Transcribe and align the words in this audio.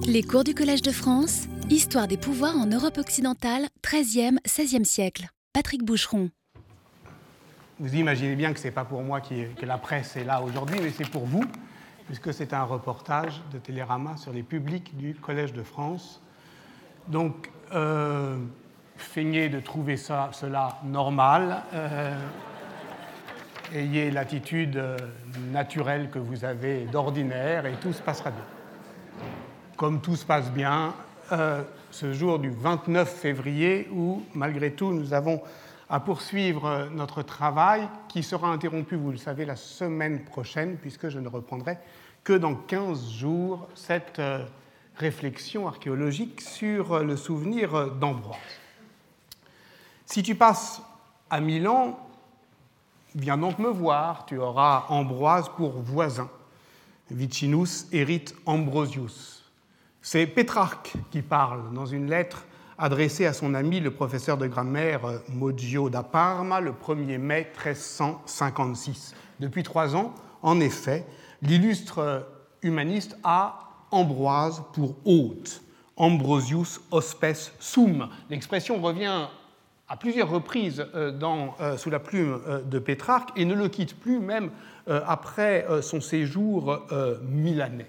Les 0.00 0.22
cours 0.22 0.44
du 0.44 0.54
Collège 0.54 0.82
de 0.82 0.90
France, 0.90 1.46
Histoire 1.70 2.08
des 2.08 2.16
pouvoirs 2.16 2.56
en 2.56 2.66
Europe 2.66 2.98
occidentale, 2.98 3.66
13e, 3.82 4.38
16e 4.46 4.84
siècle. 4.84 5.28
Patrick 5.52 5.84
Boucheron. 5.84 6.30
Vous 7.78 7.94
imaginez 7.94 8.34
bien 8.34 8.52
que 8.52 8.58
ce 8.58 8.64
n'est 8.64 8.72
pas 8.72 8.84
pour 8.84 9.02
moi 9.02 9.20
que 9.20 9.66
la 9.66 9.78
presse 9.78 10.16
est 10.16 10.24
là 10.24 10.42
aujourd'hui, 10.42 10.78
mais 10.82 10.90
c'est 10.90 11.08
pour 11.08 11.26
vous, 11.26 11.44
puisque 12.06 12.32
c'est 12.32 12.52
un 12.52 12.64
reportage 12.64 13.40
de 13.52 13.58
Télérama 13.58 14.16
sur 14.16 14.32
les 14.32 14.42
publics 14.42 14.96
du 14.96 15.14
Collège 15.14 15.52
de 15.52 15.62
France. 15.62 16.20
Donc, 17.08 17.50
euh, 17.72 18.38
feignez 18.96 19.48
de 19.48 19.60
trouver 19.60 19.96
cela 19.96 20.78
normal. 20.84 21.62
Euh, 21.74 22.16
ayez 23.74 24.10
l'attitude 24.10 24.76
euh, 24.76 24.96
naturelle 25.52 26.10
que 26.10 26.18
vous 26.18 26.44
avez 26.44 26.84
d'ordinaire 26.84 27.66
et 27.66 27.74
tout 27.80 27.92
se 27.92 28.02
passera 28.02 28.30
bien. 28.30 28.44
Comme 29.82 30.00
tout 30.00 30.14
se 30.14 30.24
passe 30.24 30.48
bien, 30.52 30.94
euh, 31.32 31.64
ce 31.90 32.12
jour 32.12 32.38
du 32.38 32.50
29 32.50 33.12
février 33.12 33.88
où, 33.90 34.22
malgré 34.32 34.70
tout, 34.70 34.92
nous 34.92 35.12
avons 35.12 35.42
à 35.90 35.98
poursuivre 35.98 36.66
euh, 36.66 36.88
notre 36.88 37.22
travail 37.22 37.88
qui 38.08 38.22
sera 38.22 38.46
interrompu, 38.46 38.94
vous 38.94 39.10
le 39.10 39.16
savez, 39.16 39.44
la 39.44 39.56
semaine 39.56 40.22
prochaine, 40.22 40.76
puisque 40.76 41.08
je 41.08 41.18
ne 41.18 41.26
reprendrai 41.26 41.78
que 42.22 42.32
dans 42.32 42.54
15 42.54 43.10
jours 43.10 43.66
cette 43.74 44.22
réflexion 44.94 45.66
archéologique 45.66 46.42
sur 46.42 47.00
le 47.00 47.16
souvenir 47.16 47.90
d'Ambroise. 47.90 48.38
Si 50.06 50.22
tu 50.22 50.36
passes 50.36 50.80
à 51.28 51.40
Milan, 51.40 51.98
Viens 53.16 53.36
donc 53.36 53.58
me 53.58 53.68
voir, 53.68 54.26
tu 54.26 54.38
auras 54.38 54.84
Ambroise 54.90 55.48
pour 55.56 55.72
voisin. 55.72 56.30
Vicinus 57.10 57.88
erit 57.90 58.26
Ambrosius. 58.46 59.41
C'est 60.04 60.26
Pétrarque 60.26 60.94
qui 61.12 61.22
parle 61.22 61.72
dans 61.72 61.86
une 61.86 62.10
lettre 62.10 62.44
adressée 62.76 63.24
à 63.24 63.32
son 63.32 63.54
ami 63.54 63.78
le 63.78 63.92
professeur 63.92 64.36
de 64.36 64.48
grammaire 64.48 65.00
Moggio 65.28 65.90
da 65.90 66.02
Parma 66.02 66.60
le 66.60 66.72
1er 66.72 67.18
mai 67.18 67.48
1356. 67.64 69.14
Depuis 69.38 69.62
trois 69.62 69.94
ans, 69.94 70.12
en 70.42 70.58
effet, 70.58 71.06
l'illustre 71.40 72.26
humaniste 72.62 73.16
a 73.22 73.60
Ambroise 73.92 74.64
pour 74.72 74.96
hôte. 75.04 75.62
Ambrosius 75.96 76.80
hospes 76.90 77.52
sum. 77.60 78.08
L'expression 78.28 78.80
revient 78.82 79.28
à 79.86 79.96
plusieurs 79.96 80.30
reprises 80.30 80.84
euh, 80.96 81.12
euh, 81.60 81.76
sous 81.76 81.90
la 81.90 82.00
plume 82.00 82.40
euh, 82.48 82.60
de 82.62 82.78
Pétrarque 82.80 83.30
et 83.36 83.44
ne 83.44 83.54
le 83.54 83.68
quitte 83.68 84.00
plus 84.00 84.18
même 84.18 84.50
après 84.88 85.64
son 85.80 86.00
séjour 86.00 86.80
milanais. 87.22 87.86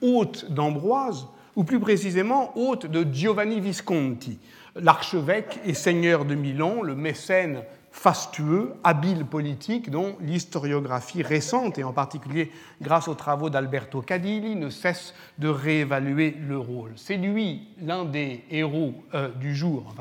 Hôte 0.00 0.50
d'Ambroise, 0.50 1.26
ou 1.60 1.64
plus 1.64 1.78
précisément 1.78 2.56
hôte 2.56 2.86
de 2.86 3.06
Giovanni 3.12 3.60
Visconti, 3.60 4.38
l'archevêque 4.76 5.60
et 5.66 5.74
seigneur 5.74 6.24
de 6.24 6.34
Milan, 6.34 6.80
le 6.80 6.94
mécène 6.94 7.64
fastueux, 7.90 8.72
habile 8.82 9.26
politique, 9.26 9.90
dont 9.90 10.16
l'historiographie 10.22 11.22
récente, 11.22 11.78
et 11.78 11.84
en 11.84 11.92
particulier 11.92 12.50
grâce 12.80 13.08
aux 13.08 13.14
travaux 13.14 13.50
d'Alberto 13.50 14.00
Cadilli, 14.00 14.56
ne 14.56 14.70
cesse 14.70 15.12
de 15.36 15.48
réévaluer 15.48 16.34
le 16.48 16.56
rôle. 16.56 16.92
C'est 16.96 17.18
lui 17.18 17.68
l'un 17.82 18.06
des 18.06 18.42
héros 18.50 18.94
du 19.38 19.54
jour, 19.54 19.94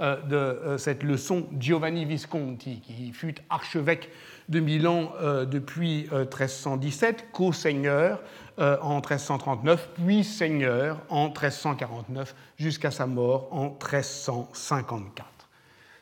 euh, 0.00 0.16
de 0.22 0.36
euh, 0.36 0.78
cette 0.78 1.02
leçon 1.02 1.46
Giovanni 1.58 2.06
Visconti, 2.06 2.80
qui 2.80 3.12
fut 3.12 3.34
archevêque 3.50 4.08
de 4.50 4.60
Milan 4.60 5.12
euh, 5.22 5.46
depuis 5.46 6.08
1317, 6.12 7.28
co-seigneur 7.32 8.20
en 8.58 8.96
1339, 8.96 9.88
puis 9.94 10.22
seigneur 10.22 11.00
en 11.08 11.28
1349, 11.28 12.34
jusqu'à 12.58 12.90
sa 12.90 13.06
mort 13.06 13.48
en 13.52 13.70
1354. 13.70 15.26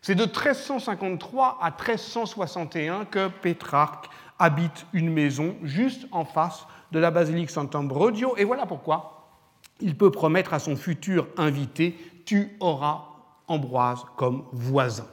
C'est 0.03 0.17
de 0.17 0.25
1353 0.25 1.59
à 1.63 1.71
1361 1.71 3.05
que 3.05 3.29
Pétrarque 3.29 4.09
habite 4.41 4.87
une 4.93 5.13
maison 5.13 5.55
juste 5.63 6.09
en 6.11 6.25
face 6.25 6.67
de 6.91 6.99
la 6.99 7.13
basilique 7.13 7.51
Sant'Ambrogio, 7.51 8.37
et 8.37 8.45
voilà 8.45 8.67
pourquoi 8.67 9.19
il 9.81 9.97
peut 9.97 10.11
promettre 10.11 10.55
à 10.55 10.59
son 10.59 10.77
futur 10.77 11.29
invité 11.37 11.97
Tu 12.25 12.57
auras 12.61 13.05
Ambroise 13.51 14.05
comme 14.17 14.45
voisin. 14.53 15.07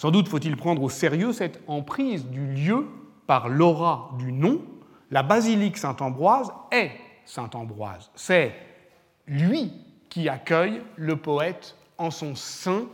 Sans 0.00 0.10
doute 0.10 0.28
faut-il 0.28 0.56
prendre 0.56 0.82
au 0.82 0.88
sérieux 0.88 1.34
cette 1.34 1.60
emprise 1.66 2.24
du 2.24 2.46
lieu 2.54 2.86
par 3.26 3.50
l'aura 3.50 4.12
du 4.18 4.32
nom. 4.32 4.62
La 5.10 5.22
basilique 5.22 5.76
Saint-Ambroise 5.76 6.50
est 6.72 6.92
Saint-Ambroise. 7.26 8.10
C'est 8.14 8.54
lui 9.26 9.70
qui 10.08 10.30
accueille 10.30 10.80
le 10.96 11.16
poète 11.16 11.76
en 11.98 12.10
son 12.10 12.34
sein 12.34 12.84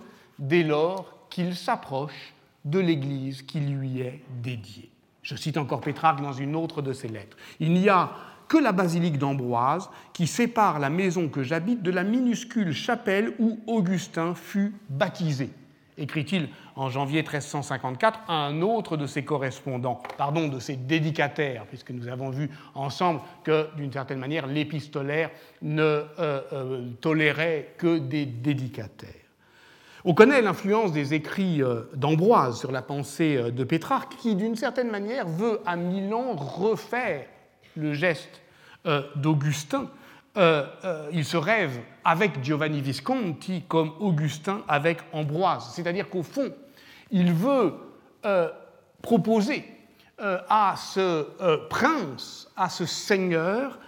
dès 0.41 0.65
lors 0.65 1.29
qu'il 1.31 1.55
s'approche 1.55 2.35
de 2.65 2.81
l'église 2.81 3.43
qui 3.43 3.61
lui 3.61 4.01
est 4.01 4.21
dédiée. 4.43 4.91
Je 5.23 5.37
cite 5.37 5.59
encore 5.59 5.83
Pétrarque 5.83 6.23
dans 6.23 6.33
une 6.33 6.57
autre 6.57 6.83
de 6.83 6.93
ses 6.93 7.07
lettres. 7.07 7.37
Il 7.61 7.73
n'y 7.73 7.89
a 7.89 8.11
que 8.49 8.57
la 8.57 8.73
basilique 8.73 9.19
d'Ambroise 9.19 9.91
qui 10.13 10.27
sépare 10.27 10.81
la 10.81 10.91
maison 10.91 11.29
que 11.29 11.45
j'habite 11.45 11.85
de 11.85 11.93
la 11.93 12.03
minuscule 12.03 12.73
chapelle 12.73 13.33
où 13.39 13.61
Augustin 13.69 14.35
fut 14.35 14.75
baptisé, 14.89 15.51
écrit-il 15.99 16.49
en 16.77 16.91
janvier 16.91 17.23
1354 17.23 18.21
à 18.29 18.35
un 18.35 18.61
autre 18.61 18.99
de 18.99 19.07
ses 19.07 19.25
correspondants, 19.25 20.03
pardon, 20.19 20.49
de 20.49 20.59
ses 20.61 20.77
dédicataires, 20.77 21.65
puisque 21.67 21.91
nous 21.91 22.07
avons 22.07 22.31
vu 22.31 22.51
ensemble 22.75 23.21
que, 23.45 23.75
d'une 23.77 23.93
certaine 23.93 24.19
manière, 24.19 24.47
l'épistolaire 24.47 25.31
ne 25.63 25.83
euh, 25.83 26.05
euh, 26.53 26.87
tolérait 27.01 27.75
que 27.79 27.99
des 27.99 28.27
dédicataires. 28.27 29.11
On 30.05 30.15
connaît 30.15 30.43
l'influence 30.43 30.93
des 30.93 31.15
écrits 31.15 31.63
euh, 31.63 31.85
d'Ambroise 31.95 32.61
sur 32.61 32.71
la 32.71 32.83
pensée 32.83 33.51
de 33.51 33.65
Pétrarque, 33.65 34.15
qui, 34.19 34.37
d'une 34.37 34.55
certaine 34.55 34.91
manière, 34.91 35.27
veut 35.27 35.61
à 35.65 35.77
Milan 35.77 36.37
refaire 36.37 37.25
le 37.75 37.93
geste 37.93 38.43
d'Augustin, 39.17 39.91
il 41.13 41.25
se 41.25 41.37
rêve 41.37 41.81
avec 42.05 42.43
Giovanni 42.43 42.81
Visconti 42.81 43.65
comme 43.67 43.93
Augustin 43.99 44.63
avec 44.69 44.99
Ambroise. 45.13 45.73
C'est-à-dire 45.75 46.09
qu'au 46.09 46.23
fond, 46.23 46.53
il 47.11 47.33
veut 47.33 47.75
proposer 49.03 49.65
à 50.19 50.75
ce 50.77 51.67
prince, 51.69 52.51
à 52.57 52.69
ce 52.69 52.87
seigneur, 52.87 53.79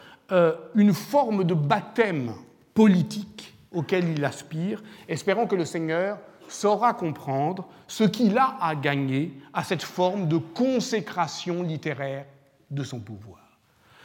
une 0.75 0.93
forme 0.93 1.45
de 1.45 1.55
baptême 1.55 2.35
politique 2.75 3.55
auquel 3.73 4.09
il 4.09 4.25
aspire, 4.25 4.83
espérant 5.09 5.47
que 5.47 5.57
le 5.57 5.65
seigneur 5.65 6.19
saura 6.49 6.95
comprendre 6.95 7.69
ce 7.87 8.05
qu'il 8.05 8.39
a 8.39 8.57
à 8.61 8.75
gagner 8.75 9.33
à 9.53 9.65
cette 9.65 9.83
forme 9.83 10.29
de 10.29 10.39
consécration 10.39 11.63
littéraire 11.63 12.25
de 12.71 12.85
son 12.85 13.01
pouvoir. 13.01 13.41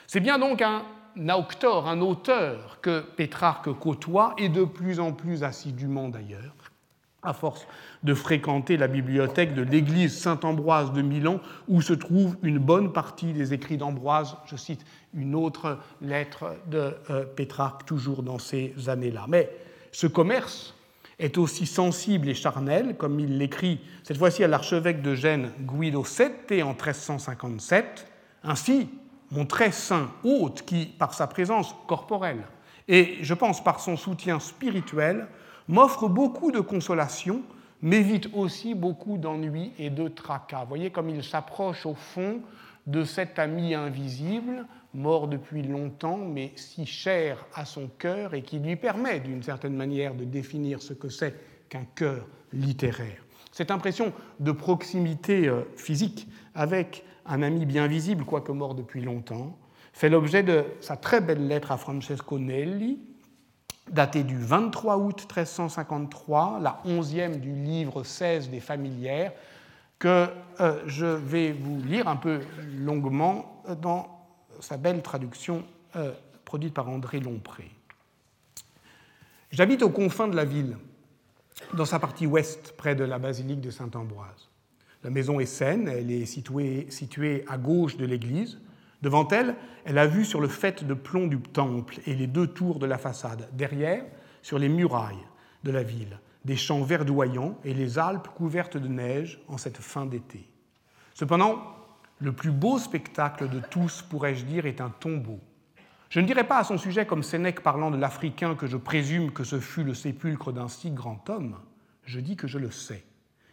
C'est 0.07 0.19
bien 0.19 0.39
donc 0.39 0.61
un 0.61 0.83
auctor, 1.29 1.87
un 1.87 2.01
auteur 2.01 2.79
que 2.81 3.01
Pétrarque 3.01 3.71
côtoie, 3.79 4.33
et 4.37 4.49
de 4.49 4.63
plus 4.63 4.99
en 4.99 5.13
plus 5.13 5.43
assidûment 5.43 6.09
d'ailleurs, 6.09 6.62
à 7.23 7.33
force 7.33 7.67
de 8.03 8.13
fréquenter 8.13 8.77
la 8.77 8.87
bibliothèque 8.87 9.53
de 9.53 9.61
l'église 9.61 10.17
Saint-Ambroise 10.17 10.93
de 10.93 11.01
Milan, 11.01 11.39
où 11.67 11.81
se 11.81 11.93
trouve 11.93 12.37
une 12.43 12.59
bonne 12.59 12.91
partie 12.91 13.33
des 13.33 13.53
écrits 13.53 13.77
d'Ambroise. 13.77 14.35
Je 14.45 14.55
cite 14.55 14.85
une 15.13 15.35
autre 15.35 15.79
lettre 16.01 16.55
de 16.67 16.95
euh, 17.09 17.25
Pétrarque, 17.25 17.85
toujours 17.85 18.23
dans 18.23 18.39
ces 18.39 18.73
années-là. 18.87 19.25
Mais 19.27 19.49
ce 19.91 20.07
commerce 20.07 20.75
est 21.19 21.37
aussi 21.37 21.65
sensible 21.65 22.27
et 22.27 22.33
charnel, 22.33 22.95
comme 22.97 23.19
il 23.19 23.37
l'écrit 23.37 23.79
cette 24.03 24.17
fois-ci 24.17 24.43
à 24.43 24.47
l'archevêque 24.47 25.01
de 25.01 25.15
Gênes 25.15 25.51
Guido 25.61 26.03
VII 26.03 26.63
en 26.63 26.69
1357. 26.69 28.07
Ainsi, 28.43 28.89
mon 29.31 29.45
très 29.45 29.71
saint 29.71 30.11
hôte 30.23 30.63
qui, 30.63 30.85
par 30.85 31.13
sa 31.13 31.27
présence 31.27 31.75
corporelle 31.87 32.43
et 32.87 33.17
je 33.21 33.33
pense 33.33 33.63
par 33.63 33.79
son 33.79 33.97
soutien 33.97 34.39
spirituel, 34.39 35.27
m'offre 35.67 36.07
beaucoup 36.07 36.51
de 36.51 36.59
consolation, 36.59 37.41
m'évite 37.81 38.29
aussi 38.33 38.75
beaucoup 38.75 39.17
d'ennuis 39.17 39.71
et 39.77 39.89
de 39.89 40.07
tracas. 40.07 40.61
Vous 40.61 40.69
voyez 40.69 40.89
comme 40.89 41.09
il 41.09 41.23
s'approche 41.23 41.85
au 41.85 41.93
fond 41.93 42.41
de 42.87 43.03
cet 43.03 43.39
ami 43.39 43.73
invisible, 43.73 44.65
mort 44.93 45.27
depuis 45.27 45.63
longtemps, 45.63 46.17
mais 46.17 46.51
si 46.55 46.85
cher 46.85 47.45
à 47.55 47.65
son 47.65 47.87
cœur 47.87 48.33
et 48.33 48.41
qui 48.41 48.59
lui 48.59 48.75
permet 48.75 49.19
d'une 49.19 49.43
certaine 49.43 49.75
manière 49.75 50.13
de 50.13 50.23
définir 50.23 50.81
ce 50.81 50.93
que 50.93 51.09
c'est 51.09 51.35
qu'un 51.69 51.85
cœur 51.95 52.27
littéraire. 52.51 53.23
Cette 53.51 53.71
impression 53.71 54.13
de 54.39 54.51
proximité 54.51 55.47
euh, 55.47 55.61
physique 55.75 56.27
avec 56.55 57.05
un 57.25 57.41
ami 57.41 57.65
bien 57.65 57.87
visible, 57.87 58.25
quoique 58.25 58.51
mort 58.51 58.75
depuis 58.75 59.01
longtemps, 59.01 59.57
fait 59.93 60.09
l'objet 60.09 60.43
de 60.43 60.65
sa 60.81 60.97
très 60.97 61.21
belle 61.21 61.47
lettre 61.47 61.71
à 61.71 61.77
Francesco 61.77 62.39
Nelli, 62.39 62.99
datée 63.91 64.23
du 64.23 64.37
23 64.37 64.97
août 64.97 65.21
1353, 65.21 66.59
la 66.61 66.81
onzième 66.85 67.37
du 67.37 67.53
livre 67.53 68.03
16 68.03 68.49
des 68.49 68.59
familières, 68.59 69.31
que 69.99 70.27
euh, 70.59 70.81
je 70.85 71.05
vais 71.05 71.51
vous 71.51 71.81
lire 71.81 72.07
un 72.07 72.15
peu 72.15 72.41
longuement 72.77 73.63
dans 73.81 74.25
sa 74.59 74.77
belle 74.77 75.01
traduction 75.01 75.63
euh, 75.95 76.11
produite 76.45 76.73
par 76.73 76.89
André 76.89 77.19
Lompré. 77.19 77.71
J'habite 79.51 79.83
aux 79.83 79.89
confins 79.89 80.27
de 80.27 80.35
la 80.35 80.45
ville, 80.45 80.77
dans 81.73 81.85
sa 81.85 81.99
partie 81.99 82.25
ouest, 82.25 82.73
près 82.75 82.95
de 82.95 83.03
la 83.03 83.19
basilique 83.19 83.61
de 83.61 83.69
Saint-Ambroise. 83.69 84.49
La 85.03 85.09
maison 85.09 85.39
est 85.39 85.45
saine, 85.45 85.87
elle 85.87 86.11
est 86.11 86.25
située 86.25 87.45
à 87.47 87.57
gauche 87.57 87.97
de 87.97 88.05
l'église. 88.05 88.59
Devant 89.03 89.27
elle, 89.27 89.55
elle 89.83 89.97
a 89.97 90.07
vue 90.07 90.23
sur 90.23 90.39
le 90.39 90.47
fait 90.47 90.85
de 90.85 90.93
plomb 90.93 91.27
du 91.27 91.37
temple 91.37 91.99
et 92.07 92.15
les 92.15 92.25
deux 92.25 92.47
tours 92.47 92.79
de 92.79 92.85
la 92.85 92.97
façade. 92.97 93.49
Derrière, 93.51 94.05
sur 94.41 94.57
les 94.57 94.69
murailles 94.69 95.27
de 95.65 95.71
la 95.71 95.83
ville, 95.83 96.19
des 96.45 96.55
champs 96.55 96.83
verdoyants 96.83 97.57
et 97.65 97.73
les 97.73 97.99
Alpes 97.99 98.29
couvertes 98.29 98.77
de 98.77 98.87
neige 98.87 99.41
en 99.49 99.57
cette 99.57 99.79
fin 99.79 100.05
d'été. 100.05 100.49
Cependant, 101.13 101.61
le 102.19 102.31
plus 102.31 102.51
beau 102.51 102.79
spectacle 102.79 103.49
de 103.49 103.59
tous, 103.59 104.01
pourrais-je 104.03 104.45
dire, 104.45 104.65
est 104.65 104.79
un 104.79 104.89
tombeau. 104.89 105.41
Je 106.09 106.21
ne 106.21 106.25
dirais 106.25 106.47
pas 106.47 106.59
à 106.59 106.63
son 106.63 106.77
sujet 106.77 107.05
comme 107.05 107.23
Sénèque 107.23 107.61
parlant 107.61 107.91
de 107.91 107.97
l'Africain 107.97 108.55
que 108.55 108.67
je 108.67 108.77
présume 108.77 109.33
que 109.33 109.43
ce 109.43 109.59
fut 109.59 109.83
le 109.83 109.95
sépulcre 109.95 110.53
d'un 110.53 110.69
si 110.69 110.91
grand 110.91 111.29
homme, 111.29 111.57
je 112.05 112.21
dis 112.21 112.37
que 112.37 112.47
je 112.47 112.57
le 112.57 112.71
sais. 112.71 113.03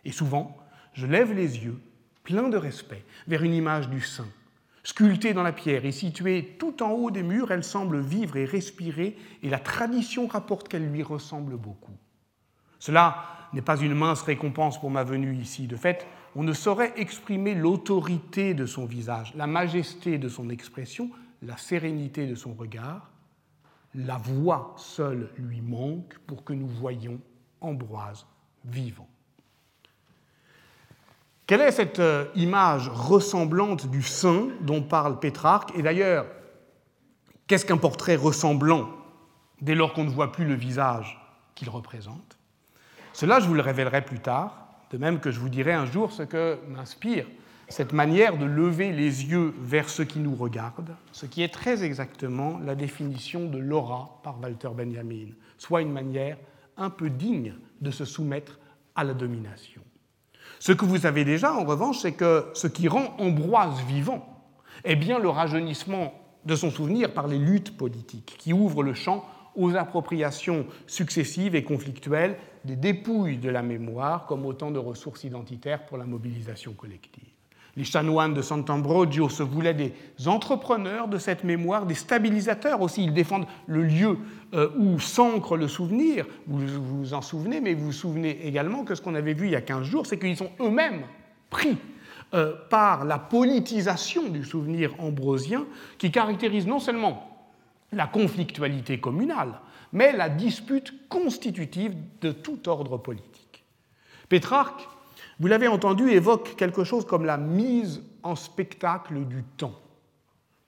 Et 0.04 0.12
souvent, 0.12 0.56
je 0.92 1.08
lève 1.08 1.32
les 1.32 1.64
yeux, 1.64 1.80
plein 2.22 2.48
de 2.48 2.56
respect, 2.56 3.04
vers 3.26 3.42
une 3.42 3.54
image 3.54 3.88
du 3.88 4.00
saint. 4.00 4.28
Sculptée 4.82 5.34
dans 5.34 5.42
la 5.42 5.52
pierre 5.52 5.84
et 5.84 5.92
située 5.92 6.56
tout 6.58 6.82
en 6.82 6.90
haut 6.90 7.10
des 7.10 7.22
murs, 7.22 7.50
elle 7.50 7.64
semble 7.64 8.00
vivre 8.00 8.36
et 8.36 8.44
respirer, 8.46 9.16
et 9.42 9.48
la 9.50 9.58
tradition 9.58 10.26
rapporte 10.26 10.68
qu'elle 10.68 10.90
lui 10.90 11.02
ressemble 11.02 11.56
beaucoup. 11.56 11.96
Cela 12.78 13.26
n'est 13.52 13.62
pas 13.62 13.78
une 13.78 13.94
mince 13.94 14.22
récompense 14.22 14.80
pour 14.80 14.90
ma 14.90 15.04
venue 15.04 15.36
ici. 15.36 15.66
De 15.66 15.76
fait, 15.76 16.06
on 16.34 16.42
ne 16.42 16.52
saurait 16.52 16.94
exprimer 16.96 17.54
l'autorité 17.54 18.54
de 18.54 18.64
son 18.64 18.86
visage, 18.86 19.34
la 19.34 19.46
majesté 19.46 20.16
de 20.16 20.28
son 20.28 20.48
expression, 20.48 21.10
la 21.42 21.56
sérénité 21.56 22.26
de 22.26 22.34
son 22.34 22.54
regard. 22.54 23.10
La 23.94 24.16
voix 24.16 24.74
seule 24.78 25.30
lui 25.36 25.60
manque 25.60 26.18
pour 26.26 26.44
que 26.44 26.52
nous 26.52 26.68
voyions 26.68 27.20
Ambroise 27.60 28.26
vivant. 28.64 29.08
Quelle 31.50 31.62
est 31.62 31.72
cette 31.72 31.98
euh, 31.98 32.26
image 32.36 32.88
ressemblante 32.90 33.90
du 33.90 34.04
saint 34.04 34.46
dont 34.60 34.82
parle 34.82 35.18
Pétrarque? 35.18 35.76
Et 35.76 35.82
d'ailleurs, 35.82 36.26
qu'est-ce 37.48 37.66
qu'un 37.66 37.76
portrait 37.76 38.14
ressemblant 38.14 38.88
dès 39.60 39.74
lors 39.74 39.92
qu'on 39.92 40.04
ne 40.04 40.10
voit 40.10 40.30
plus 40.30 40.44
le 40.44 40.54
visage 40.54 41.20
qu'il 41.56 41.68
représente? 41.68 42.38
Cela, 43.12 43.40
je 43.40 43.48
vous 43.48 43.54
le 43.54 43.62
révélerai 43.62 44.02
plus 44.02 44.20
tard, 44.20 44.68
de 44.92 44.98
même 44.98 45.18
que 45.18 45.32
je 45.32 45.40
vous 45.40 45.48
dirai 45.48 45.72
un 45.72 45.86
jour 45.86 46.12
ce 46.12 46.22
que 46.22 46.56
m'inspire 46.68 47.26
cette 47.68 47.92
manière 47.92 48.38
de 48.38 48.44
lever 48.44 48.92
les 48.92 49.24
yeux 49.26 49.52
vers 49.60 49.88
ce 49.88 50.04
qui 50.04 50.20
nous 50.20 50.36
regarde, 50.36 50.94
ce 51.10 51.26
qui 51.26 51.42
est 51.42 51.52
très 51.52 51.82
exactement 51.82 52.60
la 52.64 52.76
définition 52.76 53.46
de 53.46 53.58
l'aura 53.58 54.20
par 54.22 54.40
Walter 54.40 54.70
Benjamin, 54.72 55.30
soit 55.58 55.82
une 55.82 55.90
manière 55.90 56.36
un 56.76 56.90
peu 56.90 57.10
digne 57.10 57.54
de 57.80 57.90
se 57.90 58.04
soumettre 58.04 58.60
à 58.94 59.02
la 59.02 59.14
domination. 59.14 59.82
Ce 60.60 60.72
que 60.72 60.84
vous 60.84 61.06
avez 61.06 61.24
déjà, 61.24 61.54
en 61.54 61.64
revanche, 61.64 62.00
c'est 62.00 62.12
que 62.12 62.46
ce 62.52 62.66
qui 62.66 62.86
rend 62.86 63.16
Ambroise 63.18 63.80
vivant 63.88 64.26
est 64.84 64.94
bien 64.94 65.18
le 65.18 65.30
rajeunissement 65.30 66.12
de 66.44 66.54
son 66.54 66.70
souvenir 66.70 67.14
par 67.14 67.28
les 67.28 67.38
luttes 67.38 67.76
politiques, 67.78 68.36
qui 68.38 68.52
ouvrent 68.52 68.82
le 68.82 68.92
champ 68.92 69.24
aux 69.56 69.74
appropriations 69.74 70.66
successives 70.86 71.54
et 71.54 71.64
conflictuelles 71.64 72.36
des 72.66 72.76
dépouilles 72.76 73.38
de 73.38 73.48
la 73.48 73.62
mémoire 73.62 74.26
comme 74.26 74.44
autant 74.44 74.70
de 74.70 74.78
ressources 74.78 75.24
identitaires 75.24 75.86
pour 75.86 75.96
la 75.96 76.04
mobilisation 76.04 76.74
collective. 76.74 77.29
Les 77.76 77.84
chanoines 77.84 78.34
de 78.34 78.42
Sant'Ambrogio 78.42 79.28
se 79.28 79.42
voulaient 79.42 79.74
des 79.74 79.92
entrepreneurs 80.26 81.08
de 81.08 81.18
cette 81.18 81.44
mémoire, 81.44 81.86
des 81.86 81.94
stabilisateurs 81.94 82.80
aussi. 82.80 83.04
Ils 83.04 83.14
défendent 83.14 83.46
le 83.66 83.82
lieu 83.82 84.18
euh, 84.54 84.70
où 84.76 84.98
s'ancre 84.98 85.56
le 85.56 85.68
souvenir. 85.68 86.26
Vous 86.46 86.66
vous 86.66 87.14
en 87.14 87.22
souvenez, 87.22 87.60
mais 87.60 87.74
vous 87.74 87.86
vous 87.86 87.92
souvenez 87.92 88.46
également 88.46 88.84
que 88.84 88.94
ce 88.94 89.02
qu'on 89.02 89.14
avait 89.14 89.34
vu 89.34 89.46
il 89.46 89.52
y 89.52 89.56
a 89.56 89.60
15 89.60 89.84
jours, 89.84 90.06
c'est 90.06 90.18
qu'ils 90.18 90.36
sont 90.36 90.50
eux-mêmes 90.60 91.04
pris 91.48 91.76
euh, 92.34 92.54
par 92.68 93.04
la 93.04 93.18
politisation 93.18 94.28
du 94.28 94.44
souvenir 94.44 94.94
ambrosien 94.98 95.64
qui 95.98 96.10
caractérise 96.10 96.66
non 96.66 96.78
seulement 96.78 97.48
la 97.92 98.06
conflictualité 98.06 99.00
communale, 99.00 99.60
mais 99.92 100.12
la 100.12 100.28
dispute 100.28 101.08
constitutive 101.08 101.94
de 102.20 102.30
tout 102.30 102.68
ordre 102.68 102.98
politique. 102.98 103.64
Pétrarque 104.28 104.88
vous 105.40 105.46
l'avez 105.46 105.68
entendu, 105.68 106.10
évoque 106.10 106.54
quelque 106.56 106.84
chose 106.84 107.06
comme 107.06 107.24
la 107.24 107.38
mise 107.38 108.02
en 108.22 108.36
spectacle 108.36 109.24
du 109.24 109.42
temps. 109.56 109.80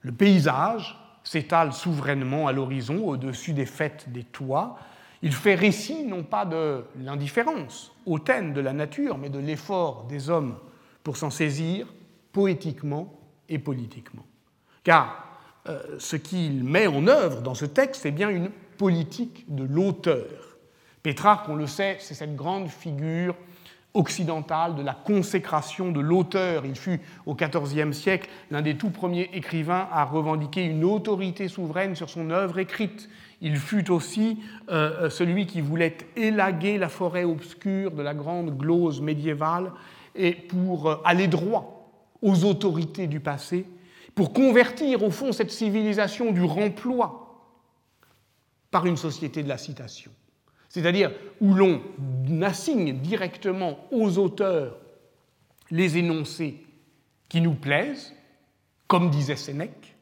Le 0.01 0.11
paysage 0.11 0.99
s'étale 1.23 1.73
souverainement 1.73 2.47
à 2.47 2.53
l'horizon, 2.53 3.07
au-dessus 3.07 3.53
des 3.53 3.67
fêtes 3.67 4.11
des 4.11 4.23
toits. 4.23 4.77
Il 5.21 5.31
fait 5.31 5.53
récit 5.53 6.03
non 6.03 6.23
pas 6.23 6.45
de 6.45 6.83
l'indifférence 6.99 7.91
hautaine 8.07 8.53
de 8.53 8.61
la 8.61 8.73
nature, 8.73 9.19
mais 9.19 9.29
de 9.29 9.37
l'effort 9.37 10.05
des 10.09 10.31
hommes 10.31 10.57
pour 11.03 11.17
s'en 11.17 11.29
saisir 11.29 11.87
poétiquement 12.31 13.13
et 13.47 13.59
politiquement. 13.59 14.25
Car 14.83 15.27
euh, 15.69 15.97
ce 15.99 16.15
qu'il 16.15 16.63
met 16.63 16.87
en 16.87 17.07
œuvre 17.07 17.41
dans 17.41 17.53
ce 17.53 17.65
texte, 17.65 18.01
c'est 18.01 18.11
bien 18.11 18.29
une 18.29 18.49
politique 18.77 19.45
de 19.53 19.63
l'auteur. 19.63 20.57
Pétrarque, 21.03 21.47
on 21.47 21.55
le 21.55 21.67
sait, 21.67 21.97
c'est 21.99 22.15
cette 22.15 22.35
grande 22.35 22.69
figure 22.69 23.35
occidentale 23.93 24.75
de 24.75 24.81
la 24.81 24.93
consécration 24.93 25.91
de 25.91 25.99
l'auteur. 25.99 26.65
Il 26.65 26.75
fut 26.75 26.99
au 27.25 27.35
XIVe 27.35 27.91
siècle 27.93 28.29
l'un 28.49 28.61
des 28.61 28.75
tout 28.75 28.89
premiers 28.89 29.29
écrivains 29.33 29.87
à 29.91 30.03
revendiquer 30.03 30.63
une 30.63 30.83
autorité 30.83 31.47
souveraine 31.47 31.95
sur 31.95 32.09
son 32.09 32.29
œuvre 32.31 32.59
écrite. 32.59 33.09
Il 33.41 33.57
fut 33.57 33.91
aussi 33.91 34.39
euh, 34.69 35.09
celui 35.09 35.45
qui 35.45 35.61
voulait 35.61 35.97
élaguer 36.15 36.77
la 36.77 36.89
forêt 36.89 37.23
obscure 37.23 37.91
de 37.91 38.01
la 38.01 38.13
grande 38.13 38.57
glose 38.57 39.01
médiévale 39.01 39.71
et 40.15 40.33
pour 40.33 40.89
euh, 40.89 40.95
aller 41.05 41.27
droit 41.27 41.91
aux 42.21 42.45
autorités 42.45 43.07
du 43.07 43.19
passé, 43.19 43.65
pour 44.15 44.31
convertir 44.31 45.03
au 45.03 45.11
fond 45.11 45.33
cette 45.33 45.51
civilisation 45.51 46.31
du 46.31 46.43
remploi 46.43 47.19
par 48.71 48.85
une 48.85 48.97
société 48.97 49.43
de 49.43 49.49
la 49.49 49.57
citation 49.57 50.11
c'est-à-dire 50.73 51.11
où 51.39 51.53
l'on 51.53 51.83
assigne 52.41 52.97
directement 52.97 53.77
aux 53.91 54.17
auteurs 54.17 54.75
les 55.69 55.99
énoncés 55.99 56.65
qui 57.29 57.41
nous 57.41 57.53
plaisent, 57.53 58.11
comme 58.87 59.11
disait 59.11 59.35
Sénèque, 59.35 59.95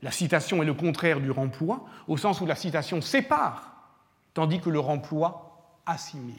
la 0.00 0.10
citation 0.10 0.62
est 0.62 0.66
le 0.66 0.72
contraire 0.72 1.20
du 1.20 1.30
remploi, 1.30 1.84
au 2.08 2.16
sens 2.16 2.40
où 2.40 2.46
la 2.46 2.54
citation 2.54 3.02
sépare, 3.02 3.92
tandis 4.32 4.58
que 4.58 4.70
le 4.70 4.78
remploi 4.78 5.82
assimile. 5.84 6.34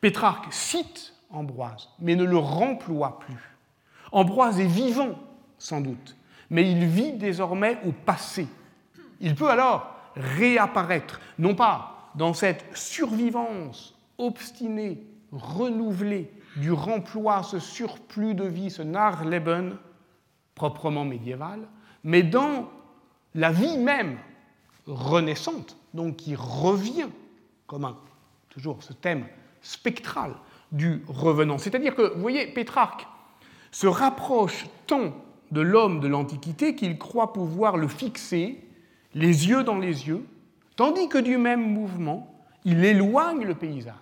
Pétrarque 0.00 0.52
cite 0.52 1.14
Ambroise, 1.30 1.88
mais 2.00 2.16
ne 2.16 2.24
le 2.24 2.36
remploie 2.36 3.20
plus. 3.20 3.56
Ambroise 4.10 4.58
est 4.58 4.66
vivant, 4.66 5.16
sans 5.56 5.80
doute, 5.80 6.16
mais 6.50 6.68
il 6.68 6.84
vit 6.84 7.12
désormais 7.12 7.78
au 7.86 7.92
passé. 7.92 8.48
Il 9.20 9.36
peut 9.36 9.48
alors 9.48 9.94
réapparaître, 10.16 11.20
non 11.38 11.54
pas 11.54 11.92
dans 12.14 12.34
cette 12.34 12.64
survivance 12.76 13.94
obstinée, 14.18 15.06
renouvelée 15.32 16.30
du 16.56 16.72
remploi, 16.72 17.42
ce 17.42 17.58
surplus 17.58 18.34
de 18.34 18.44
vie, 18.44 18.70
ce 18.70 18.82
Narleben 18.82 19.76
proprement 20.54 21.04
médiéval, 21.04 21.60
mais 22.04 22.22
dans 22.22 22.68
la 23.34 23.50
vie 23.50 23.78
même 23.78 24.18
renaissante, 24.86 25.76
donc 25.94 26.16
qui 26.16 26.34
revient 26.34 27.08
comme 27.66 27.84
un, 27.84 27.96
toujours 28.50 28.82
ce 28.82 28.92
thème 28.92 29.26
spectral 29.62 30.34
du 30.72 31.02
revenant. 31.06 31.58
C'est-à-dire 31.58 31.94
que, 31.94 32.14
vous 32.14 32.20
voyez, 32.20 32.46
Pétrarque 32.48 33.06
se 33.70 33.86
rapproche 33.86 34.66
tant 34.86 35.14
de 35.50 35.60
l'homme 35.60 36.00
de 36.00 36.08
l'Antiquité 36.08 36.74
qu'il 36.74 36.98
croit 36.98 37.32
pouvoir 37.32 37.76
le 37.76 37.88
fixer, 37.88 38.58
les 39.14 39.48
yeux 39.48 39.64
dans 39.64 39.78
les 39.78 40.08
yeux, 40.08 40.24
Tandis 40.76 41.08
que 41.08 41.18
du 41.18 41.36
même 41.36 41.72
mouvement, 41.72 42.34
il 42.64 42.84
éloigne 42.84 43.44
le 43.44 43.54
paysage, 43.54 43.94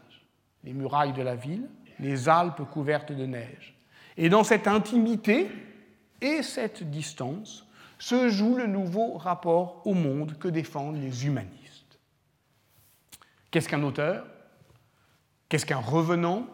les 0.65 0.73
murailles 0.73 1.13
de 1.13 1.23
la 1.23 1.35
ville, 1.35 1.69
les 1.99 2.29
Alpes 2.29 2.63
couvertes 2.71 3.13
de 3.13 3.27
neige. 3.27 3.77
Et 4.17 4.29
dans 4.29 4.45
cette 4.45 4.69
intimité 4.69 5.49
et 6.21 6.43
cette 6.43 6.83
distance 6.91 7.67
se 7.99 8.29
joue 8.29 8.57
le 8.57 8.67
nouveau 8.67 9.15
rapport 9.15 9.83
au 9.87 9.95
monde 9.95 10.37
que 10.39 10.49
défendent 10.49 11.01
les 11.01 11.27
humanistes. 11.27 11.99
Qu'est-ce 13.51 13.69
qu'un 13.69 13.83
auteur? 13.83 14.27
Qu'est-ce 15.49 15.67
qu'un 15.67 15.79
revenant? 15.79 16.47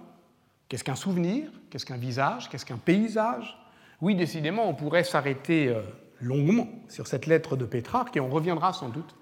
Qu'est-ce 0.69 0.83
qu'un 0.83 0.97
souvenir? 0.97 1.49
Qu'est-ce 1.71 1.87
qu'un 1.87 1.97
visage? 1.97 2.49
Qu'est-ce 2.49 2.67
qu'un 2.67 2.79
paysage? 2.79 3.57
Oui, 4.01 4.15
décidément, 4.15 4.69
on 4.69 4.75
pourrait 4.75 5.05
s'arrêter 5.05 5.69
euh, 5.69 5.83
longuement 6.21 6.69
sur 6.89 7.07
cette 7.07 7.27
lettre 7.27 7.57
de 7.57 7.65
Pétrarque 7.65 8.17
et 8.17 8.21
on 8.21 8.29
reviendra 8.29 8.73
sans 8.73 8.89
doute 8.89 9.15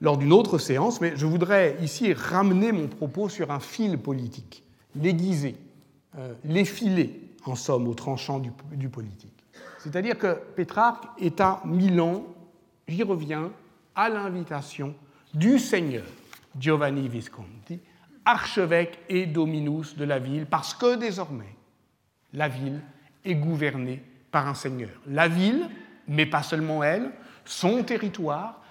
lors 0.00 0.16
d'une 0.16 0.32
autre 0.32 0.58
séance, 0.58 1.00
mais 1.00 1.12
je 1.16 1.26
voudrais 1.26 1.76
ici 1.82 2.12
ramener 2.12 2.72
mon 2.72 2.88
propos 2.88 3.28
sur 3.28 3.50
un 3.50 3.60
fil 3.60 3.98
politique, 3.98 4.64
l'aiguiser, 4.94 5.56
euh, 6.18 6.34
l'effiler, 6.44 7.28
en 7.44 7.54
somme, 7.54 7.88
au 7.88 7.94
tranchant 7.94 8.38
du, 8.38 8.50
du 8.72 8.88
politique. 8.88 9.44
C'est-à-dire 9.78 10.18
que 10.18 10.38
Pétrarque 10.56 11.04
est 11.18 11.40
à 11.40 11.62
Milan, 11.64 12.24
j'y 12.86 13.02
reviens, 13.02 13.50
à 13.94 14.08
l'invitation 14.08 14.94
du 15.34 15.58
Seigneur 15.58 16.04
Giovanni 16.58 17.08
Visconti, 17.08 17.80
archevêque 18.24 18.98
et 19.08 19.26
dominus 19.26 19.96
de 19.96 20.04
la 20.04 20.18
ville, 20.18 20.46
parce 20.46 20.74
que 20.74 20.96
désormais, 20.96 21.54
la 22.32 22.48
ville 22.48 22.80
est 23.24 23.34
gouvernée 23.34 24.02
par 24.30 24.46
un 24.48 24.54
seigneur. 24.54 24.90
La 25.06 25.28
ville, 25.28 25.68
mais 26.08 26.26
pas 26.26 26.42
seulement 26.42 26.82
elle, 26.82 27.10
son 27.44 27.82
territoire, 27.82 28.62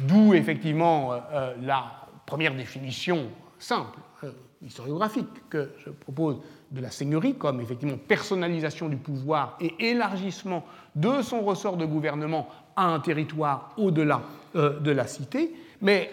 d'où 0.00 0.34
effectivement 0.34 1.12
euh, 1.12 1.18
euh, 1.32 1.54
la 1.62 1.84
première 2.26 2.54
définition 2.54 3.28
simple, 3.58 3.98
euh, 4.24 4.30
historiographique, 4.64 5.28
que 5.48 5.70
je 5.84 5.90
propose 5.90 6.38
de 6.70 6.80
la 6.80 6.90
seigneurie 6.90 7.34
comme 7.36 7.60
effectivement 7.60 7.96
personnalisation 7.96 8.88
du 8.88 8.96
pouvoir 8.96 9.56
et 9.60 9.90
élargissement 9.90 10.64
de 10.94 11.22
son 11.22 11.42
ressort 11.42 11.76
de 11.76 11.86
gouvernement 11.86 12.48
à 12.74 12.86
un 12.86 13.00
territoire 13.00 13.72
au-delà 13.76 14.22
de 14.54 14.90
la 14.90 15.06
cité, 15.06 15.54
mais 15.82 16.10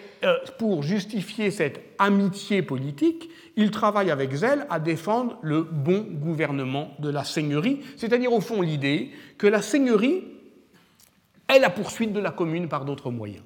pour 0.58 0.82
justifier 0.82 1.50
cette 1.50 1.80
amitié 1.98 2.62
politique, 2.62 3.30
il 3.56 3.70
travaille 3.70 4.10
avec 4.10 4.32
zèle 4.34 4.66
à 4.68 4.78
défendre 4.78 5.38
le 5.42 5.62
bon 5.62 6.06
gouvernement 6.08 6.90
de 6.98 7.08
la 7.08 7.24
seigneurie, 7.24 7.80
c'est-à-dire 7.96 8.32
au 8.32 8.40
fond 8.40 8.60
l'idée 8.60 9.10
que 9.38 9.46
la 9.46 9.62
seigneurie 9.62 10.24
est 11.48 11.58
la 11.58 11.70
poursuite 11.70 12.12
de 12.12 12.20
la 12.20 12.30
commune 12.30 12.68
par 12.68 12.84
d'autres 12.84 13.10
moyens. 13.10 13.42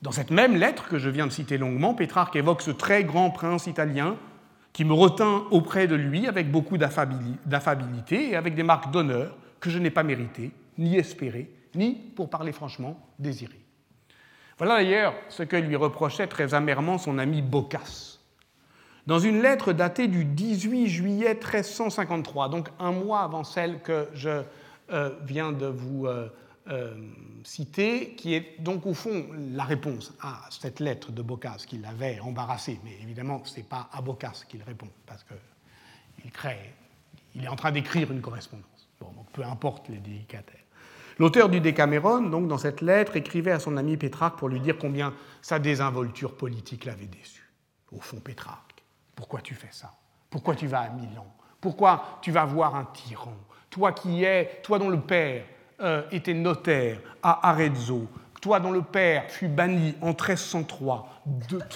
Dans 0.00 0.12
cette 0.12 0.30
même 0.30 0.56
lettre 0.56 0.88
que 0.88 0.98
je 0.98 1.10
viens 1.10 1.26
de 1.26 1.32
citer 1.32 1.58
longuement, 1.58 1.92
Pétrarque 1.92 2.36
évoque 2.36 2.62
ce 2.62 2.70
très 2.70 3.02
grand 3.02 3.30
prince 3.30 3.66
italien 3.66 4.16
qui 4.72 4.84
me 4.84 4.92
retint 4.92 5.44
auprès 5.50 5.88
de 5.88 5.96
lui 5.96 6.28
avec 6.28 6.52
beaucoup 6.52 6.78
d'affabilité 6.78 8.30
et 8.30 8.36
avec 8.36 8.54
des 8.54 8.62
marques 8.62 8.92
d'honneur 8.92 9.36
que 9.58 9.70
je 9.70 9.78
n'ai 9.80 9.90
pas 9.90 10.04
méritées, 10.04 10.52
ni 10.78 10.96
espérées, 10.96 11.50
ni, 11.74 11.94
pour 11.94 12.30
parler 12.30 12.52
franchement, 12.52 12.96
désirées. 13.18 13.60
Voilà 14.56 14.76
d'ailleurs 14.76 15.14
ce 15.28 15.42
que 15.42 15.56
lui 15.56 15.74
reprochait 15.74 16.28
très 16.28 16.54
amèrement 16.54 16.98
son 16.98 17.18
ami 17.18 17.42
Boccace. 17.42 18.20
Dans 19.08 19.18
une 19.18 19.42
lettre 19.42 19.72
datée 19.72 20.06
du 20.06 20.24
18 20.24 20.86
juillet 20.86 21.34
1353, 21.34 22.48
donc 22.50 22.68
un 22.78 22.92
mois 22.92 23.20
avant 23.22 23.42
celle 23.42 23.80
que 23.80 24.06
je 24.14 24.42
euh, 24.92 25.10
viens 25.24 25.50
de 25.50 25.66
vous 25.66 26.06
euh, 26.06 26.28
euh, 26.70 26.94
citer, 27.44 28.14
qui 28.14 28.34
est 28.34 28.60
donc 28.60 28.86
au 28.86 28.94
fond 28.94 29.26
la 29.54 29.64
réponse 29.64 30.12
à 30.20 30.48
cette 30.50 30.80
lettre 30.80 31.12
de 31.12 31.22
Boccace 31.22 31.66
qui 31.66 31.78
l'avait 31.78 32.20
embarrassé, 32.20 32.78
mais 32.84 32.96
évidemment 33.02 33.42
ce 33.44 33.56
n'est 33.56 33.62
pas 33.62 33.88
à 33.92 34.02
Boccace 34.02 34.44
qu'il 34.44 34.62
répond, 34.62 34.88
parce 35.06 35.24
qu'il 35.24 36.30
crée, 36.30 36.74
il 37.34 37.44
est 37.44 37.48
en 37.48 37.56
train 37.56 37.72
d'écrire 37.72 38.10
une 38.12 38.20
correspondance. 38.20 38.88
Bon, 39.00 39.12
peu 39.32 39.44
importe 39.44 39.88
les 39.88 39.98
délicatesses. 39.98 40.56
L'auteur 41.18 41.48
du 41.48 41.60
Décaméron, 41.60 42.20
donc, 42.20 42.46
dans 42.46 42.58
cette 42.58 42.80
lettre, 42.80 43.16
écrivait 43.16 43.50
à 43.50 43.58
son 43.58 43.76
ami 43.76 43.96
Pétrarque 43.96 44.38
pour 44.38 44.48
lui 44.48 44.60
dire 44.60 44.78
combien 44.78 45.14
sa 45.42 45.58
désinvolture 45.58 46.36
politique 46.36 46.84
l'avait 46.84 47.06
déçu. 47.06 47.42
Au 47.90 48.00
fond, 48.00 48.20
Pétrarque, 48.20 48.84
pourquoi 49.16 49.40
tu 49.40 49.54
fais 49.54 49.72
ça? 49.72 49.94
Pourquoi 50.30 50.54
tu 50.54 50.68
vas 50.68 50.82
à 50.82 50.90
Milan? 50.90 51.26
Pourquoi 51.60 52.20
tu 52.22 52.30
vas 52.30 52.44
voir 52.44 52.76
un 52.76 52.84
tyran? 52.84 53.36
Toi 53.68 53.92
qui 53.92 54.22
es, 54.22 54.60
toi 54.62 54.78
dont 54.78 54.90
le 54.90 55.00
père 55.00 55.44
euh, 55.80 56.02
était 56.10 56.34
notaire 56.34 56.98
à 57.22 57.50
Arezzo, 57.50 58.08
toi 58.40 58.60
dont 58.60 58.72
le 58.72 58.82
père 58.82 59.24
fut 59.28 59.48
banni 59.48 59.94
en 60.00 60.08
1303, 60.08 61.22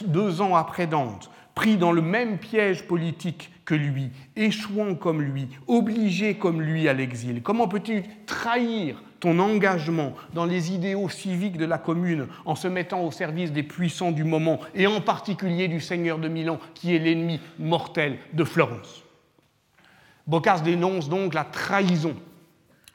deux 0.06 0.40
ans 0.40 0.56
après 0.56 0.87
Dante, 0.87 1.30
pris 1.54 1.76
dans 1.76 1.92
le 1.92 2.02
même 2.02 2.38
piège 2.38 2.87
politique 2.87 3.52
que 3.64 3.75
lui, 3.75 4.11
échouant 4.37 4.94
comme 4.94 5.23
lui, 5.23 5.49
obligé 5.68 6.35
comme 6.35 6.61
lui 6.61 6.88
à 6.88 6.92
l'exil. 6.92 7.42
Comment 7.42 7.68
peux-tu 7.68 8.02
trahir 8.26 9.02
ton 9.21 9.38
engagement 9.38 10.14
dans 10.35 10.47
les 10.47 10.73
idéaux 10.73 11.09
civiques 11.09 11.56
de 11.56 11.64
la 11.64 11.78
commune 11.78 12.26
en 12.44 12.56
se 12.56 12.66
mettant 12.66 13.02
au 13.04 13.12
service 13.12 13.52
des 13.52 13.62
puissants 13.62 14.11
du 14.11 14.25
moment 14.25 14.59
et 14.75 14.88
en 14.88 15.00
particulier 15.00 15.68
du 15.68 15.80
seigneur 15.80 16.18
de 16.18 16.26
Milan 16.26 16.59
qui 16.75 16.94
est 16.94 16.99
l'ennemi 16.99 17.38
mortel 17.59 18.18
de 18.32 18.42
Florence? 18.42 19.04
Boccace 20.26 20.62
dénonce 20.62 21.09
donc 21.09 21.35
la 21.35 21.44
trahison 21.44 22.16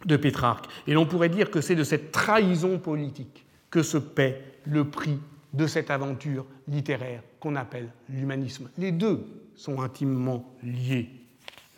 de 0.05 0.17
Pétrarque 0.17 0.65
et 0.85 0.93
l'on 0.93 1.05
pourrait 1.05 1.29
dire 1.29 1.49
que 1.49 1.61
c'est 1.61 1.75
de 1.75 1.83
cette 1.83 2.11
trahison 2.11 2.79
politique 2.79 3.45
que 3.69 3.83
se 3.83 3.97
paie 3.97 4.41
le 4.65 4.89
prix 4.89 5.19
de 5.53 5.67
cette 5.67 5.89
aventure 5.89 6.45
littéraire 6.67 7.21
qu'on 7.39 7.55
appelle 7.55 7.89
l'humanisme. 8.09 8.69
Les 8.77 8.91
deux 8.91 9.25
sont 9.55 9.81
intimement 9.81 10.45
liés. 10.63 11.09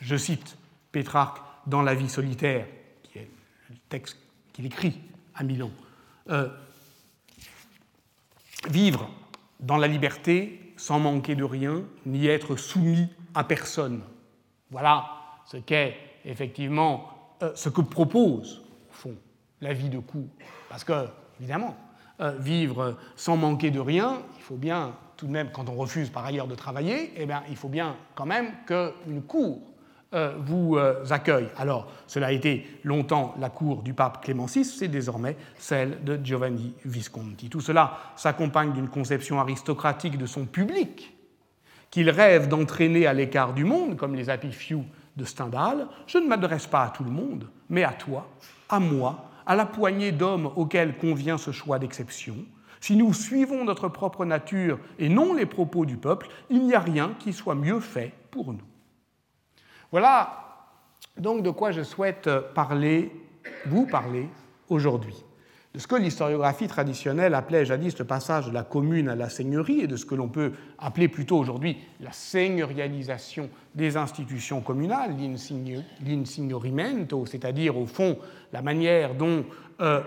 Je 0.02 0.16
cite 0.16 0.58
Pétrarque 0.92 1.42
dans 1.68 1.82
La 1.82 1.96
vie 1.96 2.10
solitaire, 2.10 2.66
qui 3.04 3.20
est 3.20 3.30
le 3.70 3.76
texte 3.90 4.18
qu'il 4.54 4.66
écrit 4.66 5.00
à 5.36 5.44
Milan. 5.44 5.72
Euh, 6.30 6.50
vivre 8.70 9.10
dans 9.60 9.78
la 9.78 9.88
liberté 9.88 10.74
sans 10.78 11.00
manquer 11.00 11.36
de 11.36 11.44
rien, 11.44 11.84
ni 12.06 12.28
être 12.28 12.56
soumis 12.56 13.10
à 13.34 13.44
personne. 13.44 14.02
Voilà 14.72 15.10
ce 15.46 15.58
qu'est 15.58 15.98
effectivement 16.26 17.19
euh, 17.42 17.52
ce 17.56 17.70
que 17.70 17.80
propose, 17.80 18.62
au 18.90 18.94
fond, 18.94 19.16
la 19.62 19.74
vie 19.74 19.90
de 19.90 20.00
cour. 20.00 20.26
Parce 20.68 20.84
que, 20.84 21.08
évidemment, 21.40 21.78
euh, 22.20 22.36
vivre 22.38 22.98
sans 23.16 23.38
manquer 23.38 23.72
de 23.72 23.80
rien, 23.80 24.22
il 24.36 24.42
faut 24.42 24.58
bien, 24.58 24.94
tout 25.16 25.26
de 25.26 25.32
même, 25.32 25.50
quand 25.54 25.70
on 25.70 25.76
refuse 25.76 26.10
par 26.10 26.26
ailleurs 26.26 26.48
de 26.48 26.56
travailler, 26.56 27.14
eh 27.16 27.26
bien, 27.26 27.44
il 27.50 27.56
faut 27.56 27.70
bien 27.70 27.96
quand 28.16 28.26
même 28.26 28.52
qu'une 28.66 29.22
cour 29.22 29.62
euh, 30.14 30.34
vous 30.40 30.78
accueille. 31.10 31.48
Alors, 31.56 31.90
cela 32.08 32.28
a 32.28 32.32
été 32.34 32.68
longtemps 32.84 33.34
la 33.40 33.50
cour 33.50 33.84
du 33.84 33.94
pape 33.94 34.22
Clément 34.22 34.48
VI, 34.48 34.66
c'est 34.66 34.90
désormais 34.90 35.38
celle 35.58 36.04
de 36.04 36.20
Giovanni 36.22 36.74
Visconti. 36.84 37.48
Tout 37.48 37.62
cela 37.62 38.00
s'accompagne 38.18 38.74
d'une 38.74 38.90
conception 38.90 39.40
aristocratique 39.40 40.18
de 40.18 40.26
son 40.26 40.46
public, 40.46 41.16
qu'il 41.90 42.10
rêve 42.10 42.50
d'entraîner 42.50 43.08
à 43.08 43.14
l'écart 43.14 43.54
du 43.54 43.64
monde, 43.64 43.96
comme 43.96 44.16
les 44.16 44.30
Happy 44.30 44.52
Few 44.52 44.84
de 45.20 45.26
Stendhal. 45.26 45.88
Je 46.08 46.18
ne 46.18 46.28
m'adresse 46.28 46.66
pas 46.66 46.84
à 46.84 46.90
tout 46.90 47.04
le 47.04 47.12
monde, 47.12 47.48
mais 47.70 47.84
à 47.84 47.92
toi, 47.92 48.28
à 48.70 48.80
moi, 48.80 49.30
à 49.46 49.56
la 49.56 49.66
poignée 49.66 50.12
d'hommes 50.12 50.52
auxquels 50.56 50.98
convient 50.98 51.38
ce 51.38 51.52
choix 51.52 51.78
d'exception. 51.78 52.38
Si 52.82 52.96
nous 52.96 53.14
suivons 53.14 53.66
notre 53.66 53.90
propre 53.90 54.26
nature 54.26 54.80
et 54.98 55.10
non 55.10 55.34
les 55.34 55.46
propos 55.46 55.86
du 55.86 55.98
peuple, 55.98 56.30
il 56.50 56.66
n'y 56.66 56.74
a 56.74 56.80
rien 56.80 57.14
qui 57.20 57.34
soit 57.34 57.56
mieux 57.56 57.82
fait 57.82 58.14
pour 58.32 58.54
nous. 58.54 58.64
Voilà 59.92 60.46
donc 61.18 61.44
de 61.44 61.50
quoi 61.50 61.72
je 61.72 61.84
souhaite 61.84 62.30
parler, 62.56 63.12
vous 63.66 63.86
parler 63.86 64.30
aujourd'hui 64.70 65.16
ce 65.80 65.88
que 65.88 65.96
l'historiographie 65.96 66.68
traditionnelle 66.68 67.34
appelait 67.34 67.66
jadis 67.66 67.98
le 67.98 68.04
passage 68.04 68.48
de 68.48 68.52
la 68.52 68.64
commune 68.64 69.08
à 69.08 69.16
la 69.16 69.30
seigneurie 69.30 69.80
et 69.80 69.88
de 69.88 69.96
ce 69.96 70.06
que 70.06 70.14
l'on 70.14 70.28
peut 70.28 70.52
appeler 70.78 71.08
plutôt 71.08 71.38
aujourd'hui 71.38 71.78
la 72.02 72.12
seigneurialisation 72.12 73.50
des 73.76 73.96
institutions 73.96 74.60
communales, 74.60 75.16
l'insignorimento, 76.06 77.26
c'est-à-dire 77.26 77.78
au 77.78 77.86
fond 77.86 78.18
la 78.52 78.62
manière 78.62 79.16
dont, 79.16 79.46
euh, 79.80 80.02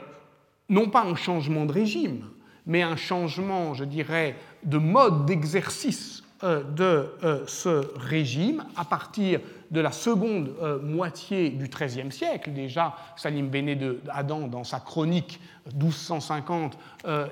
non 0.68 0.90
pas 0.90 1.04
un 1.04 1.14
changement 1.14 1.64
de 1.64 1.72
régime, 1.72 2.24
mais 2.66 2.82
un 2.82 2.96
changement, 2.96 3.72
je 3.72 3.84
dirais, 3.84 4.36
de 4.64 4.76
mode 4.76 5.24
d'exercice 5.24 6.22
euh, 6.44 6.62
de 6.64 7.06
euh, 7.24 7.44
ce 7.46 7.82
régime 7.96 8.64
à 8.76 8.84
partir 8.84 9.40
de 9.72 9.80
la 9.80 9.90
seconde 9.90 10.54
euh, 10.62 10.78
moitié 10.80 11.50
du 11.50 11.66
XIIIe 11.66 12.12
siècle. 12.12 12.52
Déjà, 12.52 12.94
Salim 13.16 13.48
Béné 13.48 13.74
de 13.74 14.00
Adam, 14.08 14.46
dans 14.46 14.62
sa 14.64 14.78
chronique 14.78 15.40
1250, 15.74 16.78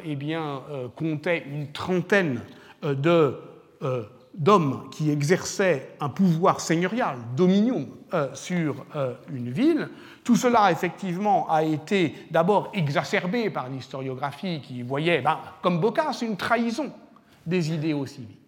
eh 0.05 0.17
bien, 0.17 0.63
comptait 0.95 1.45
une 1.51 1.73
trentaine 1.73 2.41
d'hommes 4.35 4.89
qui 4.91 5.11
exerçaient 5.11 5.95
un 6.01 6.09
pouvoir 6.09 6.61
seigneurial, 6.61 7.19
dominion, 7.37 7.89
sur 8.35 8.87
une 9.33 9.51
ville. 9.51 9.89
Tout 10.23 10.37
cela, 10.37 10.71
effectivement, 10.71 11.51
a 11.51 11.65
été 11.65 12.15
d'abord 12.31 12.71
exacerbé 12.73 13.51
par 13.51 13.69
l'historiographie 13.69 14.61
qui 14.61 14.83
voyait, 14.83 15.23
ben, 15.23 15.41
comme 15.61 15.81
Boccace, 15.81 16.23
une 16.23 16.37
trahison 16.37 16.93
des 17.45 17.73
idéaux 17.73 18.07
civiques 18.07 18.41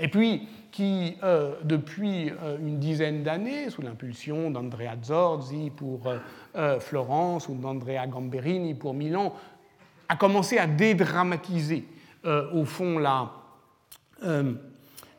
et 0.00 0.08
puis 0.08 0.48
qui, 0.70 1.16
euh, 1.22 1.54
depuis 1.64 2.30
euh, 2.30 2.58
une 2.58 2.78
dizaine 2.78 3.22
d'années, 3.22 3.70
sous 3.70 3.82
l'impulsion 3.82 4.50
d'Andrea 4.50 4.96
Zorzi 5.02 5.70
pour 5.70 6.02
euh, 6.56 6.80
Florence 6.80 7.48
ou 7.48 7.54
d'Andrea 7.54 8.06
Gamberini 8.06 8.74
pour 8.74 8.94
Milan, 8.94 9.34
a 10.08 10.16
commencé 10.16 10.58
à 10.58 10.66
dédramatiser, 10.66 11.86
au 12.52 12.64
fond, 12.64 12.98
la, 12.98 13.30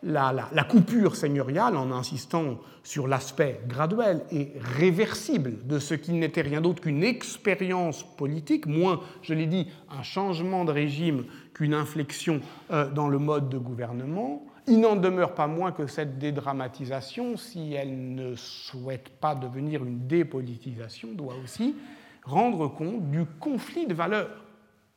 la, 0.03 0.49
la, 0.51 0.63
coupure 0.65 1.15
seigneuriale 1.15 1.77
en 1.77 1.91
insistant 1.93 2.57
sur 2.83 3.07
l'aspect 3.07 3.61
graduel 3.67 4.21
et 4.31 4.51
réversible 4.77 5.65
de 5.65 5.79
ce 5.79 5.93
qui 5.93 6.11
n'était 6.11 6.41
rien 6.41 6.59
d'autre 6.59 6.81
qu'une 6.81 7.05
expérience 7.05 8.03
politique, 8.17 8.65
moins, 8.65 8.99
je 9.21 9.33
l'ai 9.33 9.45
dit, 9.45 9.67
un 9.89 10.03
changement 10.03 10.65
de 10.65 10.73
régime 10.73 11.23
qu'une 11.53 11.73
inflexion 11.73 12.41
dans 12.69 13.07
le 13.07 13.17
mode 13.17 13.47
de 13.47 13.57
gouvernement, 13.57 14.43
il 14.67 14.79
n'en 14.79 14.95
demeure 14.95 15.33
pas 15.33 15.47
moins 15.47 15.71
que 15.71 15.87
cette 15.87 16.19
dédramatisation, 16.19 17.37
si 17.37 17.73
elle 17.73 18.15
ne 18.15 18.35
souhaite 18.35 19.09
pas 19.09 19.35
devenir 19.35 19.83
une 19.83 20.07
dépolitisation, 20.07 21.09
doit 21.13 21.35
aussi 21.43 21.75
rendre 22.23 22.67
compte 22.67 23.09
du 23.09 23.25
conflit 23.25 23.87
de 23.87 23.93
valeurs 23.93 24.45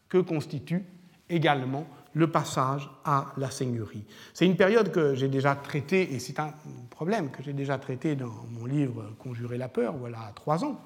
que 0.09 0.18
constitue 0.18 0.85
également 1.28 1.87
le 2.12 2.30
passage 2.30 2.88
à 3.04 3.33
la 3.37 3.50
seigneurie. 3.50 4.04
C'est 4.33 4.47
une 4.47 4.56
période 4.56 4.92
que 4.92 5.14
j'ai 5.14 5.28
déjà 5.28 5.54
traitée, 5.56 6.14
et 6.14 6.18
c'est 6.18 6.38
un 6.38 6.52
problème 6.90 7.30
que 7.30 7.42
j'ai 7.42 7.52
déjà 7.52 7.78
traité 7.78 8.14
dans 8.14 8.33
mon 8.50 8.66
livre 8.66 9.12
Conjurer 9.18 9.59
la 9.59 9.68
peur, 9.68 9.94
voilà 9.97 10.30
trois 10.35 10.64
ans. 10.64 10.80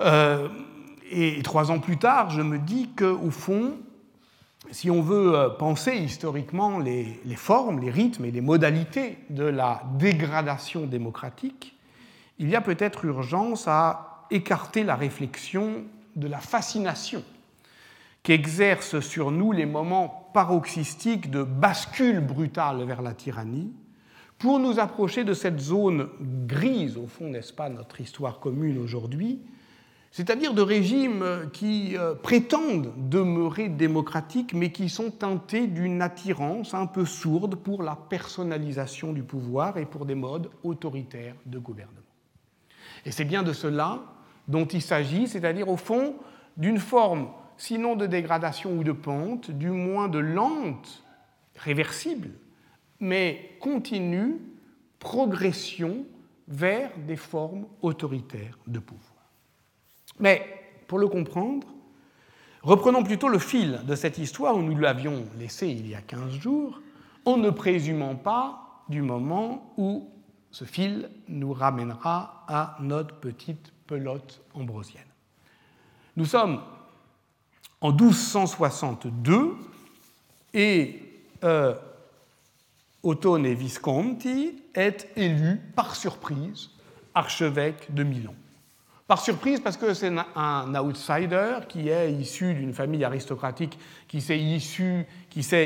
Euh, 0.00 0.48
et 1.10 1.42
trois 1.42 1.70
ans 1.70 1.80
plus 1.80 1.96
tard, 1.96 2.30
je 2.30 2.42
me 2.42 2.58
dis 2.58 2.90
qu'au 2.90 3.30
fond, 3.30 3.78
si 4.70 4.90
on 4.90 5.02
veut 5.02 5.34
euh, 5.34 5.48
penser 5.50 5.96
historiquement 5.96 6.78
les, 6.78 7.20
les, 7.24 7.36
formes, 7.36 7.80
les 7.80 7.90
rythmes 7.90 8.24
et 8.24 8.30
les 8.30 8.40
modalités 8.40 9.18
de 9.30 9.44
la 9.44 9.82
dégradation 9.98 10.86
démocratique, 10.86 11.76
il 12.38 12.48
y 12.48 12.56
a 12.56 12.60
peut-être 12.60 13.04
urgence 13.04 13.66
à 13.66 14.26
écarter 14.30 14.84
la 14.84 14.94
réflexion 14.94 15.84
de 16.16 16.28
la 16.28 16.38
fascination 16.38 17.22
qu'exercent 18.22 19.00
sur 19.00 19.30
nous 19.30 19.52
les 19.52 19.66
moments 19.66 20.30
paroxystiques 20.34 21.30
de 21.30 21.42
bascule 21.42 22.20
brutale 22.20 22.84
vers 22.84 23.00
la 23.00 23.14
tyrannie, 23.14 23.72
pour 24.38 24.58
nous 24.60 24.78
approcher 24.78 25.24
de 25.24 25.34
cette 25.34 25.58
zone 25.58 26.08
grise, 26.46 26.96
au 26.96 27.06
fond, 27.06 27.28
n'est-ce 27.28 27.52
pas, 27.52 27.68
notre 27.68 28.00
histoire 28.00 28.38
commune 28.38 28.78
aujourd'hui, 28.78 29.40
c'est-à-dire 30.10 30.54
de 30.54 30.62
régimes 30.62 31.48
qui 31.52 31.96
euh, 31.96 32.14
prétendent 32.14 32.92
demeurer 32.96 33.68
démocratiques, 33.68 34.54
mais 34.54 34.72
qui 34.72 34.88
sont 34.88 35.10
teintés 35.10 35.66
d'une 35.66 36.00
attirance 36.00 36.74
un 36.74 36.86
peu 36.86 37.04
sourde 37.04 37.56
pour 37.56 37.82
la 37.82 37.96
personnalisation 37.96 39.12
du 39.12 39.22
pouvoir 39.22 39.76
et 39.76 39.84
pour 39.84 40.06
des 40.06 40.14
modes 40.14 40.50
autoritaires 40.62 41.36
de 41.46 41.58
gouvernement. 41.58 41.98
Et 43.04 43.10
c'est 43.10 43.24
bien 43.24 43.42
de 43.42 43.52
cela 43.52 44.02
dont 44.48 44.64
il 44.64 44.82
s'agit, 44.82 45.28
c'est-à-dire 45.28 45.68
au 45.68 45.76
fond 45.76 46.16
d'une 46.56 46.78
forme, 46.78 47.28
sinon 47.56 47.94
de 47.94 48.06
dégradation 48.06 48.72
ou 48.72 48.84
de 48.84 48.92
pente, 48.92 49.50
du 49.50 49.70
moins 49.70 50.08
de 50.08 50.18
lente, 50.18 51.04
réversible, 51.56 52.30
mais 53.00 53.56
continue 53.60 54.38
progression 54.98 56.06
vers 56.48 56.90
des 57.06 57.16
formes 57.16 57.66
autoritaires 57.82 58.58
de 58.66 58.78
pouvoir. 58.78 59.07
Mais 60.20 60.46
pour 60.86 60.98
le 60.98 61.08
comprendre, 61.08 61.66
reprenons 62.62 63.02
plutôt 63.02 63.28
le 63.28 63.38
fil 63.38 63.80
de 63.86 63.94
cette 63.94 64.18
histoire 64.18 64.56
où 64.56 64.62
nous 64.62 64.76
l'avions 64.76 65.24
laissé 65.38 65.68
il 65.68 65.88
y 65.88 65.94
a 65.94 66.00
15 66.00 66.32
jours, 66.34 66.80
en 67.24 67.36
ne 67.36 67.50
présumant 67.50 68.14
pas 68.14 68.82
du 68.88 69.02
moment 69.02 69.72
où 69.76 70.08
ce 70.50 70.64
fil 70.64 71.10
nous 71.28 71.52
ramènera 71.52 72.44
à 72.48 72.76
notre 72.80 73.14
petite 73.16 73.72
pelote 73.86 74.40
ambrosienne. 74.54 75.02
Nous 76.16 76.24
sommes 76.24 76.60
en 77.80 77.92
1262 77.92 79.54
et 80.54 81.02
euh, 81.44 81.74
Ottone 83.02 83.52
Visconti 83.52 84.62
est 84.74 85.08
élu 85.16 85.60
par 85.76 85.94
surprise 85.94 86.70
archevêque 87.14 87.92
de 87.94 88.02
Milan. 88.02 88.34
Par 89.08 89.22
surprise, 89.22 89.60
parce 89.60 89.78
que 89.78 89.94
c'est 89.94 90.12
un 90.36 90.74
outsider 90.74 91.60
qui 91.66 91.88
est 91.88 92.12
issu 92.12 92.52
d'une 92.52 92.74
famille 92.74 93.04
aristocratique 93.04 93.78
qui 94.06 94.20
s'est 94.20 94.38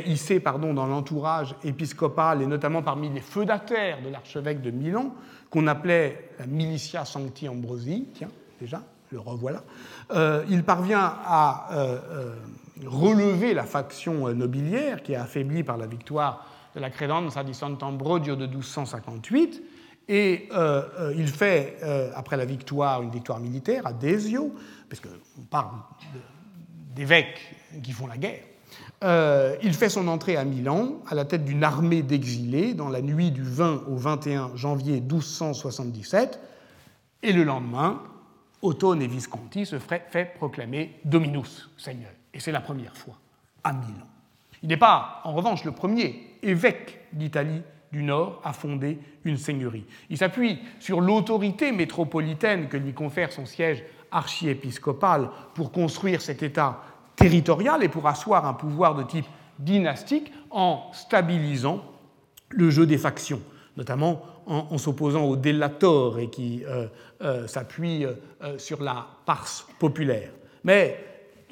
hissé 0.07 0.39
pardon, 0.39 0.73
dans 0.73 0.87
l'entourage 0.87 1.57
épiscopal 1.65 2.41
et 2.41 2.47
notamment 2.47 2.83
parmi 2.83 3.11
les 3.11 3.21
feudataires 3.21 4.01
de 4.01 4.11
l'archevêque 4.11 4.63
de 4.63 4.71
Milan, 4.71 5.13
qu'on 5.51 5.67
appelait 5.67 6.31
la 6.39 6.47
Militia 6.47 7.05
Sancti 7.05 7.49
Ambrosi. 7.49 8.07
Tiens, 8.15 8.31
déjà, 8.61 8.81
le 9.11 9.19
revoilà. 9.19 9.65
Euh, 10.13 10.45
il 10.49 10.63
parvient 10.63 11.01
à 11.25 11.67
euh, 11.73 11.99
euh, 12.13 12.35
relever 12.87 13.55
la 13.55 13.65
faction 13.65 14.33
nobiliaire 14.33 15.03
qui 15.03 15.15
est 15.15 15.17
affaiblie 15.17 15.65
par 15.65 15.79
la 15.79 15.89
victoire 15.89 16.47
de 16.77 16.81
la 16.81 16.91
Credenza 16.91 17.43
di 17.43 17.55
Sant'Ambrogio 17.55 18.37
de 18.37 18.47
1258 18.47 19.72
et 20.09 20.49
euh, 20.53 20.83
euh, 20.99 21.15
il 21.17 21.29
fait, 21.29 21.79
euh, 21.83 22.11
après 22.15 22.37
la 22.37 22.45
victoire, 22.45 23.03
une 23.03 23.11
victoire 23.11 23.39
militaire 23.41 23.87
à 23.87 23.93
Desio, 23.93 24.55
parce 24.89 25.01
qu'on 25.01 25.43
parle 25.51 25.69
d'évêques 26.95 27.55
qui 27.83 27.93
font 27.93 28.07
la 28.07 28.19
guerre. 28.19 28.43
il 29.63 29.75
fait 29.75 29.89
son 29.89 30.09
entrée 30.09 30.37
à 30.37 30.45
Milan 30.45 31.01
à 31.09 31.15
la 31.15 31.25
tête 31.25 31.45
d'une 31.45 31.65
armée 31.65 32.03
d'exilés 32.03 32.75
dans 32.75 32.89
la 32.89 33.01
nuit 33.01 33.31
du 33.31 33.43
20 33.43 33.85
au 33.89 33.97
21 33.97 34.57
janvier 34.57 35.01
1277. 35.01 36.39
Et 37.23 37.33
le 37.33 37.45
lendemain, 37.45 38.03
Ottone 38.61 39.01
et 39.01 39.07
Visconti 39.07 39.65
se 39.65 39.79
fait 39.79 40.35
proclamer 40.35 41.01
Dominus, 41.05 41.71
Seigneur. 41.79 42.11
Et 42.35 42.41
c'est 42.41 42.53
la 42.53 42.61
première 42.61 42.97
fois 42.97 43.15
à 43.65 43.73
Milan. 43.73 44.07
Il 44.63 44.69
n'est 44.69 44.77
pas, 44.77 45.21
en 45.25 45.33
revanche, 45.33 45.65
le 45.65 45.73
premier 45.73 46.37
évêque 46.43 47.01
d'Italie 47.13 47.63
du 47.93 48.03
Nord 48.03 48.41
a 48.43 48.53
fondé 48.53 48.99
une 49.25 49.37
seigneurie. 49.37 49.85
Il 50.11 50.19
s'appuie 50.19 50.59
sur 50.81 51.01
l'autorité 51.01 51.73
métropolitaine 51.73 52.69
que 52.69 52.77
lui 52.77 52.95
confère 52.95 53.33
son 53.33 53.47
siège 53.47 53.85
archiépiscopal 54.11 55.31
pour 55.55 55.73
construire 55.73 56.21
cet 56.21 56.43
État 56.43 56.83
territorial 57.17 57.83
et 57.83 57.89
pour 57.89 58.07
asseoir 58.07 58.47
un 58.47 58.55
pouvoir 58.55 58.95
de 58.95 59.03
type 59.03 59.27
dynastique 59.59 60.33
en 60.51 60.91
stabilisant 60.93 61.85
le 62.49 62.71
jeu 62.71 62.87
des 62.87 62.99
factions, 62.99 63.41
notamment 63.77 64.23
en, 64.47 64.77
s'opposant 64.77 65.25
au 65.25 65.37
délator 65.37 66.19
et 66.19 66.29
qui 66.29 66.65
euh, 66.65 66.89
euh, 67.23 67.47
s'appuie 67.47 68.05
euh, 68.05 68.59
sur 68.59 68.83
la 68.83 69.07
parse 69.25 69.67
populaire. 69.79 70.31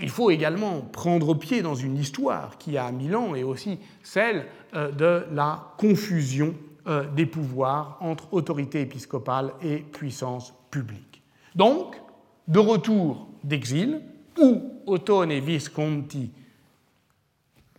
Il 0.00 0.08
faut 0.08 0.30
également 0.30 0.80
prendre 0.80 1.34
pied 1.34 1.62
dans 1.62 1.74
une 1.74 1.96
histoire 1.96 2.58
qui 2.58 2.78
a 2.78 2.90
Milan 2.90 3.34
et 3.34 3.42
aussi 3.42 3.78
celle 4.02 4.46
euh, 4.74 4.90
de 4.90 5.26
la 5.32 5.74
confusion 5.78 6.54
euh, 6.86 7.04
des 7.10 7.26
pouvoirs 7.26 7.98
entre 8.00 8.32
autorité 8.32 8.80
épiscopale 8.80 9.52
et 9.62 9.78
puissance 9.78 10.54
publique. 10.70 11.22
Donc, 11.54 11.96
de 12.48 12.58
retour 12.58 13.28
d'exil, 13.44 14.00
où 14.38 14.82
Ottone 14.86 15.38
Visconti 15.40 16.30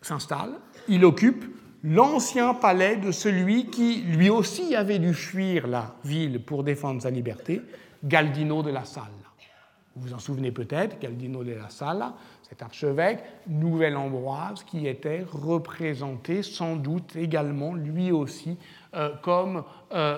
s'installe, 0.01 0.53
il 0.88 1.03
occupe 1.05 1.45
l'ancien 1.84 2.53
palais 2.53 2.97
de 2.97 3.12
celui 3.12 3.65
qui 3.67 4.01
lui 4.01 4.29
aussi 4.29 4.75
avait 4.75 4.99
dû 4.99 5.13
fuir 5.13 5.67
la 5.67 5.95
ville 6.03 6.43
pour 6.43 6.63
défendre 6.63 7.01
sa 7.01 7.10
liberté, 7.10 7.62
Galdino 8.03 8.62
de 8.62 8.69
la 8.69 8.86
Salle. 8.86 9.05
Vous 9.95 10.08
vous 10.08 10.13
en 10.13 10.19
souvenez 10.19 10.51
peut-être, 10.51 10.99
Galdino 10.99 11.43
de 11.43 11.51
la 11.51 11.69
Sala, 11.69 12.13
cet 12.47 12.62
archevêque, 12.62 13.23
Nouvelle 13.47 13.97
Ambroise, 13.97 14.63
qui 14.63 14.88
était 14.88 15.25
représenté 15.30 16.43
sans 16.43 16.77
doute 16.77 17.15
également, 17.17 17.73
lui 17.73 18.12
aussi, 18.12 18.58
euh, 18.95 19.15
comme 19.21 19.63
euh, 19.93 20.17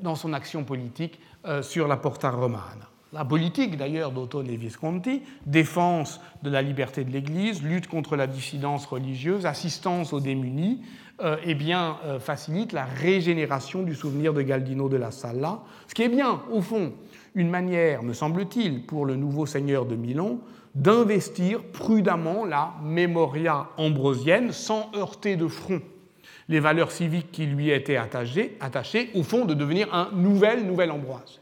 dans 0.00 0.14
son 0.14 0.32
action 0.32 0.62
politique 0.62 1.18
euh, 1.44 1.62
sur 1.62 1.88
la 1.88 1.96
Porta 1.96 2.30
Romana. 2.30 2.88
La 3.12 3.24
politique 3.24 3.76
d'ailleurs 3.76 4.12
d'Ottone 4.12 4.48
et 4.48 4.56
Visconti, 4.56 5.22
défense 5.44 6.20
de 6.42 6.50
la 6.50 6.62
liberté 6.62 7.04
de 7.04 7.10
l'Église, 7.10 7.62
lutte 7.62 7.88
contre 7.88 8.14
la 8.14 8.26
dissidence 8.26 8.86
religieuse, 8.86 9.46
assistance 9.46 10.12
aux 10.12 10.20
démunis, 10.20 10.82
eh 11.44 11.54
bien, 11.56 11.96
facilite 12.20 12.72
la 12.72 12.84
régénération 12.84 13.82
du 13.82 13.94
souvenir 13.94 14.34
de 14.34 14.42
Galdino 14.42 14.90
de 14.90 14.98
la 14.98 15.10
Sala, 15.10 15.60
ce 15.88 15.94
qui 15.94 16.02
est 16.02 16.08
bien, 16.08 16.42
au 16.52 16.60
fond, 16.60 16.92
une 17.34 17.50
manière, 17.50 18.02
me 18.02 18.12
semble-t-il, 18.12 18.84
pour 18.86 19.06
le 19.06 19.16
nouveau 19.16 19.46
seigneur 19.46 19.86
de 19.86 19.96
Milan 19.96 20.38
d'investir 20.74 21.62
prudemment 21.62 22.44
la 22.44 22.74
mémoria 22.82 23.68
ambrosienne 23.76 24.52
sans 24.52 24.90
heurter 24.94 25.36
de 25.36 25.48
front 25.48 25.80
les 26.48 26.60
valeurs 26.60 26.90
civiques 26.90 27.30
qui 27.30 27.46
lui 27.46 27.70
étaient 27.70 27.96
attachées, 27.96 28.56
attachées 28.60 29.10
au 29.14 29.22
fond 29.22 29.44
de 29.44 29.54
devenir 29.54 29.92
un 29.94 30.10
nouvel 30.12 30.66
nouvel 30.66 30.90
Ambroise, 30.90 31.40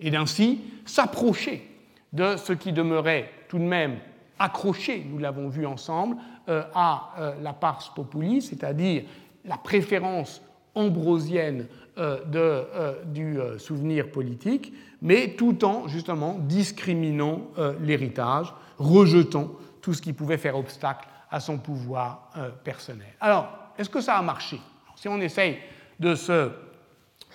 et 0.00 0.10
d'ainsi 0.10 0.60
s'approcher 0.86 1.68
de 2.12 2.36
ce 2.36 2.52
qui 2.52 2.72
demeurait 2.72 3.30
tout 3.48 3.58
de 3.58 3.64
même 3.64 3.98
accroché, 4.38 5.04
nous 5.10 5.18
l'avons 5.18 5.48
vu 5.48 5.66
ensemble, 5.66 6.16
euh, 6.48 6.62
à 6.74 7.10
euh, 7.18 7.34
la 7.42 7.52
pars 7.52 7.92
populi, 7.94 8.40
c'est-à-dire 8.40 9.02
la 9.44 9.56
préférence 9.58 10.40
ambrosienne 10.74 11.66
de, 11.98 12.64
du 13.06 13.38
souvenir 13.58 14.10
politique, 14.10 14.72
mais 15.02 15.34
tout 15.36 15.64
en 15.64 15.88
justement 15.88 16.38
discriminant 16.40 17.48
euh, 17.58 17.74
l'héritage, 17.80 18.54
rejetant 18.78 19.50
tout 19.80 19.94
ce 19.94 20.02
qui 20.02 20.12
pouvait 20.12 20.36
faire 20.38 20.56
obstacle 20.56 21.08
à 21.30 21.38
son 21.40 21.58
pouvoir 21.58 22.30
euh, 22.36 22.50
personnel. 22.64 23.14
Alors, 23.20 23.48
est-ce 23.78 23.90
que 23.90 24.00
ça 24.00 24.16
a 24.16 24.22
marché? 24.22 24.58
Si 24.96 25.08
on 25.08 25.20
essaye 25.20 25.58
de 26.00 26.14
se, 26.14 26.50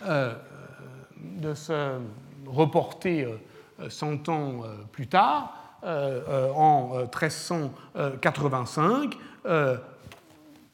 euh, 0.05 0.33
de 1.21 1.53
se 1.53 1.99
reporter 2.45 3.27
100 3.87 4.29
ans 4.29 4.63
plus 4.91 5.07
tard, 5.07 5.59
en 5.83 6.99
1385, 6.99 9.17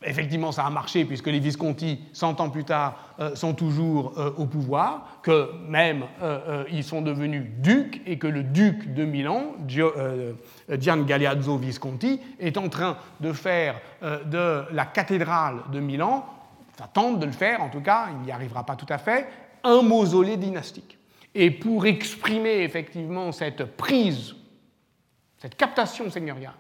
effectivement, 0.04 0.52
ça 0.52 0.66
a 0.66 0.70
marché 0.70 1.06
puisque 1.06 1.28
les 1.28 1.40
Visconti, 1.40 2.00
100 2.14 2.42
ans 2.42 2.50
plus 2.50 2.64
tard, 2.64 2.96
euh, 2.96 3.09
sont 3.36 3.54
toujours 3.54 4.14
euh, 4.18 4.32
au 4.38 4.46
pouvoir, 4.46 5.20
que 5.22 5.52
même 5.68 6.06
euh, 6.22 6.64
ils 6.72 6.84
sont 6.84 7.02
devenus 7.02 7.46
ducs 7.58 8.02
et 8.06 8.18
que 8.18 8.28
le 8.28 8.44
duc 8.44 8.94
de 8.94 9.04
Milan, 9.04 9.56
Gian 9.68 11.02
Galeazzo 11.04 11.58
Visconti, 11.58 12.20
est 12.40 12.58
en 12.58 12.70
train 12.70 12.98
de 13.20 13.34
faire 13.34 13.76
de 14.02 14.64
la 14.72 14.86
cathédrale 14.86 15.58
de 15.72 15.80
Milan, 15.80 16.26
ça 16.78 16.90
tente 16.92 17.20
de 17.20 17.26
le 17.26 17.32
faire 17.32 17.62
en 17.62 17.70
tout 17.70 17.82
cas, 17.82 18.08
il 18.12 18.26
n'y 18.26 18.32
arrivera 18.32 18.66
pas 18.66 18.76
tout 18.76 18.86
à 18.90 18.98
fait, 18.98 19.28
un 19.64 19.82
mausolée 19.82 20.38
dynastique. 20.38 20.98
Et 21.36 21.52
pour 21.52 21.86
exprimer 21.86 22.62
effectivement 22.62 23.32
cette 23.32 23.76
prise, 23.76 24.36
cette 25.38 25.56
captation 25.56 26.10
seigneuriale 26.10 26.54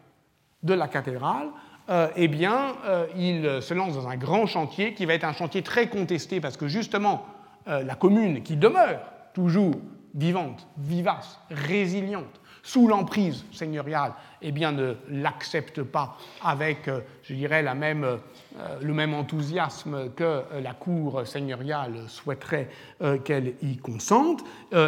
de 0.61 0.73
la 0.73 0.87
cathédrale, 0.87 1.47
euh, 1.47 1.68
eh 2.15 2.27
bien, 2.27 2.75
euh, 2.85 3.07
il 3.17 3.61
se 3.61 3.73
lance 3.73 3.95
dans 3.95 4.07
un 4.07 4.15
grand 4.15 4.45
chantier 4.45 4.93
qui 4.93 5.05
va 5.05 5.15
être 5.15 5.23
un 5.23 5.33
chantier 5.33 5.63
très 5.63 5.87
contesté 5.89 6.39
parce 6.39 6.55
que 6.55 6.67
justement, 6.67 7.25
euh, 7.67 7.83
la 7.83 7.95
commune 7.95 8.43
qui 8.43 8.55
demeure 8.55 9.01
toujours 9.33 9.75
vivante, 10.13 10.67
vivace, 10.77 11.39
résiliente, 11.49 12.41
sous 12.61 12.87
l'emprise 12.87 13.45
seigneuriale, 13.51 14.13
eh 14.41 14.51
bien, 14.51 14.71
ne 14.71 14.95
l'accepte 15.09 15.81
pas 15.81 16.17
avec, 16.43 16.89
je 17.23 17.33
dirais, 17.33 17.63
la 17.63 17.73
même 17.73 18.19
euh, 18.57 18.79
le 18.81 18.93
même 18.95 19.13
enthousiasme 19.13 20.09
que 20.15 20.23
euh, 20.23 20.61
la 20.61 20.73
cour 20.73 21.21
seigneuriale 21.25 21.93
souhaiterait 22.07 22.67
euh, 23.03 23.19
qu'elle 23.19 23.53
y 23.61 23.77
consente, 23.77 24.43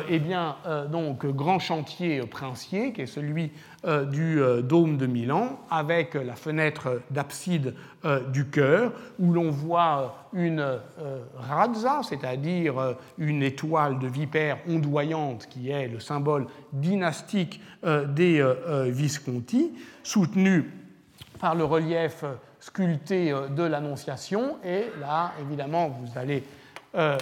eh 0.09 0.19
bien, 0.19 0.55
donc, 0.91 1.25
grand 1.25 1.59
chantier 1.59 2.21
princier, 2.21 2.93
qui 2.93 3.01
est 3.01 3.05
celui 3.05 3.51
du 3.83 4.39
dôme 4.63 4.97
de 4.97 5.07
Milan, 5.07 5.59
avec 5.69 6.13
la 6.13 6.35
fenêtre 6.35 7.01
d'abside 7.09 7.73
du 8.31 8.45
chœur, 8.45 8.91
où 9.17 9.33
l'on 9.33 9.49
voit 9.49 10.27
une 10.33 10.63
razza, 11.35 12.01
c'est-à-dire 12.03 12.95
une 13.17 13.41
étoile 13.41 13.97
de 13.97 14.07
vipère 14.07 14.59
ondoyante, 14.69 15.47
qui 15.49 15.71
est 15.71 15.87
le 15.87 15.99
symbole 15.99 16.45
dynastique 16.73 17.59
des 17.83 18.45
Visconti, 18.89 19.73
soutenue 20.03 20.71
par 21.39 21.55
le 21.55 21.63
relief 21.63 22.23
sculpté 22.61 23.31
euh, 23.31 23.47
de 23.47 23.63
l'Annonciation. 23.63 24.57
Et 24.63 24.85
là, 25.01 25.33
évidemment, 25.41 25.89
vous 25.89 26.17
allez 26.17 26.43
euh, 26.95 27.17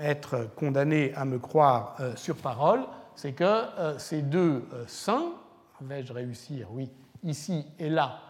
être 0.00 0.48
condamné 0.56 1.12
à 1.14 1.24
me 1.24 1.38
croire 1.38 1.96
euh, 2.00 2.16
sur 2.16 2.36
parole, 2.36 2.80
c'est 3.16 3.32
que 3.32 3.64
ces 3.98 4.22
deux 4.22 4.62
saints, 4.86 5.32
vais-je 5.80 6.12
réussir, 6.12 6.68
oui, 6.72 6.90
ici 7.22 7.66
et 7.78 7.88
là, 7.88 8.20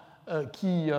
qui 0.52 0.90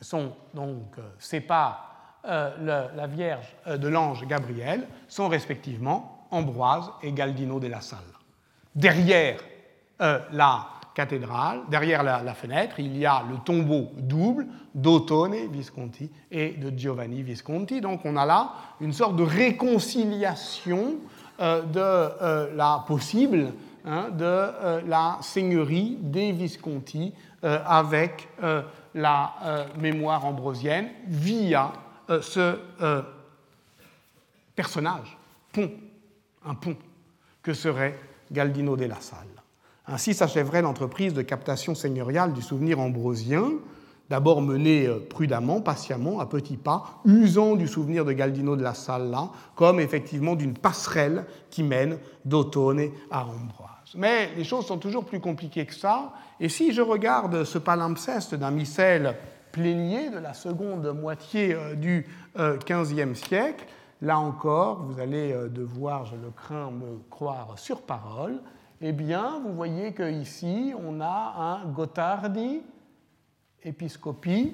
sont 0.00 0.32
donc 0.52 0.96
séparent 1.18 2.20
la 2.24 3.06
Vierge 3.06 3.56
de 3.66 3.88
l'ange 3.88 4.26
Gabriel, 4.26 4.86
sont 5.08 5.28
respectivement 5.28 6.26
Ambroise 6.30 6.90
et 7.02 7.12
Galdino 7.12 7.60
de 7.60 7.66
la 7.66 7.80
Salle. 7.80 7.98
Derrière 8.74 9.40
la 9.98 10.66
cathédrale, 10.94 11.62
derrière 11.68 12.02
la, 12.02 12.34
fenêtre, 12.34 12.78
il 12.78 12.96
y 12.96 13.04
a 13.04 13.24
le 13.28 13.38
tombeau 13.38 13.90
double 13.98 14.46
d'Ottone 14.74 15.34
Visconti 15.50 16.10
et 16.30 16.50
de 16.50 16.76
Giovanni 16.76 17.22
Visconti. 17.22 17.80
Donc 17.80 18.00
on 18.04 18.16
a 18.16 18.24
là 18.24 18.52
une 18.80 18.92
sorte 18.92 19.16
de 19.16 19.24
réconciliation 19.24 20.94
euh, 21.40 21.62
de 21.62 21.80
euh, 21.80 22.54
la 22.54 22.84
possible 22.86 23.52
hein, 23.84 24.10
de 24.10 24.24
euh, 24.24 24.80
la 24.86 25.18
seigneurie 25.22 25.98
des 26.00 26.32
Visconti 26.32 27.12
avec 27.42 28.28
la 28.94 29.34
mémoire 29.78 30.24
ambrosienne 30.24 30.88
via 31.06 31.74
ce 32.22 32.56
personnage, 34.56 35.18
pont, 35.52 35.70
un 36.46 36.54
pont, 36.54 36.76
que 37.42 37.52
serait 37.52 37.98
Galdino 38.32 38.76
della 38.76 39.00
Salle. 39.00 39.28
Ainsi 39.86 40.14
s'achèverait 40.14 40.62
l'entreprise 40.62 41.12
de 41.12 41.22
captation 41.22 41.74
seigneuriale 41.74 42.32
du 42.32 42.40
souvenir 42.40 42.80
ambrosien, 42.80 43.52
d'abord 44.08 44.40
menée 44.40 44.86
euh, 44.86 44.98
prudemment, 44.98 45.60
patiemment, 45.60 46.20
à 46.20 46.26
petits 46.26 46.56
pas, 46.56 47.00
usant 47.04 47.56
du 47.56 47.68
souvenir 47.68 48.04
de 48.04 48.12
Galdino 48.12 48.56
de 48.56 48.62
la 48.62 48.74
Salla 48.74 49.30
comme 49.54 49.80
effectivement 49.80 50.36
d'une 50.36 50.54
passerelle 50.54 51.26
qui 51.50 51.62
mène 51.62 51.98
d'Otone 52.24 52.90
à 53.10 53.24
Ambroise. 53.26 53.63
Mais 53.96 54.30
les 54.36 54.44
choses 54.44 54.66
sont 54.66 54.78
toujours 54.78 55.04
plus 55.04 55.20
compliquées 55.20 55.66
que 55.66 55.74
ça, 55.74 56.12
et 56.40 56.48
si 56.48 56.72
je 56.72 56.82
regarde 56.82 57.44
ce 57.44 57.58
palimpseste 57.58 58.34
d'un 58.34 58.50
missel 58.50 59.16
plénier 59.52 60.10
de 60.10 60.18
la 60.18 60.34
seconde 60.34 60.86
moitié 60.98 61.54
euh, 61.54 61.74
du 61.74 62.06
XVe 62.36 63.10
euh, 63.10 63.14
siècle, 63.14 63.66
là 64.02 64.18
encore, 64.18 64.82
vous 64.82 65.00
allez 65.00 65.32
devoir, 65.50 66.04
je 66.06 66.16
le 66.16 66.30
crains, 66.30 66.70
me 66.70 66.98
croire 67.10 67.58
sur 67.58 67.82
parole, 67.82 68.40
eh 68.80 68.92
bien, 68.92 69.40
vous 69.42 69.54
voyez 69.54 69.94
qu'ici, 69.94 70.74
on 70.76 71.00
a 71.00 71.34
un 71.38 71.64
Gottardi, 71.68 72.60
épiscopie, 73.62 74.52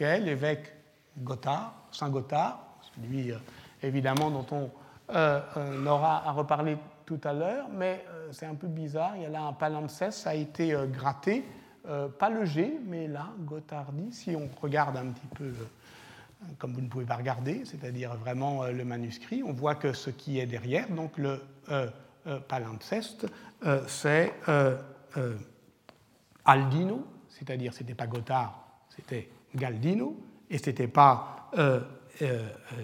l'évêque 0.00 0.72
Gothard, 1.18 1.74
Saint 1.90 2.10
Gothard, 2.10 2.58
celui 2.94 3.32
euh, 3.32 3.36
évidemment 3.82 4.30
dont 4.30 4.46
on 4.52 4.70
euh, 5.14 5.40
euh, 5.56 5.86
aura 5.86 6.26
à 6.26 6.32
reparler 6.32 6.76
tout 7.08 7.20
à 7.24 7.32
l'heure, 7.32 7.68
mais 7.72 8.04
c'est 8.32 8.44
un 8.44 8.54
peu 8.54 8.66
bizarre, 8.66 9.16
il 9.16 9.22
y 9.22 9.26
a 9.26 9.30
là 9.30 9.40
un 9.40 9.54
palimpseste, 9.54 10.18
ça 10.18 10.30
a 10.30 10.34
été 10.34 10.76
gratté, 10.92 11.42
pas 12.18 12.28
le 12.28 12.44
G, 12.44 12.78
mais 12.86 13.08
là, 13.08 13.30
Gottardi, 13.38 14.12
si 14.12 14.36
on 14.36 14.50
regarde 14.60 14.96
un 14.98 15.06
petit 15.12 15.26
peu 15.34 15.52
comme 16.58 16.74
vous 16.74 16.82
ne 16.82 16.88
pouvez 16.88 17.06
pas 17.06 17.16
regarder, 17.16 17.64
c'est-à-dire 17.64 18.14
vraiment 18.16 18.66
le 18.66 18.84
manuscrit, 18.84 19.42
on 19.42 19.54
voit 19.54 19.74
que 19.74 19.94
ce 19.94 20.10
qui 20.10 20.38
est 20.38 20.46
derrière, 20.46 20.90
donc 20.90 21.16
le 21.16 21.40
palimpseste, 22.46 23.26
euh, 23.64 23.82
c'est 23.88 24.34
euh, 24.48 24.76
euh, 25.16 25.36
Aldino, 26.44 27.04
c'est-à-dire 27.28 27.72
c'était 27.72 27.94
pas 27.94 28.06
Gothard, 28.06 28.66
c'était 28.88 29.28
Galdino, 29.54 30.16
et 30.48 30.58
c'était 30.58 30.88
pas 30.88 31.50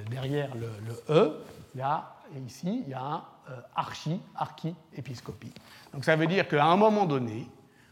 derrière 0.09 0.55
le, 0.55 0.69
E, 1.11 1.41
y 1.77 1.81
a 1.81 2.15
ici 2.47 2.83
il 2.85 2.89
y 2.89 2.95
a 2.95 3.03
un 3.03 3.25
archi, 3.75 4.21
archi-épiscopie. 4.37 5.53
Donc 5.93 6.05
ça 6.05 6.17
veut 6.17 6.27
dire 6.27 6.49
qu'à 6.49 6.65
un 6.65 6.77
moment 6.77 7.07
donné, 7.07 7.49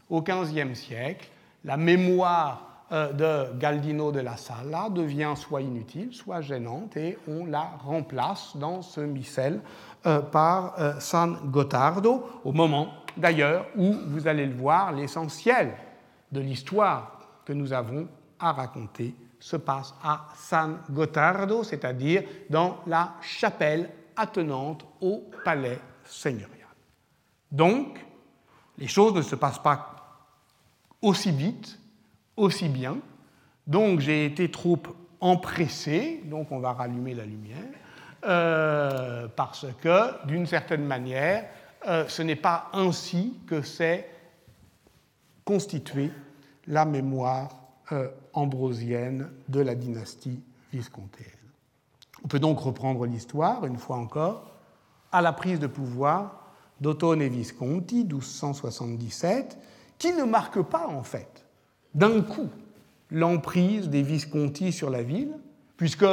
au 0.09 0.21
XVe 0.21 0.73
siècle, 0.73 1.29
la 1.63 1.77
mémoire 1.77 2.69
de 2.91 3.57
Galdino 3.57 4.11
de 4.11 4.19
la 4.19 4.37
Sala 4.37 4.89
devient 4.89 5.33
soit 5.35 5.61
inutile, 5.61 6.13
soit 6.13 6.41
gênante, 6.41 6.95
et 6.97 7.17
on 7.27 7.45
la 7.45 7.71
remplace 7.83 8.55
dans 8.55 8.81
ce 8.83 9.01
missel 9.01 9.61
euh, 10.05 10.19
par 10.19 10.77
euh, 10.79 10.99
San 10.99 11.37
Gottardo, 11.45 12.41
au 12.43 12.51
moment 12.51 12.89
d'ailleurs 13.15 13.67
où 13.77 13.95
vous 14.07 14.27
allez 14.27 14.45
le 14.45 14.53
voir, 14.53 14.91
l'essentiel 14.91 15.71
de 16.29 16.41
l'histoire 16.41 17.19
que 17.45 17.53
nous 17.53 17.71
avons 17.71 18.09
à 18.37 18.51
raconter 18.51 19.15
se 19.39 19.55
passe 19.55 19.95
à 20.03 20.27
San 20.35 20.79
Gottardo, 20.89 21.63
c'est-à-dire 21.63 22.23
dans 22.49 22.79
la 22.85 23.13
chapelle 23.21 23.89
attenante 24.15 24.85
au 25.01 25.29
palais 25.43 25.79
seigneurial. 26.05 26.67
Donc, 27.51 28.03
les 28.77 28.87
choses 28.87 29.13
ne 29.13 29.21
se 29.21 29.35
passent 29.35 29.61
pas 29.61 29.93
aussi 31.01 31.31
vite, 31.31 31.79
aussi 32.35 32.69
bien. 32.69 32.97
Donc, 33.67 33.99
j'ai 33.99 34.25
été 34.25 34.49
trop 34.49 34.79
empressé, 35.19 36.21
donc 36.25 36.51
on 36.51 36.59
va 36.59 36.73
rallumer 36.73 37.13
la 37.13 37.25
lumière. 37.25 37.57
Euh, 38.25 39.27
parce 39.35 39.65
que, 39.81 40.25
d'une 40.25 40.45
certaine 40.45 40.85
manière, 40.85 41.45
euh, 41.87 42.07
ce 42.07 42.21
n'est 42.21 42.37
pas 42.37 42.69
ainsi 42.73 43.37
que 43.45 43.61
s'est 43.61 44.09
constituée 45.43 46.11
la 46.67 46.85
mémoire 46.85 47.49
euh, 47.91 48.07
ambrosienne 48.31 49.29
de 49.49 49.59
la 49.59 49.75
dynastie 49.75 50.41
viscontéenne. 50.71 51.42
On 52.23 52.27
peut 52.27 52.39
donc 52.39 52.59
reprendre 52.59 53.05
l'histoire, 53.05 53.65
une 53.65 53.77
fois 53.77 53.97
encore, 53.97 54.51
à 55.11 55.21
la 55.21 55.33
prise 55.33 55.59
de 55.59 55.67
pouvoir 55.67 56.43
d'Ottone 56.81 57.23
Visconti, 57.27 58.03
1277, 58.03 59.57
qui 59.97 60.13
ne 60.13 60.23
marque 60.23 60.61
pas, 60.61 60.87
en 60.87 61.03
fait, 61.03 61.45
d'un 61.93 62.21
coup, 62.21 62.49
l'emprise 63.11 63.89
des 63.89 64.01
Visconti 64.01 64.71
sur 64.71 64.89
la 64.89 65.03
ville, 65.03 65.37
puisque 65.77 66.05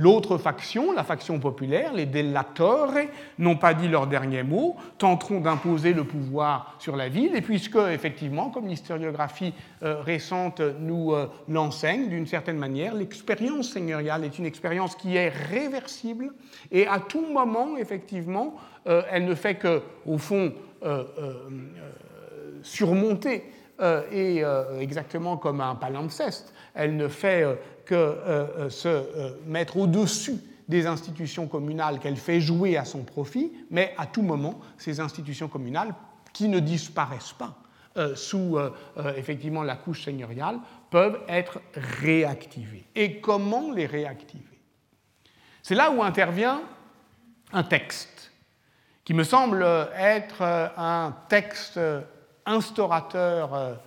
l'autre 0.00 0.38
faction, 0.38 0.92
la 0.92 1.04
faction 1.04 1.38
populaire, 1.38 1.92
les 1.92 2.06
Dellatori, 2.06 3.08
n'ont 3.38 3.56
pas 3.56 3.74
dit 3.74 3.86
leur 3.86 4.06
dernier 4.06 4.42
mot, 4.42 4.76
tenteront 4.96 5.40
d'imposer 5.40 5.92
le 5.92 6.04
pouvoir 6.04 6.74
sur 6.78 6.96
la 6.96 7.10
ville, 7.10 7.36
et 7.36 7.42
puisque, 7.42 7.76
effectivement, 7.76 8.48
comme 8.48 8.66
l'historiographie 8.66 9.52
euh, 9.82 10.00
récente 10.00 10.62
nous 10.80 11.12
euh, 11.12 11.26
l'enseigne, 11.48 12.08
d'une 12.08 12.26
certaine 12.26 12.56
manière, 12.56 12.94
l'expérience 12.94 13.72
seigneuriale 13.72 14.24
est 14.24 14.38
une 14.38 14.46
expérience 14.46 14.96
qui 14.96 15.16
est 15.16 15.28
réversible, 15.28 16.32
et 16.72 16.86
à 16.86 16.98
tout 16.98 17.26
moment, 17.26 17.76
effectivement, 17.76 18.54
euh, 18.86 19.02
elle 19.10 19.26
ne 19.26 19.34
fait 19.34 19.56
que, 19.56 19.82
au 20.06 20.16
fond, 20.16 20.52
surmonter 22.62 23.44
et 24.10 24.42
exactement 24.78 25.36
comme 25.36 25.60
un 25.60 25.74
palimpseste, 25.74 26.54
elle 26.74 26.96
ne 26.96 27.06
fait 27.06 27.44
que 27.90 28.68
se 28.70 29.04
mettre 29.46 29.76
au-dessus 29.76 30.38
des 30.68 30.86
institutions 30.86 31.48
communales 31.48 31.98
qu'elle 31.98 32.16
fait 32.16 32.40
jouer 32.40 32.76
à 32.76 32.84
son 32.84 33.02
profit, 33.02 33.52
mais 33.70 33.92
à 33.98 34.06
tout 34.06 34.22
moment, 34.22 34.60
ces 34.78 35.00
institutions 35.00 35.48
communales, 35.48 35.92
qui 36.32 36.48
ne 36.48 36.60
disparaissent 36.60 37.34
pas 37.34 37.56
sous 38.14 38.56
effectivement 39.16 39.64
la 39.64 39.74
couche 39.74 40.04
seigneuriale, 40.04 40.60
peuvent 40.90 41.20
être 41.28 41.60
réactivées. 41.74 42.84
Et 42.94 43.20
comment 43.20 43.72
les 43.72 43.86
réactiver? 43.86 44.60
C'est 45.62 45.74
là 45.74 45.90
où 45.90 46.02
intervient 46.02 46.62
un 47.52 47.64
texte, 47.64 48.30
qui 49.04 49.12
me 49.12 49.24
semble 49.24 49.66
être 49.96 50.42
un 50.42 51.16
texte 51.28 51.80
instaurateur 52.46 53.80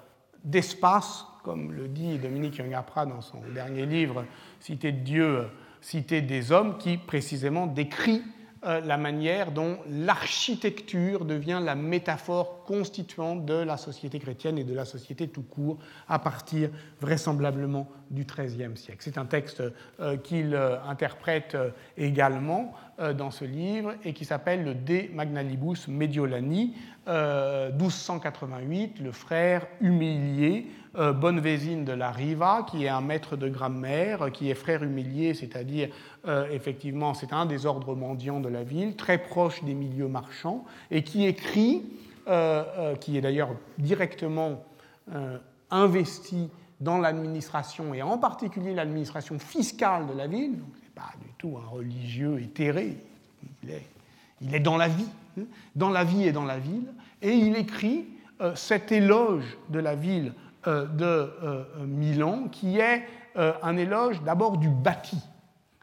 d'espace, 0.43 1.25
comme 1.43 1.71
le 1.73 1.87
dit 1.87 2.17
Dominique 2.17 2.57
Yongapra 2.57 3.05
dans 3.05 3.21
son 3.21 3.41
dernier 3.53 3.85
livre, 3.85 4.25
Cité 4.59 4.91
de 4.91 4.99
Dieu, 4.99 5.47
Cité 5.81 6.21
des 6.21 6.51
hommes, 6.51 6.77
qui 6.77 6.97
précisément 6.97 7.67
décrit 7.67 8.23
euh, 8.65 8.79
la 8.79 8.95
manière 8.95 9.51
dont 9.51 9.77
l'architecture 9.89 11.25
devient 11.25 11.59
la 11.61 11.75
métaphore 11.75 12.63
constituante 12.63 13.45
de 13.45 13.55
la 13.55 13.75
société 13.75 14.19
chrétienne 14.19 14.57
et 14.57 14.63
de 14.63 14.73
la 14.73 14.85
société 14.85 15.27
tout 15.27 15.41
court 15.41 15.79
à 16.07 16.17
partir 16.17 16.69
vraisemblablement 17.01 17.89
du 18.09 18.23
XIIIe 18.23 18.77
siècle. 18.77 18.99
C'est 19.01 19.17
un 19.17 19.25
texte 19.25 19.61
euh, 19.99 20.15
qu'il 20.15 20.55
euh, 20.55 20.81
interprète 20.85 21.57
également 21.97 22.73
dans 23.17 23.31
ce 23.31 23.43
livre 23.43 23.95
et 24.05 24.13
qui 24.13 24.23
s'appelle 24.23 24.63
le 24.63 24.75
De 24.75 25.11
Magnalibus 25.13 25.87
Mediolani, 25.87 26.75
1288, 27.07 28.99
le 28.99 29.11
frère 29.11 29.65
humilié 29.81 30.67
Bonnevésine 30.95 31.85
de 31.85 31.91
la 31.91 32.11
Riva, 32.11 32.67
qui 32.69 32.85
est 32.85 32.89
un 32.89 33.01
maître 33.01 33.35
de 33.35 33.49
grammaire, 33.49 34.31
qui 34.31 34.51
est 34.51 34.55
frère 34.55 34.83
humilié, 34.83 35.33
c'est-à-dire, 35.33 35.89
euh, 36.27 36.47
effectivement, 36.51 37.15
c'est 37.15 37.33
un 37.33 37.47
des 37.47 37.65
ordres 37.65 37.95
mendiants 37.95 38.39
de 38.39 38.49
la 38.49 38.63
ville, 38.63 38.95
très 38.95 39.17
proche 39.17 39.63
des 39.63 39.73
milieux 39.73 40.07
marchands, 40.07 40.65
et 40.91 41.03
qui 41.03 41.25
écrit, 41.25 41.83
euh, 42.27 42.95
qui 42.97 43.17
est 43.17 43.21
d'ailleurs 43.21 43.49
directement 43.79 44.63
investi 45.69 46.49
dans 46.79 46.99
l'administration, 46.99 47.93
et 47.93 48.01
en 48.01 48.17
particulier 48.17 48.73
l'administration 48.73 49.39
fiscale 49.39 50.07
de 50.07 50.13
la 50.13 50.27
ville, 50.27 50.57
donc 50.59 50.69
ce 50.75 50.83
n'est 50.83 50.91
pas 50.95 51.11
du 51.21 51.29
tout 51.37 51.57
un 51.57 51.67
religieux 51.67 52.39
éthéré, 52.39 52.97
il 53.63 53.71
est, 53.71 53.87
il 54.41 54.53
est 54.53 54.59
dans 54.59 54.77
la 54.77 54.87
vie, 54.87 55.09
hein, 55.39 55.43
dans 55.75 55.89
la 55.89 56.03
vie 56.03 56.25
et 56.27 56.31
dans 56.31 56.45
la 56.45 56.59
ville, 56.59 56.93
et 57.21 57.31
il 57.31 57.57
écrit 57.57 58.05
cet 58.55 58.91
éloge 58.91 59.57
de 59.69 59.79
la 59.79 59.95
ville 59.95 60.33
euh, 60.33 60.52
de 60.65 61.05
euh, 61.05 61.63
Milan, 61.85 62.47
qui 62.51 62.79
est 62.79 63.03
euh, 63.37 63.53
un 63.63 63.77
éloge 63.77 64.21
d'abord 64.23 64.57
du 64.57 64.69
bâti. 64.69 65.17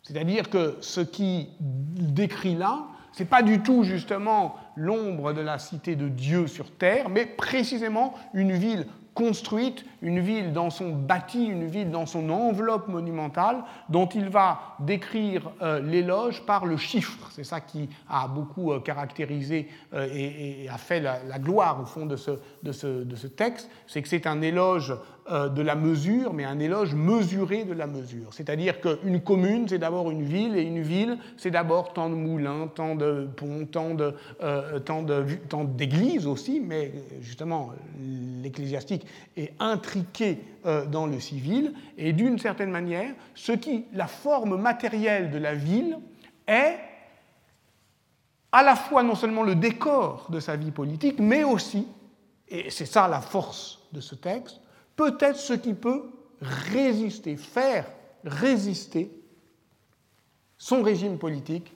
C'est-à-dire 0.02 0.50
que 0.50 0.76
ce 0.80 1.00
qui 1.00 1.48
décrit 1.60 2.54
là, 2.54 2.86
ce 3.12 3.22
n'est 3.22 3.28
pas 3.28 3.42
du 3.42 3.60
tout 3.60 3.84
justement 3.84 4.56
l'ombre 4.76 5.32
de 5.32 5.40
la 5.40 5.58
cité 5.58 5.96
de 5.96 6.08
Dieu 6.08 6.46
sur 6.46 6.70
terre, 6.70 7.08
mais 7.08 7.26
précisément 7.26 8.14
une 8.34 8.52
ville 8.52 8.86
construite, 9.14 9.84
une 10.02 10.20
ville 10.20 10.52
dans 10.52 10.70
son 10.70 10.90
bâti, 10.90 11.46
une 11.46 11.66
ville 11.66 11.90
dans 11.90 12.06
son 12.06 12.30
enveloppe 12.30 12.88
monumentale, 12.88 13.62
dont 13.88 14.06
il 14.06 14.28
va 14.28 14.76
décrire 14.80 15.50
euh, 15.62 15.80
l'éloge 15.80 16.42
par 16.46 16.66
le 16.66 16.76
chiffre. 16.76 17.28
C'est 17.32 17.44
ça 17.44 17.60
qui 17.60 17.88
a 18.08 18.26
beaucoup 18.28 18.72
euh, 18.72 18.80
caractérisé 18.80 19.68
euh, 19.94 20.08
et, 20.12 20.68
a 20.68 20.78
fait 20.78 21.00
la, 21.00 21.20
gloire 21.38 21.80
au 21.82 21.84
fond 21.84 22.06
de 22.06 22.16
ce, 22.16 22.32
de 22.62 23.04
de 23.04 23.28
texte, 23.28 23.68
c'est 23.86 24.02
que 24.02 24.08
c'est 24.08 24.26
un 24.26 24.40
éloge 24.42 24.94
de 25.30 25.62
la 25.62 25.76
mesure, 25.76 26.32
mais 26.32 26.44
un 26.44 26.58
éloge 26.58 26.94
mesuré 26.94 27.64
de 27.64 27.72
la 27.72 27.86
mesure. 27.86 28.32
C'est-à-dire 28.32 28.80
qu'une 28.80 29.20
commune, 29.20 29.68
c'est 29.68 29.78
d'abord 29.78 30.10
une 30.10 30.22
ville, 30.22 30.56
et 30.56 30.62
une 30.62 30.82
ville, 30.82 31.18
c'est 31.36 31.52
d'abord 31.52 31.92
tant 31.92 32.10
de 32.10 32.14
moulins, 32.14 32.68
tant 32.74 32.96
de 32.96 33.28
ponts, 33.36 33.66
tant 33.66 35.64
d'églises 35.64 36.26
aussi, 36.26 36.60
mais 36.60 36.92
justement, 37.20 37.70
l'ecclésiastique 38.42 39.06
est 39.36 39.52
intriqué 39.60 39.89
euh, 40.66 40.86
dans 40.86 41.06
le 41.06 41.20
civil, 41.20 41.72
et 41.96 42.12
d'une 42.12 42.38
certaine 42.38 42.70
manière, 42.70 43.14
ce 43.34 43.52
qui, 43.52 43.86
la 43.92 44.06
forme 44.06 44.60
matérielle 44.60 45.30
de 45.30 45.38
la 45.38 45.54
ville, 45.54 45.98
est 46.46 46.78
à 48.52 48.62
la 48.62 48.76
fois 48.76 49.02
non 49.02 49.14
seulement 49.14 49.42
le 49.42 49.54
décor 49.54 50.26
de 50.30 50.40
sa 50.40 50.56
vie 50.56 50.70
politique, 50.70 51.18
mais 51.18 51.44
aussi, 51.44 51.86
et 52.48 52.70
c'est 52.70 52.86
ça 52.86 53.08
la 53.08 53.20
force 53.20 53.80
de 53.92 54.00
ce 54.00 54.14
texte, 54.14 54.60
peut-être 54.96 55.38
ce 55.38 55.54
qui 55.54 55.74
peut 55.74 56.10
résister, 56.40 57.36
faire 57.36 57.86
résister 58.24 59.10
son 60.58 60.82
régime 60.82 61.18
politique 61.18 61.72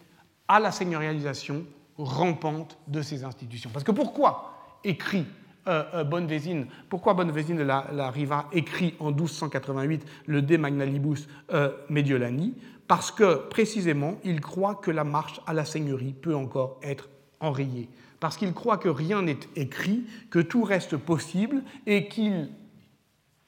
à 0.48 0.60
la 0.60 0.72
seigneurialisation 0.72 1.64
rampante 1.96 2.76
de 2.86 3.02
ses 3.02 3.24
institutions. 3.24 3.70
Parce 3.72 3.84
que 3.84 3.92
pourquoi 3.92 4.78
écrit 4.82 5.24
euh, 5.66 5.84
euh, 5.94 6.04
Bonnevésine, 6.04 6.66
pourquoi 6.88 7.14
Bonnevésine 7.14 7.56
de 7.56 7.62
la, 7.62 8.10
Riva 8.10 8.48
écrit 8.52 8.94
en 9.00 9.10
1288 9.10 10.04
le 10.26 10.42
De 10.42 10.56
Magnalibus 10.56 11.28
euh, 11.52 11.70
Mediolani? 11.88 12.54
Parce 12.86 13.10
que 13.10 13.48
précisément, 13.48 14.18
il 14.24 14.40
croit 14.40 14.74
que 14.74 14.90
la 14.90 15.04
marche 15.04 15.40
à 15.46 15.54
la 15.54 15.64
seigneurie 15.64 16.12
peut 16.12 16.34
encore 16.34 16.78
être 16.82 17.08
enrayée. 17.40 17.88
Parce 18.20 18.36
qu'il 18.36 18.52
croit 18.52 18.76
que 18.76 18.88
rien 18.88 19.22
n'est 19.22 19.40
écrit, 19.56 20.04
que 20.30 20.38
tout 20.38 20.64
reste 20.64 20.96
possible 20.96 21.62
et 21.86 22.08
qu'il 22.08 22.50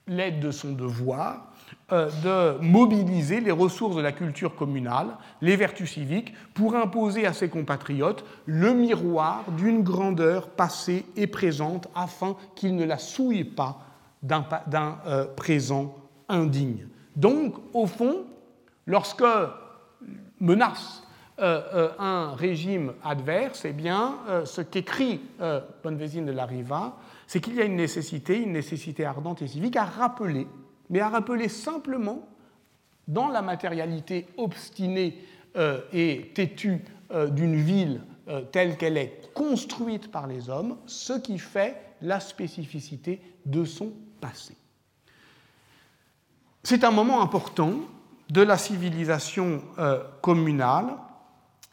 l'aide 0.06 0.40
de 0.40 0.50
son 0.50 0.72
devoir 0.72 1.52
de 1.90 2.60
mobiliser 2.60 3.40
les 3.40 3.52
ressources 3.52 3.94
de 3.94 4.00
la 4.00 4.12
culture 4.12 4.56
communale, 4.56 5.08
les 5.40 5.56
vertus 5.56 5.92
civiques, 5.92 6.34
pour 6.52 6.74
imposer 6.74 7.26
à 7.26 7.32
ses 7.32 7.48
compatriotes 7.48 8.24
le 8.46 8.74
miroir 8.74 9.44
d'une 9.56 9.82
grandeur 9.82 10.48
passée 10.48 11.04
et 11.16 11.26
présente 11.26 11.88
afin 11.94 12.36
qu'ils 12.56 12.74
ne 12.74 12.84
la 12.84 12.98
souillent 12.98 13.44
pas 13.44 13.78
d'un 14.22 14.98
euh, 15.06 15.26
présent 15.36 15.94
indigne. 16.28 16.88
Donc, 17.14 17.54
au 17.72 17.86
fond, 17.86 18.24
lorsque 18.86 19.24
menace 20.40 21.04
euh, 21.38 21.90
un 21.98 22.32
régime 22.34 22.94
adverse, 23.04 23.64
eh 23.64 23.72
bien, 23.72 24.16
ce 24.44 24.60
qu'écrit 24.60 25.20
Bonnevésine 25.84 26.26
de 26.26 26.32
la 26.32 26.46
Riva, 26.46 26.96
c'est 27.26 27.40
qu'il 27.40 27.54
y 27.54 27.60
a 27.60 27.64
une 27.64 27.76
nécessité, 27.76 28.38
une 28.38 28.52
nécessité 28.52 29.04
ardente 29.04 29.42
et 29.42 29.46
civique 29.46 29.76
à 29.76 29.84
rappeler 29.84 30.46
mais 30.90 31.00
à 31.00 31.08
rappeler 31.08 31.48
simplement, 31.48 32.28
dans 33.08 33.28
la 33.28 33.42
matérialité 33.42 34.26
obstinée 34.36 35.18
euh, 35.56 35.80
et 35.92 36.32
têtue 36.34 36.84
euh, 37.12 37.28
d'une 37.28 37.56
ville 37.56 38.02
euh, 38.28 38.42
telle 38.42 38.76
qu'elle 38.76 38.96
est 38.96 39.32
construite 39.32 40.10
par 40.10 40.26
les 40.26 40.50
hommes, 40.50 40.76
ce 40.86 41.12
qui 41.12 41.38
fait 41.38 41.76
la 42.02 42.20
spécificité 42.20 43.20
de 43.44 43.64
son 43.64 43.92
passé. 44.20 44.56
C'est 46.62 46.84
un 46.84 46.90
moment 46.90 47.22
important 47.22 47.74
de 48.28 48.42
la 48.42 48.58
civilisation 48.58 49.62
communale, 50.20 50.96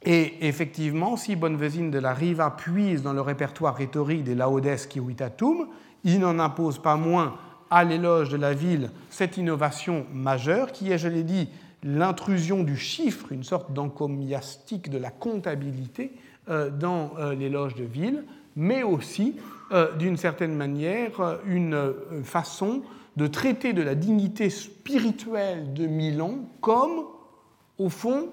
et 0.03 0.47
effectivement, 0.47 1.17
si 1.17 1.35
Bonnevésine 1.35 1.89
de 1.89 1.97
la 1.97 2.13
Riva 2.13 2.51
puise 2.51 3.01
dans 3.01 3.13
le 3.13 3.21
répertoire 3.21 3.75
rhétorique 3.75 4.23
des 4.23 4.35
Laudes 4.35 4.77
Civitatum, 4.77 5.67
il 6.03 6.19
n'en 6.19 6.37
impose 6.37 6.77
pas 6.77 6.95
moins 6.95 7.35
à 7.73 7.83
l'éloge 7.83 8.29
de 8.29 8.37
la 8.37 8.53
ville 8.53 8.91
cette 9.09 9.37
innovation 9.37 10.05
majeure 10.13 10.71
qui 10.71 10.91
est, 10.91 10.99
je 10.99 11.07
l'ai 11.07 11.23
dit, 11.23 11.49
l'intrusion 11.81 12.63
du 12.63 12.77
chiffre, 12.77 13.31
une 13.31 13.43
sorte 13.43 13.73
d'encomiastique 13.73 14.91
de 14.91 14.99
la 14.99 15.09
comptabilité 15.09 16.11
euh, 16.49 16.69
dans 16.69 17.13
euh, 17.17 17.33
l'éloge 17.33 17.73
de 17.73 17.83
ville, 17.83 18.25
mais 18.55 18.83
aussi, 18.83 19.37
euh, 19.71 19.91
d'une 19.95 20.17
certaine 20.17 20.53
manière, 20.53 21.39
une 21.47 21.95
façon 22.23 22.83
de 23.17 23.25
traiter 23.25 23.73
de 23.73 23.81
la 23.81 23.95
dignité 23.95 24.51
spirituelle 24.51 25.73
de 25.73 25.87
Milan 25.87 26.47
comme, 26.61 27.05
au 27.79 27.89
fond, 27.89 28.29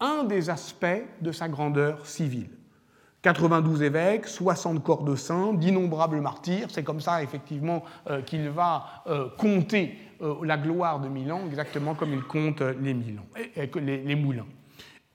un 0.00 0.24
des 0.24 0.50
aspects 0.50 1.04
de 1.20 1.30
sa 1.30 1.48
grandeur 1.48 2.04
civile. 2.04 2.50
92 3.24 3.82
évêques, 3.82 4.26
60 4.26 4.82
corps 4.82 5.02
de 5.02 5.16
saints, 5.16 5.54
d'innombrables 5.54 6.20
martyrs. 6.20 6.68
C'est 6.68 6.84
comme 6.84 7.00
ça, 7.00 7.22
effectivement, 7.22 7.82
euh, 8.10 8.20
qu'il 8.20 8.50
va 8.50 9.02
euh, 9.06 9.28
compter 9.38 9.96
euh, 10.20 10.34
la 10.42 10.58
gloire 10.58 11.00
de 11.00 11.08
Milan, 11.08 11.40
exactement 11.46 11.94
comme 11.94 12.12
il 12.12 12.22
compte 12.22 12.60
les, 12.60 14.14
moulins. 14.14 14.44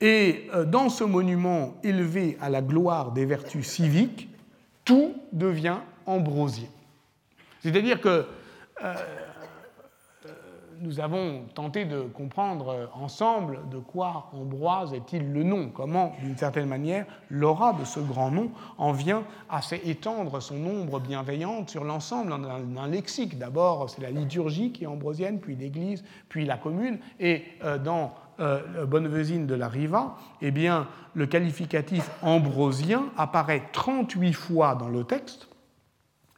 Et 0.00 0.48
dans 0.66 0.88
ce 0.88 1.04
monument 1.04 1.74
élevé 1.84 2.36
à 2.40 2.50
la 2.50 2.62
gloire 2.62 3.12
des 3.12 3.26
vertus 3.26 3.64
civiques, 3.64 4.28
tout 4.84 5.14
devient 5.32 5.76
ambrosien. 6.04 6.68
C'est-à-dire 7.60 8.00
que 8.00 8.24
nous 10.80 10.98
avons 11.00 11.42
tenté 11.54 11.84
de 11.84 12.00
comprendre 12.00 12.90
ensemble 12.94 13.58
de 13.70 13.78
quoi 13.78 14.30
Ambroise 14.32 14.94
est-il 14.94 15.32
le 15.32 15.42
nom, 15.42 15.68
comment, 15.68 16.14
d'une 16.22 16.36
certaine 16.36 16.68
manière, 16.68 17.06
l'aura 17.28 17.74
de 17.74 17.84
ce 17.84 18.00
grand 18.00 18.30
nom 18.30 18.50
en 18.78 18.92
vient 18.92 19.24
à 19.50 19.60
étendre 19.84 20.40
son 20.40 20.64
ombre 20.64 21.00
bienveillante 21.00 21.70
sur 21.70 21.84
l'ensemble 21.84 22.32
d'un 22.74 22.88
lexique. 22.88 23.38
D'abord, 23.38 23.90
c'est 23.90 24.00
la 24.00 24.10
liturgie 24.10 24.72
qui 24.72 24.84
est 24.84 24.86
ambrosienne, 24.86 25.38
puis 25.40 25.54
l'Église, 25.54 26.02
puis 26.28 26.46
la 26.46 26.56
commune, 26.56 26.98
et 27.18 27.44
euh, 27.64 27.78
dans 27.78 28.14
euh, 28.40 28.86
Bonnevesine 28.86 29.46
de 29.46 29.54
la 29.54 29.68
Riva, 29.68 30.16
eh 30.40 30.50
bien, 30.50 30.88
le 31.14 31.26
qualificatif 31.26 32.10
ambrosien 32.22 33.04
apparaît 33.18 33.64
38 33.72 34.32
fois 34.32 34.74
dans 34.74 34.88
le 34.88 35.04
texte 35.04 35.48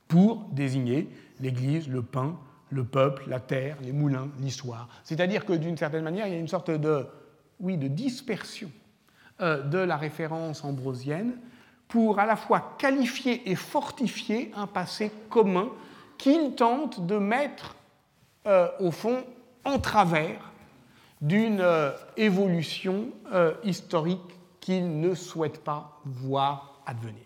pour 0.09 0.47
désigner 0.51 1.09
l'Église, 1.41 1.89
le 1.89 2.03
pain, 2.03 2.37
le 2.73 2.85
peuple, 2.85 3.25
la 3.29 3.39
terre, 3.39 3.77
les 3.83 3.93
moulins, 3.93 4.29
l'histoire. 4.41 4.89
C'est-à-dire 5.05 5.45
que 5.45 5.53
d'une 5.53 5.77
certaine 5.77 6.03
manière, 6.03 6.27
il 6.27 6.33
y 6.33 6.37
a 6.37 6.39
une 6.39 6.49
sorte 6.49 6.71
de, 6.71 7.07
oui, 7.61 7.77
de 7.77 7.87
dispersion 7.87 8.71
euh, 9.41 9.63
de 9.63 9.79
la 9.79 9.97
référence 9.97 10.65
ambrosienne 10.65 11.37
pour 11.87 12.19
à 12.19 12.25
la 12.25 12.37
fois 12.37 12.75
qualifier 12.79 13.51
et 13.51 13.55
fortifier 13.55 14.51
un 14.57 14.67
passé 14.67 15.13
commun 15.29 15.69
qu'il 16.17 16.55
tente 16.55 17.07
de 17.07 17.19
mettre 17.19 17.77
euh, 18.47 18.69
au 18.81 18.91
fond 18.91 19.23
en 19.65 19.79
travers 19.79 20.51
d'une 21.21 21.61
euh, 21.61 21.93
évolution 22.17 23.09
historique 23.65 24.21
qu'il 24.61 25.01
ne 25.01 25.15
souhaite 25.15 25.63
pas 25.63 26.01
voir 26.05 26.83
advenir. 26.87 27.25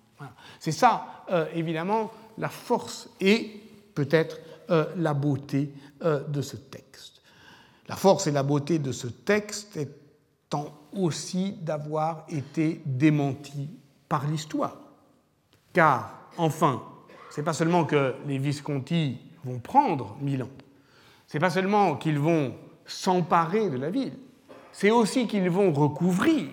C'est 0.61 0.73
ça, 0.73 1.25
évidemment, 1.53 2.13
la 2.39 2.49
force 2.49 3.11
et 3.21 3.61
peut-être 3.95 4.39
la 4.69 5.15
beauté 5.15 5.73
euh, 6.03 6.23
de 6.29 6.43
ce 6.43 6.57
texte. 6.57 7.23
La 7.89 7.97
force 7.97 8.27
et 8.27 8.33
la 8.33 8.43
beauté 8.43 8.79
de 8.79 8.93
ce 8.93 9.07
texte 9.07 9.77
étant 9.77 10.75
aussi 10.93 11.53
d'avoir 11.63 12.27
été 12.29 12.83
démenti 12.85 13.71
par 14.09 14.27
l'histoire. 14.27 14.77
Car, 15.73 16.29
enfin, 16.37 16.83
c'est 17.31 17.43
pas 17.43 17.53
seulement 17.53 17.85
que 17.85 18.15
les 18.27 18.39
Visconti 18.39 19.19
vont 19.45 19.59
prendre 19.59 20.17
Milan, 20.21 20.49
c'est 21.27 21.39
pas 21.39 21.51
seulement 21.51 21.97
qu'ils 21.97 22.19
vont 22.19 22.55
s'emparer 22.85 23.71
de 23.71 23.77
la 23.77 23.91
ville, 23.91 24.19
c'est 24.73 24.91
aussi 24.91 25.27
qu'ils 25.27 25.51
vont 25.51 25.73
recouvrir 25.73 26.49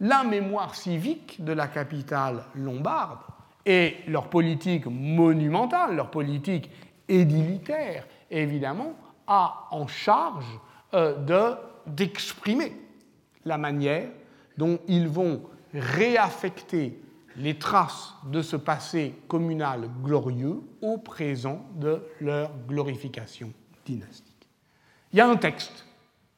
la 0.00 0.24
mémoire 0.24 0.74
civique 0.74 1.42
de 1.44 1.52
la 1.52 1.68
capitale 1.68 2.44
lombarde 2.54 3.18
et 3.64 3.96
leur 4.06 4.28
politique 4.28 4.86
monumentale, 4.86 5.96
leur 5.96 6.10
politique 6.10 6.70
édilitaire, 7.08 8.06
évidemment, 8.30 8.94
a 9.26 9.68
en 9.70 9.86
charge 9.86 10.46
euh, 10.94 11.56
d'exprimer 11.86 12.72
la 13.44 13.58
manière 13.58 14.08
dont 14.56 14.78
ils 14.88 15.08
vont 15.08 15.42
réaffecter 15.74 17.00
les 17.36 17.58
traces 17.58 18.14
de 18.24 18.40
ce 18.40 18.56
passé 18.56 19.14
communal 19.28 19.90
glorieux 20.02 20.62
au 20.80 20.98
présent 20.98 21.64
de 21.74 22.02
leur 22.20 22.50
glorification 22.66 23.52
dynastique. 23.84 24.48
Il 25.12 25.18
y 25.18 25.20
a 25.20 25.28
un 25.28 25.36
texte, 25.36 25.84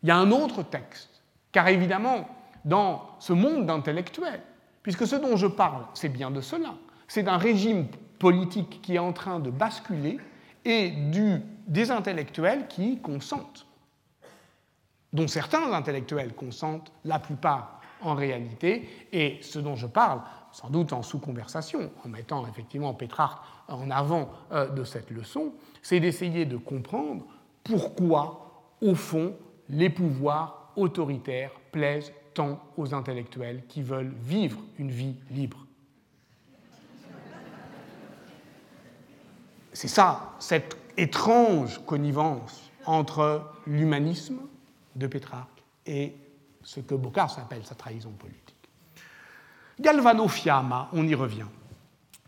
il 0.03 0.09
y 0.09 0.13
a 0.13 0.17
un 0.17 0.31
autre 0.31 0.63
texte, 0.63 1.23
car 1.53 1.69
évidemment, 1.69 2.29
dans 2.65 3.11
ce 3.21 3.33
monde 3.33 3.67
d'intellectuels, 3.67 4.43
puisque 4.83 5.07
ce 5.07 5.17
dont 5.17 5.37
je 5.37 5.47
parle, 5.47 5.85
c'est 5.95 6.09
bien 6.09 6.31
de 6.31 6.41
cela, 6.41 6.75
c'est 7.07 7.23
d'un 7.23 7.39
régime 7.39 7.87
politique 8.19 8.81
qui 8.83 8.97
est 8.97 8.99
en 8.99 9.13
train 9.13 9.39
de 9.39 9.51
basculer 9.51 10.19
et 10.69 10.91
du, 10.91 11.41
des 11.67 11.91
intellectuels 11.91 12.69
qui 12.69 13.01
consentent, 13.01 13.67
dont 15.15 15.27
certains 15.27 15.73
intellectuels 15.73 16.35
consentent, 16.35 16.93
la 17.07 17.19
plupart 17.19 17.81
en 18.03 18.15
réalité, 18.15 18.89
et 19.11 19.39
ce 19.41 19.59
dont 19.59 19.77
je 19.77 19.87
parle, 19.87 20.21
sans 20.53 20.69
doute 20.69 20.93
en 20.93 21.03
sous-conversation, 21.03 21.91
en 22.05 22.09
mettant 22.09 22.47
effectivement 22.47 22.93
Pétrarque 22.93 23.43
en 23.67 23.91
avant 23.91 24.31
euh, 24.53 24.69
de 24.69 24.85
cette 24.85 25.11
leçon, 25.11 25.55
c'est 25.83 26.01
d'essayer 26.01 26.45
de 26.45 26.59
comprendre 26.59 27.25
pourquoi, 27.65 28.75
au 28.83 28.95
fond, 28.95 29.35
les 29.71 29.91
pouvoirs 29.91 30.73
autoritaires 30.77 31.53
plaisent 31.73 32.13
tant 32.35 32.61
aux 32.77 32.95
intellectuels 32.95 33.65
qui 33.69 33.83
veulent 33.83 34.15
vivre 34.21 34.61
une 34.79 34.91
vie 34.91 35.17
libre. 35.31 35.68
C'est 39.79 39.87
ça, 39.87 40.33
cette 40.41 40.77
étrange 40.97 41.81
connivence 41.87 42.69
entre 42.85 43.53
l'humanisme 43.65 44.41
de 44.97 45.07
Pétrarque 45.07 45.63
et 45.87 46.17
ce 46.65 46.81
que 46.81 46.97
Boccace 46.97 47.39
appelle 47.39 47.65
sa 47.65 47.77
trahison 47.77 48.11
politique. 48.11 48.57
Galvano 49.79 50.27
Fiamma, 50.27 50.89
on 50.93 51.07
y 51.07 51.15
revient. 51.15 51.47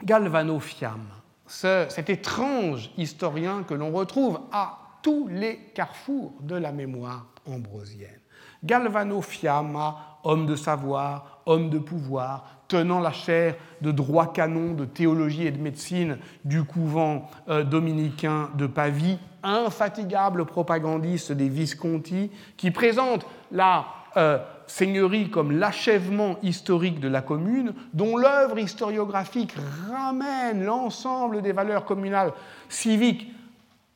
Galvano 0.05 0.61
Fiamma, 0.61 1.25
cet 1.45 2.09
étrange 2.09 2.93
historien 2.97 3.65
que 3.65 3.75
l'on 3.75 3.91
retrouve 3.91 4.43
à 4.53 4.79
tous 5.03 5.27
les 5.27 5.73
carrefours 5.75 6.35
de 6.43 6.55
la 6.55 6.71
mémoire 6.71 7.27
ambrosienne. 7.47 8.21
Galvano 8.63 9.23
Fiamma, 9.23 10.10
homme 10.25 10.47
de 10.47 10.57
savoir, 10.57 11.41
homme 11.47 11.71
de 11.71 11.79
pouvoir, 11.79 12.45
tenant 12.69 13.01
la 13.01 13.13
chaire 13.13 13.57
de 13.81 13.91
droit 13.91 14.33
canon, 14.33 14.75
de 14.75 14.85
théologie 14.85 15.47
et 15.47 15.51
de 15.51 15.61
médecine 15.61 16.19
du 16.45 16.65
couvent 16.65 17.29
euh, 17.49 17.65
dominicain 17.65 18.51
de 18.55 18.67
Pavie, 18.67 19.19
infatigable 19.43 20.45
propagandiste 20.45 21.33
des 21.33 21.49
Visconti, 21.49 22.31
qui 22.57 22.71
présente 22.71 23.27
la 23.51 23.87
euh, 24.17 24.39
seigneurie 24.67 25.31
comme 25.31 25.53
l'achèvement 25.53 26.37
historique 26.43 27.01
de 27.01 27.09
la 27.09 27.23
commune, 27.23 27.75
dont 27.93 28.17
l'œuvre 28.17 28.59
historiographique 28.59 29.55
ramène 29.91 30.65
l'ensemble 30.65 31.43
des 31.43 31.53
valeurs 31.53 31.85
communales 31.85 32.33
civiques 32.69 33.33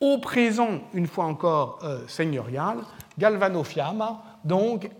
au 0.01 0.19
présent, 0.19 0.81
une 0.93 1.07
fois 1.07 1.25
encore 1.25 1.79
euh, 1.85 2.01
seigneurial, 2.09 2.79
Galvano 3.19 3.63
Fiamma, 3.63 4.23
donc, 4.45 4.91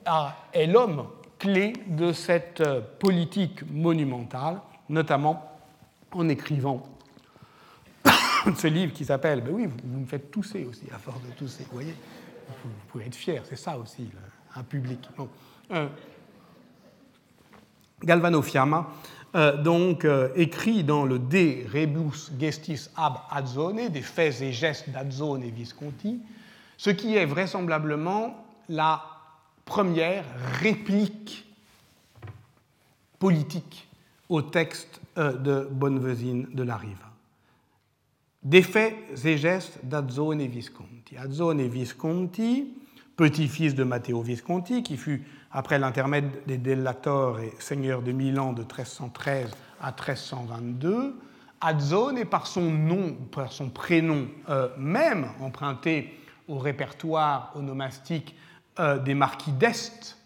est 0.53 0.67
l'homme 0.67 1.07
clé 1.39 1.75
de 1.87 2.13
cette 2.13 2.63
euh, 2.63 2.81
politique 2.99 3.71
monumentale, 3.71 4.61
notamment 4.89 5.51
en 6.13 6.29
écrivant 6.29 6.83
ce 8.57 8.67
livre 8.67 8.93
qui 8.93 9.05
s'appelle, 9.05 9.43
ben 9.43 9.53
oui, 9.53 9.67
vous, 9.67 10.01
me 10.01 10.07
faites 10.07 10.31
tousser 10.31 10.65
aussi, 10.65 10.85
à 10.95 10.99
force 10.99 11.21
de 11.23 11.31
tousser, 11.33 11.65
vous 11.65 11.75
voyez, 11.75 11.95
vous, 12.63 12.71
pouvez 12.89 13.07
être 13.07 13.15
fier, 13.15 13.43
c'est 13.45 13.57
ça 13.57 13.77
aussi, 13.77 14.09
un 14.55 14.63
public. 14.63 15.07
Euh, 15.73 15.89
Galvano 18.03 18.41
Fiamma, 18.41 18.89
euh, 19.35 19.61
donc, 19.61 20.07
écrit 20.37 20.85
dans 20.85 21.05
le 21.05 21.19
De 21.19 21.67
Rebus 21.71 22.31
Gestis 22.39 22.89
ab 22.97 23.15
Adzone, 23.31 23.89
des 23.89 24.03
faits 24.03 24.41
et 24.41 24.53
gestes 24.53 24.89
d'Adzone 24.89 25.43
et 25.43 25.51
Visconti, 25.51 26.21
ce 26.79 26.91
qui 26.91 27.17
est 27.17 27.27
vraisemblablement 27.27 28.45
la 28.69 29.14
première 29.65 30.25
réplique 30.61 31.45
politique 33.19 33.89
au 34.29 34.43
texte 34.43 35.01
euh, 35.19 35.33
de 35.33 35.69
Bonnevesine 35.71 36.49
de 36.53 36.63
la 36.63 36.77
Riva. 36.77 37.11
Des 38.43 38.63
faits 38.63 38.95
et 39.25 39.39
gestes 39.39 39.81
d'Azzone 39.83 40.47
Visconti. 40.47 41.17
Azzone 41.17 41.67
Visconti, 41.67 42.75
petit-fils 43.17 43.75
de 43.75 43.85
Matteo 43.85 44.21
Visconti, 44.21 44.83
qui 44.83 44.97
fut, 44.97 45.25
après 45.51 45.79
l'intermède 45.79 46.31
des 46.47 46.59
Dellator 46.59 47.41
et 47.41 47.53
seigneur 47.59 48.03
de 48.03 48.13
Milan 48.13 48.53
de 48.53 48.63
1313 48.63 49.51
à 49.81 49.93
1322, 49.93 51.17
Azzone 51.61 52.19
est 52.19 52.27
par 52.27 52.47
son 52.47 52.71
nom, 52.71 53.15
par 53.33 53.51
son 53.53 53.71
prénom 53.71 54.29
euh, 54.51 54.69
même, 54.77 55.29
emprunté 55.41 56.19
au 56.47 56.59
répertoire 56.59 57.53
onomastique 57.55 58.35
euh, 58.81 58.99
des 58.99 59.15
marquis 59.15 59.53
d'Est. 59.53 60.19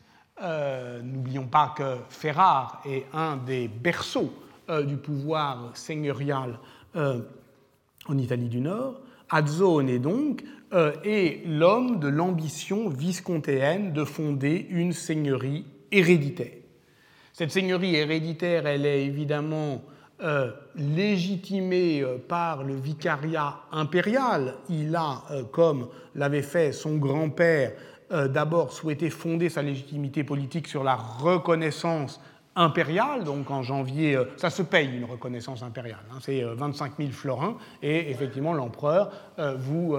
Euh, 0.42 1.02
n'oublions 1.02 1.46
pas 1.46 1.74
que 1.76 1.96
Ferrare 2.08 2.80
est 2.86 3.04
un 3.12 3.36
des 3.36 3.68
berceaux 3.68 4.32
euh, 4.70 4.84
du 4.84 4.96
pouvoir 4.96 5.76
seigneurial 5.76 6.58
en 6.94 8.18
Italie 8.18 8.48
du 8.48 8.60
Nord. 8.60 9.02
Azzone 9.28 9.90
est 9.90 9.98
donc 9.98 10.42
est 11.04 11.46
l'homme 11.46 12.00
de 12.00 12.08
l'ambition 12.08 12.88
viscontéenne 12.88 13.92
de 13.92 14.04
fonder 14.04 14.66
une 14.70 14.92
seigneurie 14.92 15.66
héréditaire. 15.92 16.56
Cette 17.34 17.52
seigneurie 17.52 17.94
héréditaire, 17.94 18.66
elle 18.66 18.86
est 18.86 19.04
évidemment 19.04 19.82
légitimée 20.74 22.04
par 22.26 22.64
le 22.64 22.74
vicariat 22.74 23.60
impérial. 23.70 24.54
Il 24.70 24.96
a, 24.96 25.22
comme 25.52 25.88
l'avait 26.16 26.42
fait 26.42 26.72
son 26.72 26.96
grand-père, 26.96 27.72
euh, 28.10 28.28
d'abord 28.28 28.72
souhaité 28.72 29.10
fonder 29.10 29.48
sa 29.48 29.62
légitimité 29.62 30.24
politique 30.24 30.66
sur 30.66 30.82
la 30.82 30.94
reconnaissance 30.94 32.20
impériale, 32.56 33.24
donc 33.24 33.50
en 33.50 33.62
janvier, 33.62 34.16
euh, 34.16 34.24
ça 34.36 34.50
se 34.50 34.62
paye 34.62 34.96
une 34.96 35.04
reconnaissance 35.04 35.62
impériale, 35.62 36.04
hein, 36.10 36.18
c'est 36.20 36.42
25 36.42 36.92
000 36.98 37.10
florins, 37.10 37.56
et 37.82 38.10
effectivement 38.10 38.54
l'empereur 38.54 39.12
vous 39.58 39.96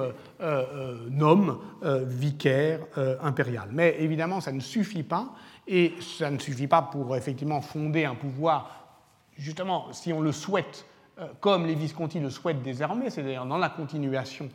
nomme 1.10 1.60
vicaire 1.82 2.80
impérial. 3.22 3.70
Mais 3.72 3.96
évidemment, 4.00 4.42
ça 4.42 4.52
ne 4.52 4.60
suffit 4.60 5.04
pas, 5.04 5.30
et 5.68 5.94
ça 6.02 6.32
ne 6.32 6.40
suffit 6.40 6.68
pas 6.68 6.82
pour 6.82 7.16
effectivement 7.16 7.62
fonder 7.62 8.06
un 8.06 8.16
pouvoir, 8.16 8.98
justement, 9.38 9.94
si 9.94 10.12
on 10.12 10.22
le 10.22 10.32
souhaite, 10.32 10.86
comme 11.40 11.66
les 11.66 11.76
Visconti 11.76 12.20
le 12.20 12.30
souhaitent 12.30 12.64
désormais, 12.64 13.10
c'est-à-dire 13.10 13.46
dans 13.46 13.58
la 13.58 13.70
continuation 13.70 14.50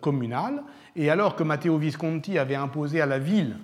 communale, 0.00 0.62
et 0.94 1.10
alors 1.10 1.36
que 1.36 1.42
Matteo 1.42 1.76
Visconti 1.76 2.38
avait 2.38 2.54
imposé 2.54 3.00
à 3.00 3.06
la 3.06 3.18
ville 3.18 3.56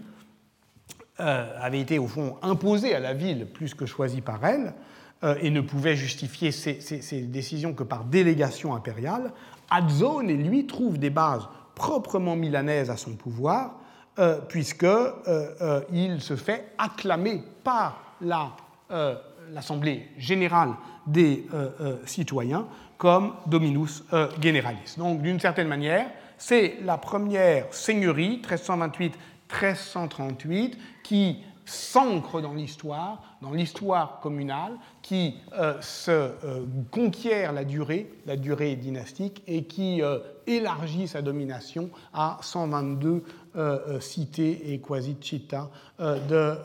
euh, 1.20 1.46
avait 1.60 1.80
été 1.80 1.98
au 1.98 2.08
fond 2.08 2.38
imposé 2.40 2.94
à 2.94 2.98
la 2.98 3.12
ville 3.12 3.46
plus 3.46 3.74
que 3.74 3.84
choisi 3.84 4.22
par 4.22 4.42
elle 4.46 4.72
euh, 5.24 5.34
et 5.42 5.50
ne 5.50 5.60
pouvait 5.60 5.94
justifier 5.94 6.50
ses, 6.52 7.20
décisions 7.28 7.74
que 7.74 7.82
par 7.82 8.04
délégation 8.04 8.74
impériale, 8.74 9.30
Adzone, 9.70 10.32
lui, 10.32 10.66
trouve 10.66 10.98
des 10.98 11.10
bases 11.10 11.46
proprement 11.74 12.34
milanaises 12.34 12.90
à 12.90 12.96
son 12.96 13.12
pouvoir, 13.12 13.74
euh, 14.18 14.38
puisqu'il 14.48 16.20
se 16.22 16.34
fait 16.34 16.72
acclamer 16.78 17.44
par 17.62 18.16
l'Assemblée 19.52 20.08
générale 20.16 20.70
des 21.06 21.46
citoyens 22.06 22.66
comme 23.02 23.32
Dominus 23.46 24.04
Generalis. 24.40 24.94
Donc, 24.96 25.22
d'une 25.22 25.40
certaine 25.40 25.66
manière, 25.66 26.06
c'est 26.38 26.76
la 26.84 26.98
première 26.98 27.66
seigneurie, 27.74 28.36
1328 28.36 29.18
1338 29.52 30.78
qui 31.02 31.38
s'ancre 31.64 32.40
dans 32.40 32.54
l'histoire, 32.54 33.22
dans 33.40 33.52
l'histoire 33.52 34.20
communale, 34.20 34.72
qui 35.00 35.36
euh, 35.58 35.80
se 35.80 36.10
euh, 36.10 36.64
conquiert 36.92 37.52
la 37.52 37.64
durée, 37.64 38.12
la 38.26 38.36
durée 38.36 38.76
dynastique, 38.76 39.42
et 39.46 39.64
qui 39.64 40.02
euh, 40.02 40.18
élargit 40.46 41.08
sa 41.08 41.22
domination 41.22 41.90
à 42.12 42.38
122 42.40 43.24
cités 44.00 44.72
et 44.72 44.80
quasi 44.80 45.14
città 45.20 45.68
de 45.98 46.56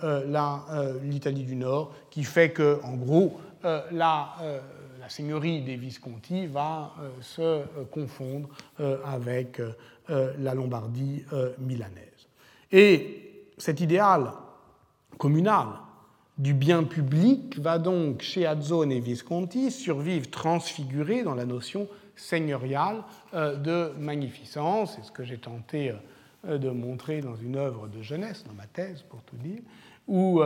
l'Italie 1.03 1.43
du 1.43 1.57
Nord, 1.57 1.91
qui 2.09 2.23
fait 2.23 2.51
que, 2.51 2.79
en 2.81 2.93
gros, 2.93 3.41
la, 3.91 4.29
la, 5.07 5.09
seigneurie 5.09 5.61
des 5.61 5.77
Visconti 5.77 6.47
va 6.47 6.93
se 7.21 7.63
confondre 7.91 8.49
avec 9.05 9.61
la 10.09 10.53
Lombardie 10.53 11.23
milanaise. 11.59 12.27
Et 12.73 13.45
cet 13.57 13.79
idéal 13.79 14.31
communal 15.17 15.67
du 16.37 16.53
bien 16.53 16.83
public 16.83 17.57
va 17.57 17.79
donc 17.79 18.21
chez 18.21 18.45
Azzone 18.45 18.91
et 18.91 18.99
Visconti 18.99 19.71
survivre 19.71 20.29
transfiguré 20.29 21.23
dans 21.23 21.35
la 21.35 21.45
notion 21.45 21.87
seigneuriale 22.15 23.03
euh, 23.33 23.55
de 23.55 23.93
magnificence. 23.97 24.95
C'est 24.95 25.05
ce 25.05 25.11
que 25.11 25.23
j'ai 25.23 25.37
tenté 25.37 25.93
euh, 26.47 26.57
de 26.57 26.69
montrer 26.69 27.21
dans 27.21 27.35
une 27.35 27.55
œuvre 27.55 27.87
de 27.87 28.01
jeunesse, 28.01 28.43
dans 28.45 28.53
ma 28.53 28.67
thèse 28.67 29.03
pour 29.03 29.21
tout 29.23 29.37
dire, 29.37 29.61
où 30.07 30.41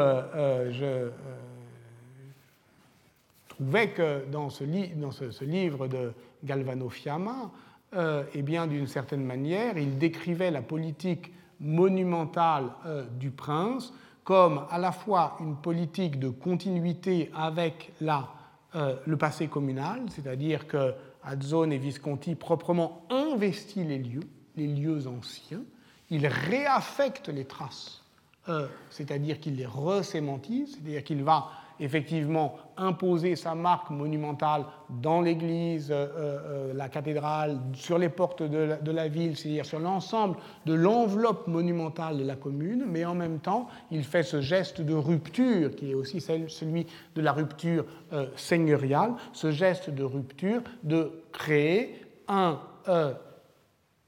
euh, 3.61 3.65
je 3.65 3.65
trouvais 3.65 3.89
que 3.89 4.25
dans 4.31 4.49
ce, 4.49 5.43
livre 5.43 5.87
de 5.87 6.13
Galvano 6.43 6.89
Fiamma, 6.89 7.51
eh 7.93 8.41
bien, 8.41 8.67
d'une 8.67 8.87
certaine 8.87 9.23
manière, 9.23 9.77
il 9.77 9.97
décrivait 9.97 10.51
la 10.51 10.61
politique 10.61 11.31
monumentale 11.61 12.71
euh, 12.85 13.05
du 13.19 13.29
prince 13.29 13.93
comme 14.23 14.65
à 14.69 14.77
la 14.77 14.91
fois 14.91 15.37
une 15.39 15.55
politique 15.55 16.19
de 16.19 16.29
continuité 16.29 17.31
avec 17.35 17.93
la, 18.01 18.29
euh, 18.75 18.95
le 19.05 19.17
passé 19.17 19.47
communal, 19.47 20.01
c'est-à-dire 20.09 20.67
que 20.67 20.93
Azzone 21.23 21.71
et 21.71 21.77
Visconti 21.77 22.35
proprement 22.35 23.03
investissent 23.09 23.87
les 23.87 23.97
lieux, 23.97 24.27
les 24.55 24.67
lieux 24.67 25.07
anciens, 25.07 25.63
ils 26.09 26.27
réaffectent 26.27 27.29
les 27.29 27.45
traces, 27.45 28.03
euh, 28.49 28.67
c'est-à-dire 28.89 29.39
qu'il 29.39 29.55
les 29.55 29.65
resémantise, 29.65 30.73
c'est-à-dire 30.73 31.03
qu'il 31.03 31.23
va 31.23 31.49
effectivement 31.81 32.55
imposer 32.77 33.35
sa 33.35 33.55
marque 33.55 33.89
monumentale 33.89 34.65
dans 34.89 35.19
l'église, 35.19 35.91
euh, 35.91 36.07
euh, 36.15 36.73
la 36.73 36.87
cathédrale, 36.87 37.59
sur 37.73 37.97
les 37.97 38.09
portes 38.09 38.43
de 38.43 38.91
la, 38.91 39.07
ville, 39.07 39.35
c'est-à-dire 39.35 39.65
sur 39.65 39.79
l'ensemble 39.79 40.37
de 40.65 40.73
l'enveloppe 40.73 41.47
monumentale 41.47 42.19
de 42.19 42.23
la 42.23 42.35
commune, 42.35 42.85
mais 42.87 43.03
en 43.03 43.15
même 43.15 43.39
temps, 43.39 43.67
il 43.89 44.03
fait 44.03 44.23
ce 44.23 44.41
geste 44.41 44.81
de 44.81 44.93
rupture, 44.93 45.75
qui 45.75 45.91
est 45.91 45.95
aussi 45.95 46.21
celui 46.21 46.85
de 47.15 47.21
la 47.21 47.33
rupture 47.33 47.85
euh, 48.13 48.27
seigneuriale, 48.35 49.13
ce 49.33 49.51
geste 49.51 49.89
de 49.89 50.03
rupture 50.03 50.61
de 50.83 51.11
créer 51.31 51.99
un 52.27 52.59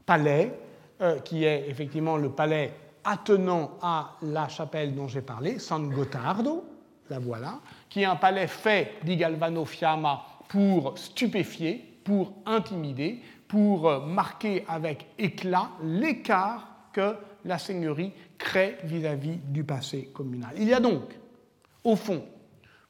palais 0.06 0.52
qui 1.26 1.44
est 1.44 1.70
effectivement 1.70 2.18
le 2.18 2.30
palais 2.30 2.74
attenant 3.04 3.72
à 3.82 4.16
la 4.22 4.48
chapelle 4.48 4.96
dont 4.96 5.08
j'ai 5.08 5.22
parlé, 5.22 5.60
San 5.60 5.90
Gottardo, 5.90 6.64
voilà, 7.20 7.60
qui 7.90 8.02
est 8.02 8.06
un 8.06 8.16
palais 8.16 8.48
fait, 8.48 8.96
dit 9.04 9.18
Galvano 9.18 9.66
Fiamma, 9.66 10.26
pour 10.48 10.98
stupéfier, 10.98 12.00
pour 12.04 12.34
intimider, 12.46 13.20
pour 13.48 13.88
euh, 13.88 14.00
marquer 14.06 14.66
avec 14.68 15.06
éclat 15.18 15.70
l'écart 15.84 16.68
que 16.92 17.16
la 17.46 17.58
seigneurie 17.58 18.12
crée 18.38 18.78
vis-à-vis 18.84 19.38
du 19.48 19.64
passé 19.64 20.10
communal. 20.14 20.52
Il 20.58 20.68
y 20.68 20.74
a 20.74 20.80
donc, 20.80 21.14
au 21.84 21.96
fond, 21.96 22.24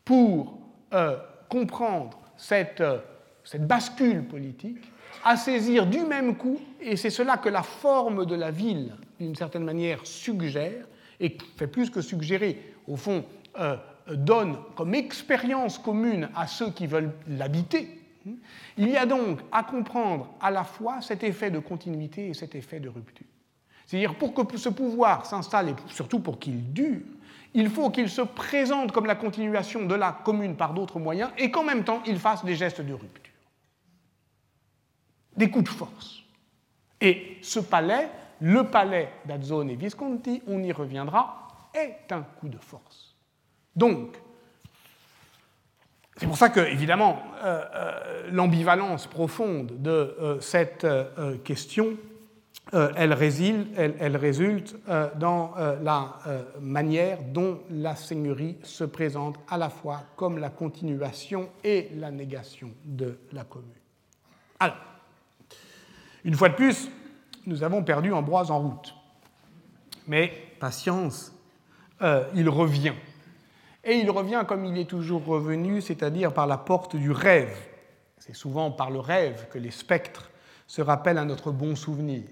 pour 0.05 0.59
euh, 0.93 1.17
comprendre 1.49 2.19
euh, 2.51 2.99
cette 3.43 3.67
bascule 3.67 4.25
politique, 4.25 4.79
à 5.23 5.37
saisir 5.37 5.85
du 5.85 6.01
même 6.01 6.35
coup, 6.35 6.59
et 6.81 6.95
c'est 6.95 7.09
cela 7.09 7.37
que 7.37 7.49
la 7.49 7.63
forme 7.63 8.25
de 8.25 8.35
la 8.35 8.51
ville, 8.51 8.95
d'une 9.19 9.35
certaine 9.35 9.63
manière, 9.63 9.99
suggère, 10.05 10.85
et 11.19 11.37
fait 11.55 11.67
plus 11.67 11.89
que 11.89 12.01
suggérer, 12.01 12.73
au 12.87 12.97
fond, 12.97 13.23
donne 14.07 14.57
comme 14.75 14.93
expérience 14.95 15.77
commune 15.77 16.29
à 16.35 16.47
ceux 16.47 16.71
qui 16.71 16.87
veulent 16.87 17.13
l'habiter, 17.27 17.99
il 18.77 18.89
y 18.89 18.97
a 18.97 19.05
donc 19.05 19.39
à 19.51 19.63
comprendre 19.63 20.33
à 20.41 20.49
la 20.51 20.63
fois 20.63 21.01
cet 21.01 21.23
effet 21.23 21.51
de 21.51 21.59
continuité 21.59 22.29
et 22.29 22.33
cet 22.33 22.55
effet 22.55 22.79
de 22.79 22.89
rupture. 22.89 23.27
C'est-à-dire 23.85 24.15
pour 24.15 24.33
que 24.33 24.57
ce 24.57 24.69
pouvoir 24.69 25.25
s'installe 25.25 25.69
et 25.69 25.75
surtout 25.87 26.19
pour 26.19 26.39
qu'il 26.39 26.73
dure, 26.73 27.01
il 27.53 27.69
faut 27.69 27.89
qu'il 27.89 28.09
se 28.09 28.21
présente 28.21 28.91
comme 28.91 29.05
la 29.05 29.15
continuation 29.15 29.85
de 29.85 29.93
la 29.93 30.11
commune 30.11 30.55
par 30.55 30.73
d'autres 30.73 30.99
moyens 30.99 31.31
et 31.37 31.51
qu'en 31.51 31.63
même 31.63 31.83
temps 31.83 32.01
il 32.07 32.17
fasse 32.17 32.43
des 32.43 32.55
gestes 32.55 32.81
de 32.81 32.93
rupture, 32.93 33.33
des 35.35 35.49
coups 35.49 35.65
de 35.65 35.69
force. 35.69 36.23
Et 37.01 37.37
ce 37.41 37.59
palais, 37.59 38.09
le 38.39 38.63
palais 38.63 39.09
d'Azzone 39.25 39.69
et 39.69 39.75
Visconti, 39.75 40.41
on 40.47 40.63
y 40.63 40.71
reviendra, 40.71 41.69
est 41.73 42.11
un 42.11 42.21
coup 42.21 42.47
de 42.47 42.57
force. 42.57 43.12
Donc, 43.75 44.17
c'est 46.17 46.27
pour 46.27 46.37
ça 46.37 46.49
que, 46.49 46.59
évidemment, 46.59 47.21
euh, 47.43 47.63
euh, 47.73 48.29
l'ambivalence 48.31 49.07
profonde 49.07 49.81
de 49.81 49.89
euh, 49.91 50.39
cette 50.41 50.85
question, 51.43 51.97
elle, 52.71 53.13
résulte 53.13 54.75
dans 55.17 55.53
la 55.83 56.19
manière 56.59 57.19
dont 57.21 57.59
la 57.69 57.95
seigneurie 57.95 58.57
se 58.63 58.83
présente 58.83 59.35
à 59.47 59.57
la 59.59 59.69
fois 59.69 60.01
comme 60.15 60.39
la 60.39 60.49
continuation 60.49 61.49
et 61.63 61.89
la 61.97 62.09
négation 62.09 62.71
de 62.83 63.19
la 63.31 63.43
commune. 63.43 63.69
Alors, 64.59 64.77
une 66.23 66.33
fois 66.33 66.49
de 66.49 66.55
plus, 66.55 66.89
nous 67.45 67.63
avons 67.63 67.83
perdu 67.83 68.11
Ambroise 68.11 68.49
en 68.49 68.59
route. 68.59 68.95
Mais 70.07 70.33
patience, 70.59 71.31
il 72.33 72.49
revient 72.49 72.93
et 73.83 73.95
il 73.95 74.09
revient 74.09 74.43
comme 74.47 74.65
il 74.65 74.77
est 74.77 74.89
toujours 74.89 75.25
revenu, 75.25 75.81
c'est-à-dire 75.81 76.33
par 76.33 76.47
la 76.47 76.57
porte 76.57 76.95
du 76.95 77.11
rêve. 77.11 77.55
C'est 78.17 78.35
souvent 78.35 78.71
par 78.71 78.89
le 78.89 78.99
rêve 78.99 79.47
que 79.51 79.57
les 79.57 79.71
spectres 79.71 80.31
se 80.67 80.81
rappellent 80.81 81.17
à 81.17 81.25
notre 81.25 81.51
bon 81.51 81.75
souvenir. 81.75 82.23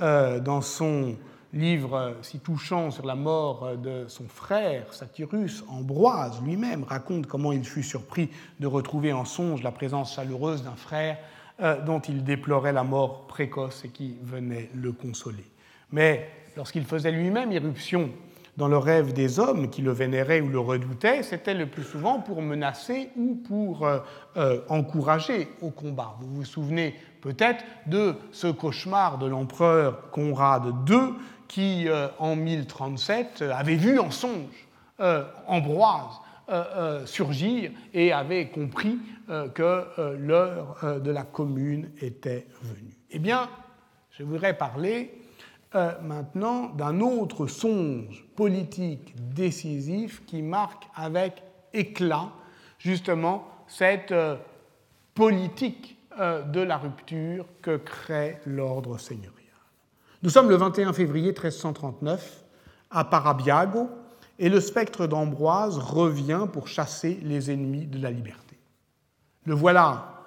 Euh, 0.00 0.40
dans 0.40 0.62
son 0.62 1.16
livre 1.52 2.16
si 2.22 2.40
touchant 2.40 2.90
sur 2.90 3.06
la 3.06 3.14
mort 3.14 3.76
de 3.76 4.06
son 4.08 4.26
frère, 4.26 4.92
Satyrus, 4.92 5.64
Ambroise 5.68 6.42
lui-même 6.42 6.84
raconte 6.84 7.26
comment 7.26 7.52
il 7.52 7.64
fut 7.64 7.82
surpris 7.82 8.30
de 8.58 8.66
retrouver 8.66 9.12
en 9.12 9.24
songe 9.24 9.62
la 9.62 9.70
présence 9.70 10.14
chaleureuse 10.14 10.64
d'un 10.64 10.76
frère 10.76 11.18
euh, 11.60 11.80
dont 11.82 12.00
il 12.00 12.24
déplorait 12.24 12.72
la 12.72 12.84
mort 12.84 13.26
précoce 13.26 13.84
et 13.84 13.90
qui 13.90 14.16
venait 14.22 14.70
le 14.74 14.92
consoler. 14.92 15.44
Mais 15.90 16.28
lorsqu'il 16.56 16.84
faisait 16.84 17.12
lui-même 17.12 17.52
irruption 17.52 18.10
dans 18.56 18.68
le 18.68 18.76
rêve 18.76 19.12
des 19.12 19.38
hommes 19.38 19.70
qui 19.70 19.80
le 19.80 19.92
vénéraient 19.92 20.40
ou 20.40 20.48
le 20.48 20.58
redoutaient, 20.58 21.22
c'était 21.22 21.54
le 21.54 21.66
plus 21.66 21.84
souvent 21.84 22.20
pour 22.20 22.42
menacer 22.42 23.10
ou 23.16 23.34
pour 23.34 23.86
euh, 23.86 24.00
euh, 24.36 24.60
encourager 24.68 25.48
au 25.62 25.70
combat. 25.70 26.16
Vous 26.20 26.36
vous 26.36 26.44
souvenez 26.44 26.94
peut-être 27.22 27.64
de 27.86 28.14
ce 28.30 28.48
cauchemar 28.48 29.18
de 29.18 29.26
l'empereur 29.26 30.10
Conrad 30.10 30.66
II 30.88 31.14
qui, 31.48 31.88
euh, 31.88 32.08
en 32.18 32.36
1037, 32.36 33.42
avait 33.54 33.76
vu 33.76 33.98
en 33.98 34.10
songe 34.10 34.68
Ambroise 35.48 36.20
surgir 37.06 37.72
et 37.92 38.12
avait 38.12 38.50
compris 38.50 38.98
que 39.52 39.84
l'heure 40.16 41.00
de 41.02 41.10
la 41.10 41.24
commune 41.24 41.90
était 42.00 42.46
venue. 42.62 42.94
Eh 43.10 43.18
bien, 43.18 43.48
je 44.10 44.22
voudrais 44.22 44.56
parler 44.56 45.21
maintenant 46.02 46.68
d'un 46.70 47.00
autre 47.00 47.46
songe 47.46 48.26
politique 48.36 49.14
décisif 49.34 50.22
qui 50.26 50.42
marque 50.42 50.84
avec 50.94 51.42
éclat 51.72 52.30
justement 52.78 53.46
cette 53.66 54.14
politique 55.14 55.98
de 56.18 56.60
la 56.60 56.76
rupture 56.76 57.46
que 57.62 57.76
crée 57.76 58.38
l'ordre 58.44 58.98
seigneurial. 58.98 59.32
Nous 60.22 60.30
sommes 60.30 60.48
le 60.48 60.56
21 60.56 60.92
février 60.92 61.28
1339 61.28 62.44
à 62.90 63.04
Parabiago 63.04 63.88
et 64.38 64.48
le 64.48 64.60
spectre 64.60 65.06
d'Ambroise 65.06 65.78
revient 65.78 66.46
pour 66.52 66.68
chasser 66.68 67.18
les 67.22 67.50
ennemis 67.50 67.86
de 67.86 68.00
la 68.00 68.10
liberté. 68.10 68.58
Le 69.46 69.54
voilà 69.54 70.22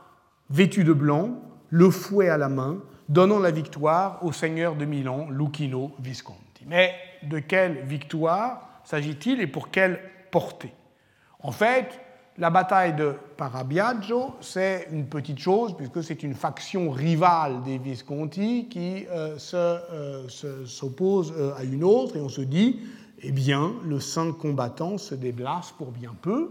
vêtu 0.50 0.84
de 0.84 0.93
blanc, 0.93 1.41
le 1.70 1.89
fouet 1.89 2.30
à 2.30 2.38
la 2.38 2.50
main, 2.50 2.80
donnant 3.10 3.39
la 3.39 3.51
victoire 3.51 4.20
au 4.24 4.32
seigneur 4.32 4.76
de 4.76 4.86
Milan, 4.86 5.28
Lucchino 5.30 5.91
Visconti. 5.99 6.66
Mais 6.66 6.93
de 7.24 7.39
quelle 7.39 7.84
victoire 7.84 8.82
s'agit-il 8.84 9.41
et 9.41 9.47
pour 9.47 9.70
quelle 9.70 9.99
portée? 10.32 10.74
En 11.39 11.51
fait, 11.51 11.99
la 12.38 12.49
bataille 12.49 12.93
de 12.93 13.14
Parabiaggio, 13.38 14.36
c'est 14.41 14.88
une 14.91 15.06
petite 15.06 15.39
chose, 15.39 15.76
puisque 15.78 16.03
c'est 16.03 16.22
une 16.24 16.34
faction 16.34 16.89
rivale 16.89 17.64
des 17.64 17.78
Visconti 17.78 18.68
qui 18.70 19.06
euh, 19.10 19.38
euh, 19.53 20.28
s'oppose 20.66 21.34
euh, 21.38 21.56
à 21.56 21.64
une 21.64 21.84
autre, 21.84 22.18
et 22.18 22.22
on 22.22 22.30
se 22.30 22.41
dit, 22.41 22.82
eh 23.22 23.32
bien, 23.32 23.74
le 23.86 23.99
saint 23.99 24.34
combattant 24.34 24.97
se 24.97 25.16
déplace 25.16 25.72
pour 25.72 25.91
bien 25.91 26.16
peu. 26.22 26.49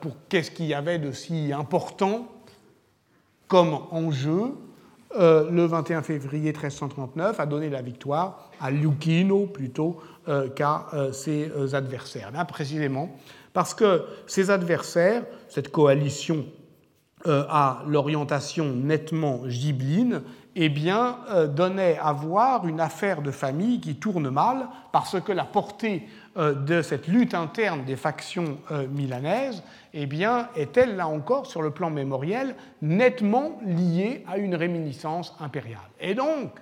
pour 0.00 0.12
qu'est-ce 0.28 0.50
qu'il 0.50 0.66
y 0.66 0.74
avait 0.74 0.98
de 0.98 1.12
si 1.12 1.52
important 1.52 2.28
comme 3.48 3.78
enjeu? 3.90 4.54
Le 5.18 5.64
21 5.64 6.02
février 6.02 6.52
1339 6.52 7.40
a 7.40 7.46
donné 7.46 7.68
la 7.68 7.82
victoire 7.82 8.50
à 8.60 8.70
Lucchino 8.70 9.46
plutôt 9.46 10.00
qu'à 10.54 10.86
ses 11.12 11.50
adversaires. 11.74 12.30
Là, 12.30 12.44
précisément, 12.44 13.16
parce 13.52 13.74
que 13.74 14.04
ses 14.26 14.50
adversaires, 14.50 15.24
cette 15.48 15.70
coalition 15.70 16.46
euh, 17.26 17.44
à 17.50 17.82
l'orientation 17.86 18.72
nettement 18.74 19.42
gibline, 19.46 20.22
eh 20.56 20.68
bien, 20.68 21.18
euh, 21.30 21.46
donnait 21.46 21.98
à 22.02 22.12
voir 22.12 22.66
une 22.66 22.80
affaire 22.80 23.22
de 23.22 23.30
famille 23.30 23.80
qui 23.80 23.96
tourne 23.96 24.30
mal, 24.30 24.68
parce 24.92 25.20
que 25.20 25.32
la 25.32 25.44
portée 25.44 26.08
euh, 26.36 26.54
de 26.54 26.82
cette 26.82 27.08
lutte 27.08 27.34
interne 27.34 27.84
des 27.84 27.96
factions 27.96 28.58
milanaises 28.90 29.62
eh 29.92 30.06
bien, 30.06 30.48
est-elle, 30.56 30.96
là 30.96 31.08
encore, 31.08 31.46
sur 31.46 31.62
le 31.62 31.70
plan 31.70 31.90
mémoriel, 31.90 32.54
nettement 32.82 33.58
liée 33.64 34.24
à 34.28 34.38
une 34.38 34.54
réminiscence 34.54 35.36
impériale. 35.40 35.80
Et 36.00 36.14
donc, 36.14 36.52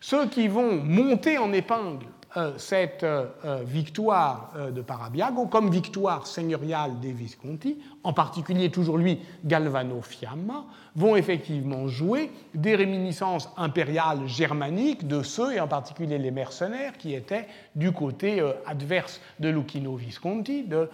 ceux 0.00 0.26
qui 0.26 0.48
vont 0.48 0.82
monter 0.82 1.38
en 1.38 1.52
épingle 1.52 2.06
euh, 2.06 2.21
cette 2.56 3.04
euh, 3.04 3.26
euh, 3.44 3.62
victoire 3.64 4.52
de 4.74 4.80
Parabiago 4.82 5.46
comme 5.46 5.70
victoire 5.70 6.26
seigneuriale 6.26 6.98
des 7.00 7.12
Visconti, 7.12 7.78
en 8.02 8.12
particulier 8.12 8.70
toujours 8.70 8.98
lui 8.98 9.20
Galvano 9.44 10.00
Fiamma, 10.00 10.64
vont 10.94 11.16
effectivement 11.16 11.88
jouer 11.88 12.30
des 12.54 12.74
réminiscences 12.74 13.50
impériales 13.56 14.26
germaniques 14.26 15.06
de 15.06 15.22
ceux, 15.22 15.54
et 15.54 15.60
en 15.60 15.68
particulier 15.68 16.18
les 16.18 16.30
mercenaires, 16.30 16.96
qui 16.98 17.14
étaient 17.14 17.46
du 17.74 17.92
côté 17.92 18.42
adverse 18.66 19.20
de 19.40 19.48
Lucchino 19.48 19.96
Visconti, 19.96 20.64
de 20.64 20.90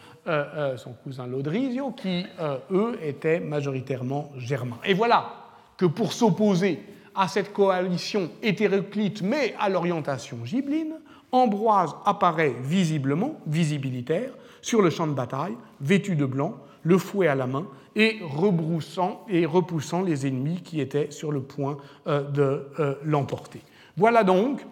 son 0.76 0.92
cousin 1.02 1.26
Lodrizio, 1.26 1.90
qui, 1.90 2.24
eux, 2.70 2.98
étaient 3.02 3.40
majoritairement 3.40 4.30
germains. 4.36 4.78
Et 4.84 4.94
voilà 4.94 5.32
que 5.76 5.86
pour 5.86 6.12
s'opposer 6.12 6.80
à 7.14 7.26
cette 7.26 7.52
coalition 7.52 8.30
hétéroclite 8.42 9.22
mais 9.22 9.54
à 9.58 9.68
l'orientation 9.68 10.44
gibline, 10.44 10.94
Ambroise 11.30 11.94
apparaît 12.04 12.54
visiblement, 12.62 13.38
visibilitaire, 13.46 14.30
sur 14.62 14.82
le 14.82 14.90
champ 14.90 15.06
de 15.06 15.12
bataille, 15.12 15.56
vêtu 15.80 16.16
de 16.16 16.24
blanc, 16.24 16.56
le 16.82 16.98
fouet 16.98 17.28
à 17.28 17.34
la 17.34 17.46
main, 17.46 17.66
et 17.94 18.18
rebroussant 18.22 19.24
et 19.28 19.44
repoussant 19.44 20.02
les 20.02 20.26
ennemis 20.26 20.62
qui 20.62 20.80
étaient 20.80 21.10
sur 21.10 21.32
le 21.32 21.42
point 21.42 21.76
euh, 22.06 22.22
de 22.22 22.68
euh, 22.78 22.94
l'emporter. 23.04 23.60
Voilà 23.96 24.24
donc 24.24 24.64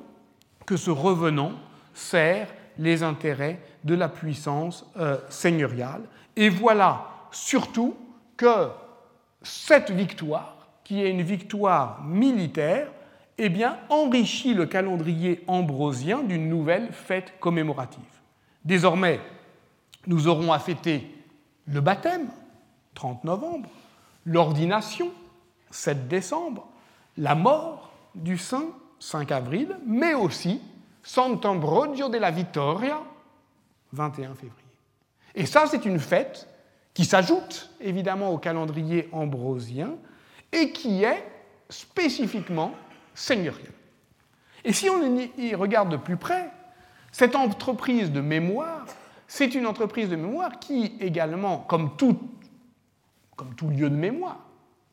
que 0.65 0.77
ce 0.77 0.91
revenant 0.91 1.53
sert 1.93 2.49
les 2.79 3.03
intérêts 3.03 3.61
de 3.85 3.95
la 3.95 4.09
puissance 4.09 4.87
euh, 4.97 5.17
seigneuriale, 5.29 6.03
et 6.37 6.49
voilà 6.49 7.07
surtout 7.31 7.97
que 8.37 8.69
cette 9.43 9.91
victoire, 9.91 10.69
qui 10.85 11.03
est 11.03 11.11
une 11.11 11.23
victoire 11.23 12.05
militaire, 12.05 12.89
eh 13.39 13.49
bien, 13.49 13.79
enrichit 13.91 14.55
le 14.55 14.67
calendrier 14.67 15.45
ambrosien 15.47 16.23
d'une 16.23 16.49
nouvelle 16.49 16.93
fête 16.93 17.39
commémorative. 17.39 18.03
Désormais, 18.65 19.21
nous 20.07 20.29
aurons 20.29 20.53
à 20.53 20.59
fêter 20.59 21.07
le 21.67 21.81
baptême, 21.81 22.29
30 22.95 23.25
novembre, 23.25 23.69
l'ordination, 24.25 25.11
7 25.71 26.09
décembre, 26.09 26.67
la 27.19 27.35
mort 27.35 27.93
du 28.15 28.39
saint, 28.39 28.67
5 28.99 29.31
avril, 29.33 29.77
mais 29.87 30.15
aussi 30.15 30.61
Sant'Ambrogio 31.03 32.09
della 32.09 32.31
Vittoria, 32.31 33.01
21 33.93 34.35
février. 34.35 34.53
Et 35.35 35.47
ça, 35.47 35.67
c'est 35.67 35.85
une 35.85 36.01
fête 36.01 36.49
qui 36.95 37.05
s'ajoute 37.05 37.71
évidemment 37.81 38.31
au 38.31 38.39
calendrier 38.39 39.09
ambrosien 39.13 39.97
et 40.51 40.73
qui 40.73 41.05
est 41.05 41.23
spécifiquement 41.69 42.73
seigneurial. 43.17 43.73
Et 44.65 44.73
si 44.73 44.89
on 44.89 45.03
y 45.39 45.55
regarde 45.55 45.91
de 45.91 45.97
plus 45.97 46.17
près, 46.17 46.51
cette 47.11 47.35
entreprise 47.35 48.13
de 48.13 48.21
mémoire, 48.21 48.85
c'est 49.27 49.55
une 49.55 49.67
entreprise 49.67 50.09
de 50.09 50.17
mémoire 50.17 50.59
qui 50.61 50.93
également, 51.01 51.59
comme 51.59 51.97
tout, 51.97 52.19
lieu 53.63 53.91
de 53.91 53.97
mémoire, 53.97 54.41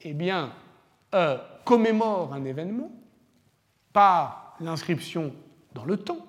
eh 0.01 0.13
bien, 0.13 0.53
euh, 1.13 1.37
commémore 1.65 2.33
un 2.33 2.45
événement 2.45 2.91
par 3.91 4.55
l'inscription 4.59 5.33
dans 5.73 5.85
le 5.85 5.97
temps, 5.97 6.25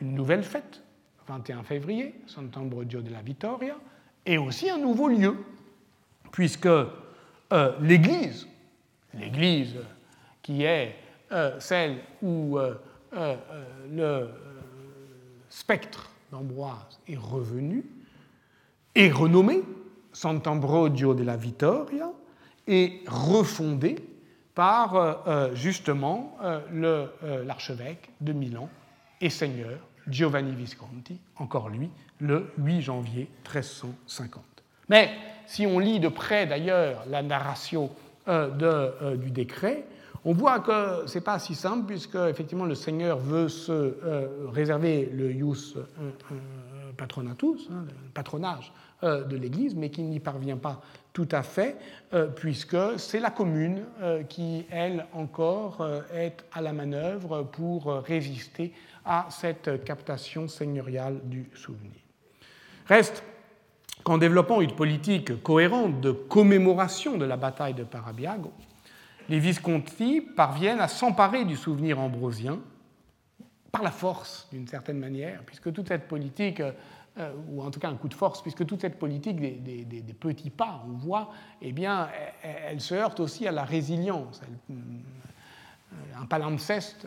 une 0.00 0.14
nouvelle 0.14 0.42
fête, 0.42 0.82
21 1.28 1.62
février, 1.62 2.14
Sant'Ambrogio 2.26 3.00
della 3.00 3.22
Vittoria, 3.22 3.76
et 4.24 4.38
aussi 4.38 4.68
un 4.68 4.78
nouveau 4.78 5.08
lieu, 5.08 5.36
puisque 6.32 6.66
euh, 6.66 6.88
l'Église, 7.80 8.48
l'Église 9.14 9.76
qui 10.42 10.64
est 10.64 10.96
celle 11.58 11.98
où 12.22 12.58
euh, 12.58 12.74
euh, 13.14 13.36
le 13.90 14.28
spectre 15.48 16.10
d'Ambroise 16.30 17.00
est 17.08 17.16
revenu, 17.16 17.84
est 18.94 19.10
renommé 19.10 19.62
Sant'Ambrogio 20.12 21.14
della 21.14 21.36
Vittoria 21.36 22.10
et 22.66 23.02
refondé 23.06 23.96
par 24.54 25.54
justement 25.54 26.36
l'archevêque 26.72 28.10
de 28.22 28.32
Milan 28.32 28.68
et 29.20 29.28
seigneur 29.28 29.78
Giovanni 30.08 30.54
Visconti, 30.54 31.20
encore 31.36 31.68
lui, 31.68 31.90
le 32.18 32.50
8 32.58 32.80
janvier 32.80 33.28
1350. 33.44 34.42
Mais 34.88 35.10
si 35.46 35.66
on 35.66 35.78
lit 35.78 36.00
de 36.00 36.08
près 36.08 36.46
d'ailleurs 36.46 37.04
la 37.08 37.22
narration 37.22 37.90
du 38.26 39.30
décret, 39.30 39.84
on 40.26 40.32
voit 40.32 40.58
que 40.58 41.06
ce 41.06 41.14
n'est 41.14 41.24
pas 41.24 41.38
si 41.38 41.54
simple, 41.54 41.86
puisque 41.86 42.16
effectivement 42.16 42.64
le 42.64 42.74
Seigneur 42.74 43.16
veut 43.16 43.48
se 43.48 43.70
euh, 43.72 44.48
réserver 44.52 45.08
le 45.12 45.30
ius 45.30 45.76
euh, 45.76 45.84
euh, 46.00 46.92
patronatus, 46.96 47.68
hein, 47.70 47.84
le 47.86 48.10
patronage 48.12 48.72
de 49.02 49.36
l'Église, 49.36 49.74
mais 49.74 49.90
qu'il 49.90 50.06
n'y 50.06 50.20
parvient 50.20 50.56
pas 50.56 50.80
tout 51.12 51.28
à 51.30 51.42
fait, 51.42 51.76
puisque 52.34 52.78
c'est 52.96 53.20
la 53.20 53.28
commune 53.28 53.84
qui, 54.30 54.64
elle 54.70 55.04
encore, 55.12 55.86
est 56.14 56.42
à 56.50 56.62
la 56.62 56.72
manœuvre 56.72 57.42
pour 57.42 57.92
résister 57.92 58.72
à 59.04 59.26
cette 59.28 59.84
captation 59.84 60.48
seigneuriale 60.48 61.20
du 61.24 61.50
souvenir. 61.54 61.92
Reste 62.86 63.22
qu'en 64.02 64.16
développant 64.16 64.62
une 64.62 64.74
politique 64.74 65.42
cohérente 65.42 66.00
de 66.00 66.12
commémoration 66.12 67.18
de 67.18 67.26
la 67.26 67.36
bataille 67.36 67.74
de 67.74 67.84
Parabiago, 67.84 68.50
les 69.28 69.38
Visconti 69.38 70.20
parviennent 70.20 70.80
à 70.80 70.88
s'emparer 70.88 71.44
du 71.44 71.56
souvenir 71.56 71.98
ambrosien 71.98 72.58
par 73.72 73.82
la 73.82 73.90
force, 73.90 74.48
d'une 74.52 74.66
certaine 74.66 74.98
manière, 74.98 75.42
puisque 75.44 75.72
toute 75.72 75.88
cette 75.88 76.08
politique, 76.08 76.60
euh, 76.60 77.32
ou 77.50 77.62
en 77.62 77.70
tout 77.70 77.80
cas 77.80 77.90
un 77.90 77.96
coup 77.96 78.08
de 78.08 78.14
force, 78.14 78.40
puisque 78.40 78.64
toute 78.64 78.80
cette 78.80 78.98
politique 78.98 79.38
des, 79.40 80.14
petits 80.18 80.50
pas, 80.50 80.82
on 80.86 80.92
voit, 80.92 81.30
eh 81.60 81.72
bien, 81.72 82.08
elle, 82.42 82.80
se 82.80 82.94
heurte 82.94 83.20
aussi 83.20 83.46
à 83.46 83.52
la 83.52 83.64
résilience. 83.64 84.40
Euh, 84.70 84.74
un 86.18 86.26
palimpseste 86.26 87.06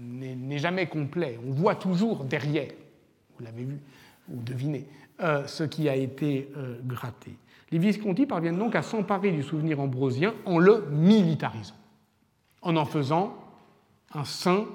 n'est 0.00 0.58
jamais 0.58 0.86
complet. 0.86 1.38
On 1.46 1.52
voit 1.52 1.76
toujours 1.76 2.24
derrière, 2.24 2.72
vous 3.38 3.44
l'avez 3.44 3.64
vu, 3.64 3.78
ou 4.28 4.40
deviner 4.42 4.86
ce 5.46 5.64
qui 5.64 5.88
a 5.88 5.96
été 5.96 6.50
gratté. 6.84 7.36
Les 7.70 7.78
Visconti 7.78 8.26
parviennent 8.26 8.58
donc 8.58 8.74
à 8.74 8.82
s'emparer 8.82 9.30
du 9.30 9.42
souvenir 9.42 9.80
ambrosien 9.80 10.34
en 10.44 10.58
le 10.58 10.86
militarisant, 10.90 11.76
en 12.62 12.76
en 12.76 12.84
faisant 12.84 13.34
un 14.12 14.24
saint 14.24 14.66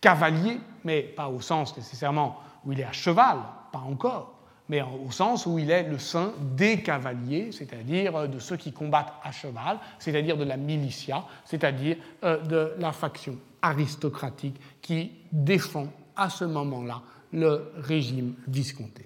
cavalier, 0.00 0.58
mais 0.84 1.02
pas 1.02 1.28
au 1.28 1.40
sens 1.40 1.76
nécessairement 1.76 2.40
où 2.64 2.72
il 2.72 2.80
est 2.80 2.84
à 2.84 2.92
cheval, 2.92 3.38
pas 3.72 3.78
encore, 3.78 4.38
mais 4.68 4.82
au 4.82 5.10
sens 5.10 5.46
où 5.46 5.58
il 5.58 5.70
est 5.70 5.84
le 5.84 5.98
saint 5.98 6.32
des 6.56 6.82
cavaliers, 6.82 7.50
c'est-à-dire 7.52 8.14
euh, 8.16 8.26
de 8.26 8.38
ceux 8.38 8.56
qui 8.56 8.72
combattent 8.72 9.14
à 9.22 9.32
cheval, 9.32 9.78
c'est-à-dire 9.98 10.36
de 10.36 10.44
la 10.44 10.56
militia, 10.56 11.24
c'est-à-dire 11.44 11.96
euh, 12.24 12.38
de 12.42 12.74
la 12.78 12.92
faction 12.92 13.36
aristocratique 13.62 14.60
qui 14.82 15.12
défend 15.32 15.88
à 16.16 16.28
ce 16.28 16.44
moment-là 16.44 17.02
le 17.32 17.72
régime 17.76 18.34
visconté. 18.46 19.04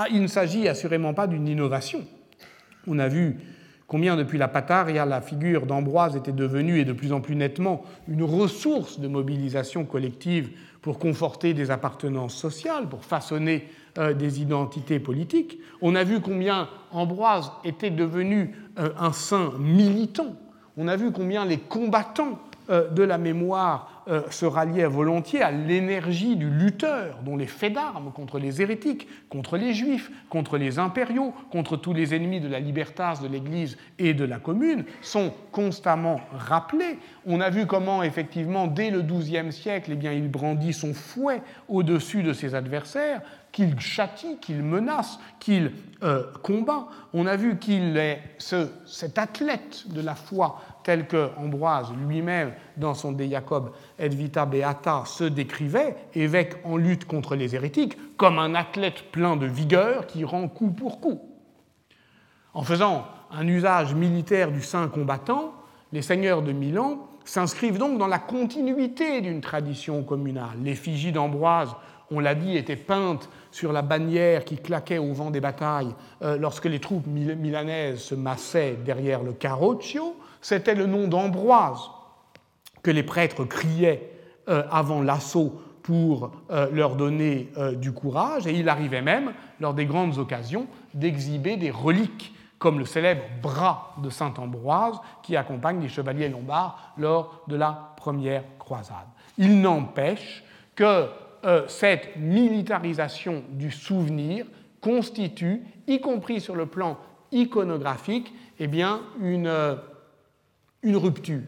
Ah, 0.00 0.06
il 0.12 0.22
ne 0.22 0.28
s'agit 0.28 0.68
assurément 0.68 1.12
pas 1.12 1.26
d'une 1.26 1.48
innovation. 1.48 2.04
On 2.86 3.00
a 3.00 3.08
vu 3.08 3.36
combien 3.88 4.14
depuis 4.14 4.38
la 4.38 4.46
Pataria 4.46 5.04
la 5.04 5.20
figure 5.20 5.66
d'Ambroise 5.66 6.14
était 6.14 6.30
devenue 6.30 6.78
et 6.78 6.84
de 6.84 6.92
plus 6.92 7.12
en 7.12 7.20
plus 7.20 7.34
nettement 7.34 7.82
une 8.06 8.22
ressource 8.22 9.00
de 9.00 9.08
mobilisation 9.08 9.84
collective 9.84 10.50
pour 10.82 11.00
conforter 11.00 11.52
des 11.52 11.72
appartenances 11.72 12.36
sociales, 12.36 12.88
pour 12.88 13.04
façonner 13.04 13.66
euh, 13.98 14.14
des 14.14 14.40
identités 14.40 15.00
politiques. 15.00 15.58
On 15.82 15.96
a 15.96 16.04
vu 16.04 16.20
combien 16.20 16.68
Ambroise 16.92 17.50
était 17.64 17.90
devenu 17.90 18.54
euh, 18.78 18.90
un 19.00 19.10
saint 19.10 19.50
militant. 19.58 20.36
On 20.76 20.86
a 20.86 20.94
vu 20.94 21.10
combien 21.10 21.44
les 21.44 21.58
combattants 21.58 22.38
euh, 22.70 22.88
de 22.88 23.02
la 23.02 23.18
mémoire 23.18 23.97
euh, 24.08 24.22
se 24.30 24.46
ralliait 24.46 24.86
volontiers 24.86 25.42
à 25.42 25.50
l'énergie 25.50 26.36
du 26.36 26.48
lutteur, 26.48 27.20
dont 27.24 27.36
les 27.36 27.46
faits 27.46 27.74
d'armes 27.74 28.10
contre 28.12 28.38
les 28.38 28.62
hérétiques, 28.62 29.06
contre 29.28 29.56
les 29.56 29.74
juifs, 29.74 30.10
contre 30.30 30.56
les 30.56 30.78
impériaux, 30.78 31.34
contre 31.50 31.76
tous 31.76 31.92
les 31.92 32.14
ennemis 32.14 32.40
de 32.40 32.48
la 32.48 32.58
libertas 32.58 33.20
de 33.22 33.28
l'Église 33.28 33.76
et 33.98 34.14
de 34.14 34.24
la 34.24 34.38
commune, 34.38 34.84
sont 35.02 35.32
constamment 35.52 36.20
rappelés. 36.32 36.98
On 37.26 37.40
a 37.40 37.50
vu 37.50 37.66
comment, 37.66 38.02
effectivement, 38.02 38.66
dès 38.66 38.90
le 38.90 39.02
XIIe 39.02 39.52
siècle, 39.52 39.90
eh 39.92 39.96
bien, 39.96 40.12
il 40.12 40.30
brandit 40.30 40.72
son 40.72 40.94
fouet 40.94 41.42
au-dessus 41.68 42.22
de 42.22 42.32
ses 42.32 42.54
adversaires, 42.54 43.20
qu'il 43.52 43.78
châtie, 43.80 44.38
qu'il 44.40 44.62
menace, 44.62 45.18
qu'il 45.40 45.72
euh, 46.02 46.24
combat. 46.42 46.88
On 47.12 47.26
a 47.26 47.36
vu 47.36 47.58
qu'il 47.58 47.96
est 47.96 48.22
ce, 48.38 48.68
cet 48.86 49.18
athlète 49.18 49.84
de 49.88 50.00
la 50.00 50.14
foi 50.14 50.60
tel 50.88 51.06
que 51.06 51.28
Ambroise 51.36 51.92
lui-même, 52.08 52.54
dans 52.78 52.94
son 52.94 53.12
De 53.12 53.22
Jacob 53.22 53.72
et 53.98 54.08
Vita 54.08 54.46
Beata, 54.46 55.02
se 55.04 55.24
décrivait, 55.24 55.94
évêque 56.14 56.54
en 56.64 56.78
lutte 56.78 57.04
contre 57.04 57.36
les 57.36 57.54
hérétiques, 57.54 57.98
comme 58.16 58.38
un 58.38 58.54
athlète 58.54 59.12
plein 59.12 59.36
de 59.36 59.44
vigueur 59.44 60.06
qui 60.06 60.24
rend 60.24 60.48
coup 60.48 60.70
pour 60.70 60.98
coup. 61.02 61.20
En 62.54 62.62
faisant 62.62 63.04
un 63.30 63.46
usage 63.46 63.94
militaire 63.94 64.50
du 64.50 64.62
saint 64.62 64.88
combattant, 64.88 65.52
les 65.92 66.00
seigneurs 66.00 66.40
de 66.40 66.52
Milan 66.52 67.06
s'inscrivent 67.26 67.76
donc 67.76 67.98
dans 67.98 68.06
la 68.06 68.18
continuité 68.18 69.20
d'une 69.20 69.42
tradition 69.42 70.02
communale. 70.04 70.56
L'effigie 70.64 71.12
d'Ambroise, 71.12 71.76
on 72.10 72.18
l'a 72.18 72.34
dit, 72.34 72.56
était 72.56 72.76
peinte 72.76 73.28
sur 73.50 73.74
la 73.74 73.82
bannière 73.82 74.46
qui 74.46 74.56
claquait 74.56 74.96
au 74.96 75.12
vent 75.12 75.30
des 75.30 75.42
batailles 75.42 75.94
euh, 76.22 76.38
lorsque 76.38 76.64
les 76.64 76.80
troupes 76.80 77.06
milanaises 77.06 78.00
se 78.00 78.14
massaient 78.14 78.78
derrière 78.82 79.22
le 79.22 79.34
Carroccio 79.34 80.16
c'était 80.40 80.74
le 80.74 80.86
nom 80.86 81.08
d'Ambroise 81.08 81.90
que 82.82 82.90
les 82.90 83.02
prêtres 83.02 83.44
criaient 83.44 84.10
euh, 84.48 84.62
avant 84.70 85.02
l'assaut 85.02 85.60
pour 85.82 86.30
euh, 86.50 86.70
leur 86.70 86.96
donner 86.96 87.50
euh, 87.56 87.72
du 87.72 87.92
courage, 87.92 88.46
et 88.46 88.52
il 88.52 88.68
arrivait 88.68 89.02
même, 89.02 89.32
lors 89.60 89.74
des 89.74 89.86
grandes 89.86 90.18
occasions, 90.18 90.66
d'exhiber 90.94 91.56
des 91.56 91.70
reliques, 91.70 92.34
comme 92.58 92.78
le 92.78 92.84
célèbre 92.84 93.22
bras 93.42 93.94
de 94.02 94.10
saint 94.10 94.32
Ambroise 94.38 94.98
qui 95.22 95.36
accompagne 95.36 95.80
les 95.80 95.88
chevaliers 95.88 96.28
lombards 96.28 96.94
lors 96.96 97.42
de 97.46 97.56
la 97.56 97.92
première 97.96 98.42
croisade. 98.58 99.06
Il 99.36 99.60
n'empêche 99.60 100.42
que 100.74 101.06
cette 101.68 102.16
militarisation 102.16 103.44
du 103.50 103.70
souvenir 103.70 104.44
constitue, 104.80 105.62
y 105.86 106.00
compris 106.00 106.40
sur 106.40 106.56
le 106.56 106.66
plan 106.66 106.98
iconographique, 107.30 108.34
eh 108.58 108.68
une 109.20 109.78
une 110.88 110.96
rupture 110.96 111.42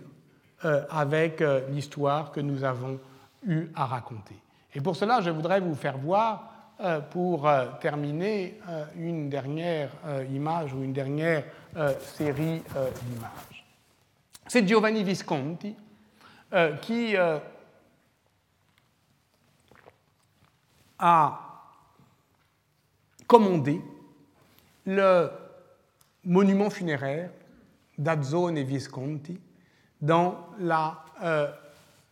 euh, 0.67 0.85
avec 0.91 1.41
euh, 1.41 1.67
l'histoire 1.71 2.31
que 2.31 2.41
nous 2.41 2.63
avons 2.63 3.01
eu 3.47 3.69
à 3.75 3.87
raconter. 3.87 4.37
Et 4.75 4.83
pour 4.83 4.95
cela, 4.95 5.23
je 5.23 5.31
voudrais 5.31 5.61
vous 5.61 5.75
faire 5.75 5.97
voir, 5.97 6.53
euh, 6.81 7.01
pour 7.01 7.51
terminer, 7.81 8.61
une 8.97 9.31
dernière 9.31 9.91
image 10.31 10.75
ou 10.75 10.83
une 10.83 10.93
dernière 10.93 11.45
série 11.99 12.63
d'images. 13.03 13.67
C'est 14.47 14.67
Giovanni 14.67 15.05
Visconti 15.05 15.75
qui 16.81 17.15
a 20.99 21.41
commandé 23.27 23.81
le 24.87 25.31
monument 26.25 26.71
funéraire 26.71 27.31
d'Azzone 28.01 28.63
Visconti 28.63 29.39
dans 30.01 30.49
la 30.59 31.05
euh, 31.23 31.49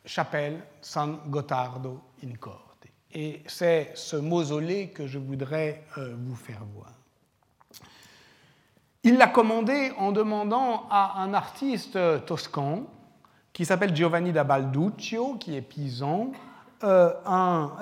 chapelle 0.05 0.63
San 0.83 1.19
Gottardo 1.27 2.01
in 2.23 2.35
Corte. 2.39 2.87
Et 3.13 3.43
c'est 3.47 3.93
ce 3.95 4.17
mausolée 4.17 4.91
que 4.91 5.07
je 5.07 5.19
voudrais 5.19 5.85
euh, 5.97 6.15
vous 6.19 6.37
faire 6.37 6.63
voir. 6.75 6.93
Il 9.03 9.17
l'a 9.17 9.29
commandé 9.29 9.93
en 9.97 10.13
demandant 10.13 10.87
à 10.91 11.23
un 11.23 11.33
artiste 11.33 11.99
toscan 12.27 12.85
qui 13.55 13.65
s'appelle 13.65 13.97
Giovanni 13.97 14.33
da 14.33 14.45
Balduccio, 14.45 15.37
qui 15.37 15.57
est 15.57 15.63
pisan, 15.63 16.33
euh, 16.85 17.13
un, 17.25 17.73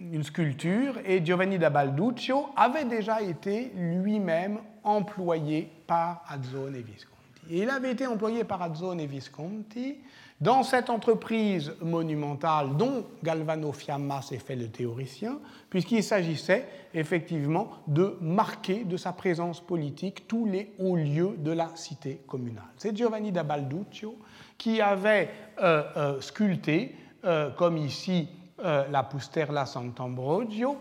une 0.00 0.22
sculpture, 0.22 0.94
et 1.04 1.24
Giovanni 1.24 1.58
da 1.58 1.70
Balduccio 1.70 2.46
avait 2.56 2.84
déjà 2.84 3.20
été 3.20 3.70
lui-même 3.76 4.58
employé 4.82 5.70
par 5.86 6.24
Azzone 6.28 6.76
Visconti. 6.76 7.16
Et 7.50 7.62
il 7.62 7.70
avait 7.70 7.92
été 7.92 8.06
employé 8.06 8.44
par 8.44 8.62
Azzone 8.62 9.04
Visconti 9.04 9.98
dans 10.40 10.62
cette 10.62 10.88
entreprise 10.88 11.74
monumentale 11.82 12.76
dont 12.76 13.04
Galvano 13.22 13.72
Fiamma 13.72 14.22
s'est 14.22 14.38
fait 14.38 14.56
le 14.56 14.68
théoricien, 14.68 15.38
puisqu'il 15.68 16.02
s'agissait 16.02 16.66
effectivement 16.94 17.70
de 17.86 18.16
marquer 18.22 18.84
de 18.84 18.96
sa 18.96 19.12
présence 19.12 19.60
politique 19.60 20.26
tous 20.26 20.46
les 20.46 20.72
hauts 20.78 20.96
lieux 20.96 21.34
de 21.38 21.52
la 21.52 21.70
cité 21.74 22.22
communale. 22.26 22.64
C'est 22.78 22.96
Giovanni 22.96 23.32
da 23.32 23.42
Balduccio 23.42 24.16
qui 24.56 24.80
avait 24.80 25.28
euh, 25.62 25.82
euh, 25.96 26.20
sculpté, 26.20 26.94
euh, 27.24 27.50
comme 27.50 27.76
ici 27.76 28.28
la 28.62 29.02
Pusterla 29.02 29.66
Sant'Ambrogio, 29.66 30.76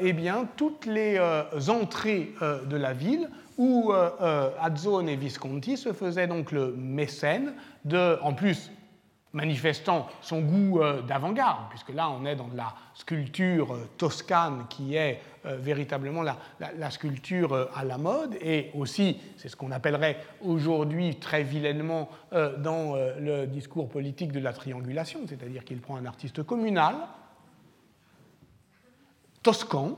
eh 0.00 0.12
bien, 0.12 0.46
toutes 0.56 0.86
les 0.86 1.18
entrées 1.68 2.34
de 2.40 2.76
la 2.76 2.92
ville 2.92 3.28
où 3.58 3.92
euh, 3.92 4.10
euh, 4.20 4.50
Azzone 4.60 5.08
et 5.08 5.16
Visconti 5.16 5.76
se 5.76 5.92
faisaient 5.92 6.26
donc 6.26 6.52
le 6.52 6.72
mécène, 6.72 7.54
de, 7.84 8.18
en 8.22 8.32
plus 8.32 8.70
manifestant 9.32 10.08
son 10.20 10.40
goût 10.40 10.80
euh, 10.80 11.00
d'avant-garde, 11.02 11.68
puisque 11.70 11.90
là 11.90 12.10
on 12.10 12.26
est 12.26 12.36
dans 12.36 12.50
la 12.54 12.74
sculpture 12.94 13.78
toscane 13.96 14.66
qui 14.68 14.96
est 14.96 15.20
véritablement 15.44 16.22
la, 16.22 16.90
sculpture 16.90 17.68
à 17.74 17.82
la 17.84 17.98
mode, 17.98 18.36
et 18.40 18.70
aussi, 18.74 19.18
c'est 19.36 19.48
ce 19.48 19.56
qu'on 19.56 19.72
appellerait 19.72 20.18
aujourd'hui 20.40 21.16
très 21.16 21.42
vilainement 21.42 22.08
dans 22.58 22.94
le 23.18 23.46
discours 23.46 23.88
politique 23.88 24.30
de 24.30 24.38
la 24.38 24.52
triangulation, 24.52 25.18
c'est-à-dire 25.26 25.64
qu'il 25.64 25.80
prend 25.80 25.96
un 25.96 26.06
artiste 26.06 26.44
communal, 26.44 26.94
toscan, 29.42 29.96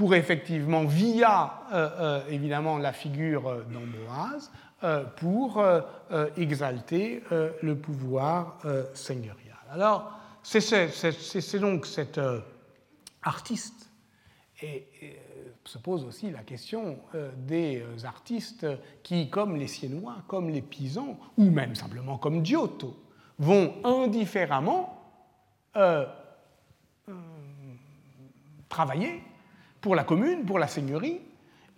pour 0.00 0.14
effectivement, 0.14 0.84
via 0.84 1.60
euh, 1.72 1.90
euh, 1.98 2.28
évidemment 2.30 2.78
la 2.78 2.94
figure 2.94 3.46
euh, 3.48 3.64
d'Ambroise, 3.64 4.50
pour 5.16 5.62
exalter 6.38 7.22
le 7.30 7.74
pouvoir 7.74 8.56
seigneurial. 8.94 9.58
Alors, 9.70 10.10
c'est 10.42 11.58
donc 11.58 11.84
cet 11.84 12.18
artiste, 13.22 13.90
et, 14.62 14.86
se 15.66 15.76
pose 15.76 16.02
aussi 16.06 16.30
la 16.30 16.44
question 16.44 16.98
des 17.46 17.84
artistes 18.04 18.66
qui, 19.02 19.28
comme 19.28 19.56
les 19.56 19.66
Siennois, 19.66 20.16
comme 20.28 20.48
les 20.48 20.62
Pisans, 20.62 21.18
ou 21.36 21.50
même 21.50 21.74
simplement 21.74 22.16
comme 22.16 22.42
Giotto, 22.42 22.96
vont 23.38 23.74
indifféremment 23.84 25.12
travailler 28.70 29.22
pour 29.82 29.94
la 29.94 30.04
commune, 30.04 30.46
pour 30.46 30.58
la 30.58 30.68
seigneurie, 30.68 31.20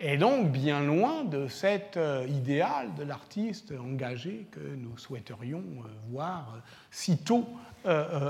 et 0.05 0.17
donc 0.17 0.51
bien 0.51 0.81
loin 0.81 1.23
de 1.23 1.47
cet 1.47 1.95
euh, 1.95 2.25
idéal 2.27 2.93
de 2.97 3.03
l'artiste 3.03 3.73
engagé 3.79 4.47
que 4.51 4.59
nous 4.59 4.97
souhaiterions 4.97 5.59
euh, 5.59 5.87
voir 6.09 6.53
euh, 6.55 6.59
sitôt 6.91 7.45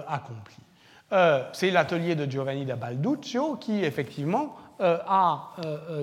accompli. 0.08 0.56
c'est 1.54 1.70
l'atelier 1.70 2.16
de 2.16 2.26
Giovanni 2.26 2.66
da 2.66 2.76
Balduccio 2.76 3.56
qui, 3.58 3.84
effectivement, 3.84 4.56
a 4.80 5.52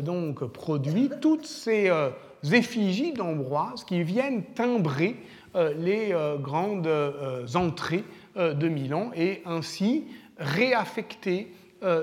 donc 0.03 0.45
produit 0.45 1.11
toutes 1.21 1.47
ces 1.47 1.91
effigies 2.53 3.13
d'Ambroise 3.13 3.83
qui 3.83 4.05
viennent 4.05 4.45
timbrer 4.55 5.17
les 5.57 6.15
grandes 6.41 6.89
entrées 7.57 8.05
de 8.37 8.69
Milan 8.69 9.11
et 9.17 9.43
ainsi 9.47 10.05
réaffecter 10.39 11.53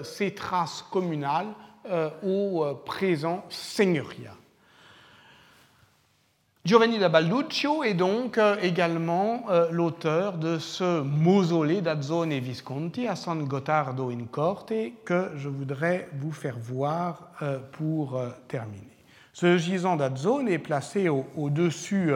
ces 0.04 0.34
traces 0.34 0.84
communales 0.92 1.48
au 2.24 2.66
présent 2.86 3.46
seigneuriat. 3.50 4.34
Giovanni 6.68 7.00
da 7.00 7.08
Balduccio 7.08 7.86
est 7.86 7.94
donc 7.94 8.38
euh, 8.38 8.58
également 8.62 9.46
euh, 9.50 9.70
l'auteur 9.72 10.38
de 10.38 10.60
ce 10.60 11.00
mausolée 11.02 11.80
d'Azzone 11.80 12.34
et 12.34 12.42
Visconti 12.42 13.08
à 13.08 13.16
San 13.16 13.42
Gottardo 13.46 14.10
in 14.10 14.26
Corte 14.30 14.74
que 15.06 15.32
je 15.38 15.48
voudrais 15.48 16.10
vous 16.20 16.34
faire 16.34 16.58
voir 16.60 17.30
euh, 17.42 17.60
pour 17.72 18.22
terminer. 18.50 18.84
Ce 19.32 19.58
gisant 19.58 19.96
d'Azzone 19.96 20.50
est 20.50 20.60
placé 20.60 21.08
au-dessus 21.08 22.12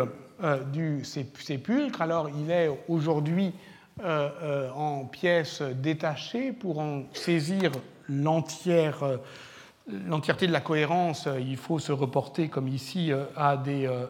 du 0.74 1.06
sépulcre. 1.06 2.02
Alors 2.02 2.28
il 2.28 2.52
est 2.52 2.70
aujourd'hui 2.90 3.54
en 4.04 5.06
pièces 5.06 5.62
détachées 5.62 6.52
pour 6.52 6.80
en 6.80 7.04
saisir 7.14 7.72
l'entière 8.10 9.20
l'entièreté 9.88 10.48
de 10.48 10.52
la 10.52 10.62
cohérence, 10.62 11.28
euh, 11.28 11.40
il 11.40 11.58
faut 11.58 11.80
se 11.80 11.92
reporter, 11.92 12.50
comme 12.50 12.68
ici, 12.68 13.12
euh, 13.12 13.26
à 13.36 13.58
des, 13.58 13.88
euh, 13.88 14.06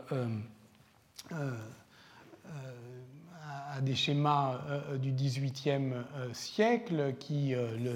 à 3.74 3.80
des 3.82 3.96
schémas 3.96 4.60
du 4.98 5.12
XVIIIe 5.12 5.94
siècle 6.34 7.14
qui 7.20 7.56
le, 7.56 7.96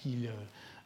qui 0.00 0.28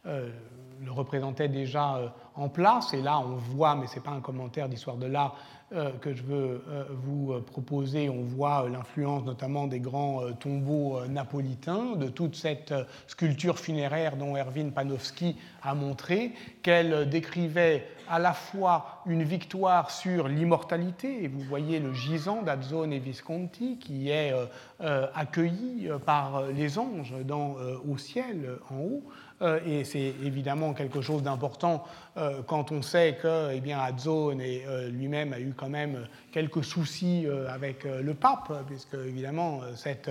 le 0.04 0.92
représentaient 0.92 1.48
déjà 1.48 2.14
en 2.34 2.50
place. 2.50 2.92
Et 2.92 3.00
là, 3.00 3.18
on 3.18 3.36
voit, 3.36 3.74
mais 3.74 3.86
ce 3.86 3.96
n'est 3.96 4.02
pas 4.02 4.10
un 4.10 4.20
commentaire 4.20 4.68
d'histoire 4.68 4.98
de 4.98 5.06
l'art, 5.06 5.36
euh, 5.36 5.55
que 6.00 6.14
je 6.14 6.22
veux 6.22 6.62
euh, 6.68 6.84
vous 6.90 7.32
euh, 7.32 7.40
proposer, 7.40 8.08
on 8.08 8.22
voit 8.22 8.68
l'influence 8.68 9.24
notamment 9.24 9.66
des 9.66 9.80
grands 9.80 10.22
tombeaux 10.38 11.04
napolitains, 11.06 11.96
de 11.96 12.08
toute 12.08 12.36
cette 12.36 12.72
sculpture 13.06 13.58
funéraire 13.58 14.16
dont 14.16 14.36
Erwin 14.36 14.70
Panofsky 14.70 15.36
a 15.62 15.74
montré 15.74 16.32
qu'elle 16.62 17.08
décrivait 17.08 17.86
à 18.08 18.20
la 18.20 18.32
fois 18.32 19.02
une 19.06 19.24
victoire 19.24 19.90
sur 19.90 20.28
l'immortalité, 20.28 21.24
et 21.24 21.28
vous 21.28 21.40
voyez 21.40 21.80
le 21.80 21.92
gisant 21.92 22.42
d'Azzone 22.42 22.92
et 22.92 23.00
Visconti 23.00 23.78
qui 23.78 24.10
est 24.10 24.32
accueilli 24.80 25.88
par 26.04 26.46
les 26.46 26.78
anges 26.78 27.14
dans, 27.24 27.56
au 27.88 27.98
ciel 27.98 28.58
en 28.70 28.76
haut, 28.76 29.02
euh, 29.02 29.25
et 29.40 29.84
c'est 29.84 30.14
évidemment 30.24 30.72
quelque 30.72 31.02
chose 31.02 31.22
d'important 31.22 31.84
euh, 32.16 32.40
quand 32.46 32.72
on 32.72 32.80
sait 32.80 33.18
que 33.20 33.52
eh 33.52 33.60
bien, 33.60 33.78
Azzone 33.80 34.40
euh, 34.40 34.88
lui-même 34.88 35.32
a 35.34 35.40
eu 35.40 35.52
quand 35.54 35.68
même 35.68 36.06
quelques 36.32 36.64
soucis 36.64 37.26
avec 37.48 37.84
le 37.84 38.14
pape, 38.14 38.52
puisque 38.66 38.94
évidemment 38.94 39.60
cette, 39.74 40.10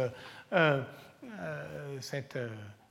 cette 2.01 2.37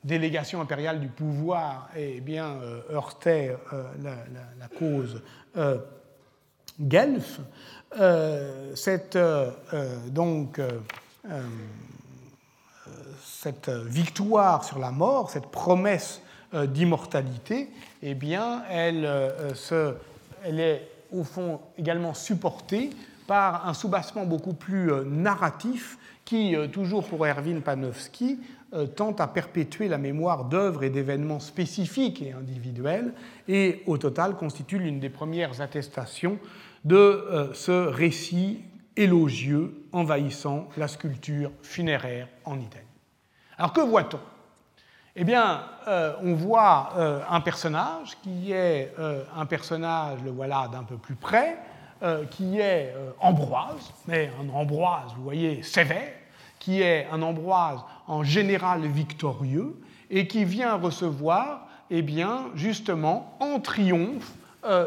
délégation 0.02 0.60
impériale 0.60 1.00
du 1.00 1.08
pouvoir 1.08 1.88
eh 1.96 2.20
bien, 2.20 2.58
heurtait 2.90 3.56
la, 4.02 4.68
cause 4.78 5.22
guelfe. 6.80 7.40
cette, 8.74 9.18
donc, 10.08 10.60
cette 13.22 13.68
victoire 13.68 14.64
sur 14.64 14.78
la 14.78 14.90
mort, 14.90 15.30
cette 15.30 15.46
promesse 15.46 16.20
euh, 16.20 16.23
d'immortalité, 16.66 17.68
eh 18.02 18.14
bien, 18.14 18.62
elle, 18.70 19.04
euh, 19.04 19.54
se, 19.54 19.94
elle 20.44 20.60
est 20.60 20.88
au 21.12 21.24
fond 21.24 21.60
également 21.78 22.14
supportée 22.14 22.90
par 23.26 23.66
un 23.68 23.74
soubassement 23.74 24.24
beaucoup 24.24 24.52
plus 24.52 24.92
euh, 24.92 25.04
narratif 25.04 25.98
qui, 26.24 26.54
toujours 26.72 27.06
pour 27.06 27.26
Erwin 27.26 27.60
Panofsky, 27.60 28.38
tente 28.96 29.20
à 29.20 29.26
perpétuer 29.26 29.88
la 29.88 29.98
mémoire 29.98 30.46
d'œuvres 30.46 30.84
et 30.84 30.88
d'événements 30.90 31.38
spécifiques 31.38 32.22
et 32.22 32.32
individuels, 32.32 33.12
et 33.46 33.82
au 33.86 33.98
total 33.98 34.34
constitue 34.34 34.78
l'une 34.78 35.00
des 35.00 35.10
premières 35.10 35.60
attestations 35.60 36.38
de 36.86 37.50
ce 37.52 37.88
récit 37.88 38.62
élogieux 38.96 39.74
envahissant 39.92 40.70
la 40.78 40.88
sculpture 40.88 41.52
funéraire 41.60 42.26
en 42.46 42.58
Italie. 42.58 42.86
Alors 43.58 43.74
que 43.74 43.82
voit-on? 43.82 44.18
Eh 45.16 45.22
bien, 45.22 45.62
euh, 45.86 46.14
on 46.22 46.34
voit 46.34 46.92
euh, 46.96 47.20
un 47.30 47.40
personnage 47.40 48.16
qui 48.22 48.50
est 48.50 48.92
euh, 48.98 49.22
un 49.36 49.46
personnage, 49.46 50.18
le 50.24 50.30
voilà 50.32 50.68
d'un 50.72 50.82
peu 50.82 50.96
plus 50.96 51.14
près, 51.14 51.58
qui 52.32 52.58
est 52.58 52.94
Ambroise, 53.18 53.90
mais 54.06 54.30
un 54.38 54.52
Ambroise, 54.52 55.12
vous 55.16 55.22
voyez, 55.22 55.62
sévère, 55.62 56.12
qui 56.58 56.82
est 56.82 57.06
un 57.10 57.22
Ambroise 57.22 57.78
en 58.06 58.22
général 58.22 58.82
victorieux 58.82 59.80
et 60.10 60.26
qui 60.26 60.44
vient 60.44 60.74
recevoir, 60.74 61.66
eh 61.88 62.02
bien, 62.02 62.50
justement, 62.54 63.34
en 63.40 63.58
triomphe, 63.58 64.34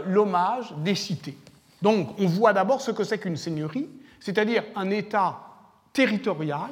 l'hommage 0.05 0.71
des 0.83 0.93
cités. 0.93 1.35
Donc, 1.81 2.09
on 2.19 2.27
voit 2.27 2.53
d'abord 2.53 2.81
ce 2.81 2.91
que 2.91 3.03
c'est 3.03 3.17
qu'une 3.17 3.37
seigneurie, 3.37 3.89
c'est-à-dire 4.19 4.63
un 4.75 4.91
État 4.91 5.39
territorial 5.93 6.69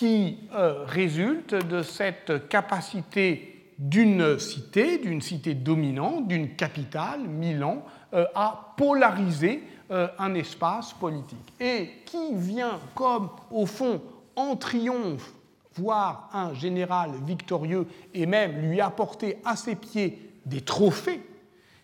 qui 0.00 0.38
euh, 0.54 0.86
résulte 0.86 1.54
de 1.54 1.82
cette 1.82 2.48
capacité 2.48 3.74
d'une 3.76 4.38
cité, 4.38 4.96
d'une 4.96 5.20
cité 5.20 5.52
dominante, 5.52 6.26
d'une 6.26 6.56
capitale, 6.56 7.20
Milan, 7.28 7.84
euh, 8.14 8.24
à 8.34 8.72
polariser 8.78 9.62
euh, 9.90 10.08
un 10.18 10.32
espace 10.32 10.94
politique. 10.94 11.52
Et 11.60 11.90
qui 12.06 12.32
vient 12.32 12.80
comme, 12.94 13.28
au 13.50 13.66
fond, 13.66 14.00
en 14.36 14.56
triomphe, 14.56 15.34
voir 15.74 16.30
un 16.32 16.54
général 16.54 17.10
victorieux 17.26 17.86
et 18.14 18.24
même 18.24 18.52
lui 18.70 18.80
apporter 18.80 19.36
à 19.44 19.54
ses 19.54 19.76
pieds 19.76 20.32
des 20.46 20.62
trophées, 20.62 21.20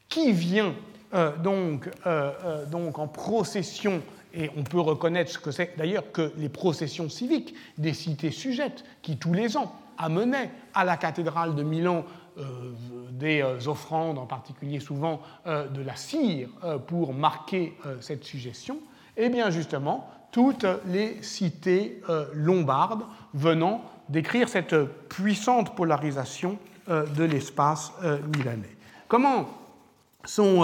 qui 0.08 0.32
vient 0.32 0.74
donc, 1.42 1.88
donc 2.70 2.98
en 2.98 3.08
procession 3.08 4.02
et 4.36 4.50
on 4.56 4.62
peut 4.62 4.80
reconnaître 4.80 5.32
ce 5.32 5.38
que 5.38 5.50
c'est 5.50 5.76
d'ailleurs 5.78 6.12
que 6.12 6.32
les 6.36 6.48
processions 6.48 7.08
civiques 7.08 7.54
des 7.78 7.94
cités 7.94 8.30
sujettes, 8.30 8.84
qui 9.02 9.16
tous 9.16 9.32
les 9.32 9.56
ans 9.56 9.74
amenaient 9.98 10.50
à 10.74 10.84
la 10.84 10.96
cathédrale 10.96 11.54
de 11.54 11.62
Milan 11.62 12.04
euh, 12.38 12.42
des 13.12 13.40
euh, 13.40 13.56
offrandes, 13.66 14.18
en 14.18 14.26
particulier 14.26 14.78
souvent 14.78 15.22
euh, 15.46 15.66
de 15.68 15.80
la 15.80 15.96
cire, 15.96 16.50
pour 16.86 17.14
marquer 17.14 17.76
cette 18.00 18.24
suggestion, 18.24 18.76
et 19.16 19.24
eh 19.24 19.28
bien 19.30 19.48
justement, 19.48 20.10
toutes 20.30 20.66
les 20.86 21.22
cités 21.22 22.02
lombardes 22.34 23.04
venant 23.32 23.82
décrire 24.10 24.50
cette 24.50 24.76
puissante 25.08 25.74
polarisation 25.74 26.58
de 26.88 27.24
l'espace 27.24 27.92
milanais. 28.36 28.76
Comment 29.08 29.48
sont 30.24 30.62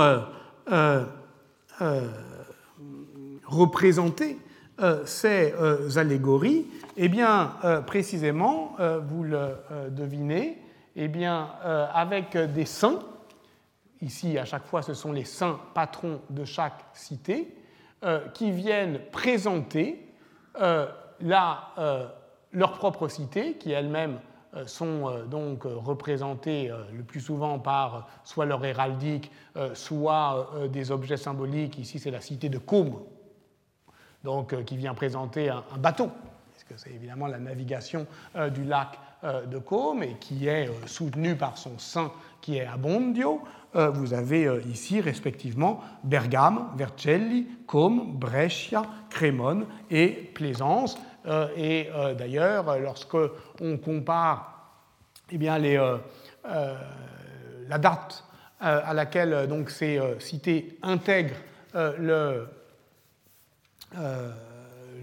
représenter 3.53 4.39
euh, 4.81 5.05
ces 5.05 5.53
euh, 5.53 5.97
allégories 5.97 6.67
Eh 6.97 7.09
bien, 7.09 7.53
euh, 7.65 7.83
précisément, 7.83 8.77
vous 9.07 9.23
le 9.23 9.57
devinez, 9.91 10.59
eh 10.97 11.09
bien, 11.09 11.51
avec 11.95 12.37
des 12.37 12.65
saints, 12.65 13.01
ici 14.01 14.39
à 14.39 14.45
chaque 14.45 14.67
fois 14.67 14.83
ce 14.83 14.95
sont 14.95 15.13
les 15.13 15.25
saints 15.25 15.59
patrons 15.75 16.21
de 16.31 16.45
chaque 16.45 16.85
cité, 16.93 17.55
qui 18.35 18.51
viennent 18.51 18.99
présenter 19.13 20.07
leur 21.21 22.73
propre 22.79 23.09
cité, 23.09 23.55
qui 23.55 23.71
elle-même 23.71 24.19
sont 24.67 25.25
donc 25.31 25.63
représentées 25.65 26.71
le 26.93 27.03
plus 27.05 27.21
souvent 27.21 27.59
par 27.59 28.09
soit 28.25 28.45
leur 28.45 28.63
héraldique, 28.65 29.31
soit 29.73 30.51
des 30.71 30.91
objets 30.91 31.17
symboliques. 31.17 31.79
Ici, 31.79 31.99
c'est 31.99 32.11
la 32.11 32.21
cité 32.21 32.51
de 32.51 32.59
Côme, 32.59 32.99
donc, 34.25 34.53
euh, 34.53 34.63
qui 34.63 34.77
vient 34.77 34.95
présenter 34.95 35.49
un, 35.49 35.65
bateau, 35.79 36.11
puisque 36.53 36.79
c'est 36.79 36.95
évidemment 36.95 37.27
la 37.27 37.39
navigation 37.39 38.07
euh, 38.37 38.51
du 38.51 38.65
lac 38.65 38.99
euh, 39.25 39.47
de 39.47 39.59
Côme 39.59 40.03
et 40.03 40.17
qui 40.21 40.49
est 40.49 40.69
soutenu 40.87 41.37
par 41.37 41.59
son 41.59 41.79
saint 41.79 42.13
qui 42.41 42.57
est 42.57 42.67
Abondio. 42.67 43.41
vous 43.75 44.15
avez 44.15 44.61
ici 44.69 45.01
respectivement 45.01 45.81
Bergame, 46.03 46.73
Vercelli, 46.77 47.47
Côme, 47.69 48.19
Brescia, 48.19 48.83
Crémone 49.11 49.67
et 49.91 50.09
Plaisance. 50.35 50.99
et 51.57 51.89
d'ailleurs, 52.19 52.81
lorsque 52.81 53.17
on 53.61 53.79
compare 53.79 54.75
eh 55.31 55.39
bien, 55.39 55.57
la 55.57 56.01
date 57.79 58.25
à 58.59 58.93
laquelle 58.93 59.47
donc, 59.47 59.71
ces 59.71 60.01
cités 60.19 60.77
intègrent 60.83 61.39
le 61.75 62.49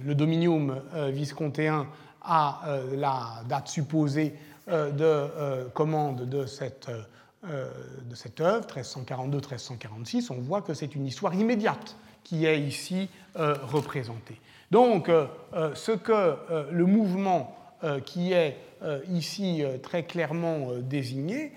le 0.06 0.16
dominium 0.16 0.82
euh, 0.94 1.10
viscontéen 1.10 1.88
à 2.22 2.62
euh, 2.68 2.96
la 2.96 3.44
date 3.48 3.68
supposée 3.68 4.36
de 4.68 5.68
commande 5.74 6.30
de 6.30 6.46
cette, 6.46 6.92
de 7.44 8.14
cette 8.16 8.40
œuvre, 8.40 8.68
1342-1346, 8.68 10.28
on 10.30 10.42
voit 10.42 10.62
que 10.62 10.76
c'est 10.76 10.94
une 10.94 11.08
histoire 11.08 11.34
immédiate 11.34 11.96
qui 12.24 12.46
est 12.46 12.62
ici 12.62 13.10
représentée. 13.34 14.40
Donc, 14.70 15.10
ce 15.74 15.92
que 15.94 16.36
le 16.72 16.86
mouvement 16.86 17.58
qui 18.06 18.34
est 18.34 18.58
ici 19.10 19.64
très 19.82 20.04
clairement 20.04 20.68
désigné, 20.84 21.52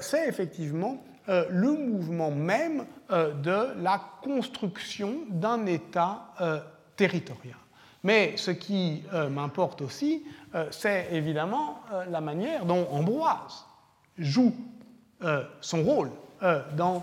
c'est 0.00 0.26
effectivement 0.26 1.04
euh, 1.30 1.46
le 1.48 1.72
mouvement 1.72 2.30
même 2.30 2.84
euh, 3.10 3.32
de 3.32 3.82
la 3.82 3.98
construction 4.22 5.20
d'un 5.30 5.64
État 5.64 6.26
euh, 6.42 6.60
territorial. 6.96 7.56
Mais 8.02 8.36
ce 8.36 8.50
qui 8.50 9.02
m'importe 9.30 9.80
aussi, 9.80 10.24
c'est 10.70 11.08
évidemment 11.10 11.80
la 12.10 12.20
manière 12.20 12.66
dont 12.66 12.86
Ambroise 12.90 13.64
joue 14.18 14.54
son 15.62 15.82
rôle 15.82 16.10
dans 16.76 17.02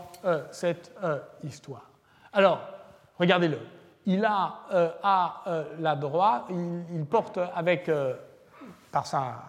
cette 0.52 0.92
histoire. 1.44 1.90
Alors, 2.34 2.62
regardez-le. 3.18 3.58
Il 4.06 4.24
a 4.24 4.60
à 5.02 5.44
la 5.80 5.96
droite, 5.96 6.44
il, 6.52 7.04
porte 7.06 7.40
avec, 7.56 7.90
par 8.92 9.08
sa 9.08 9.44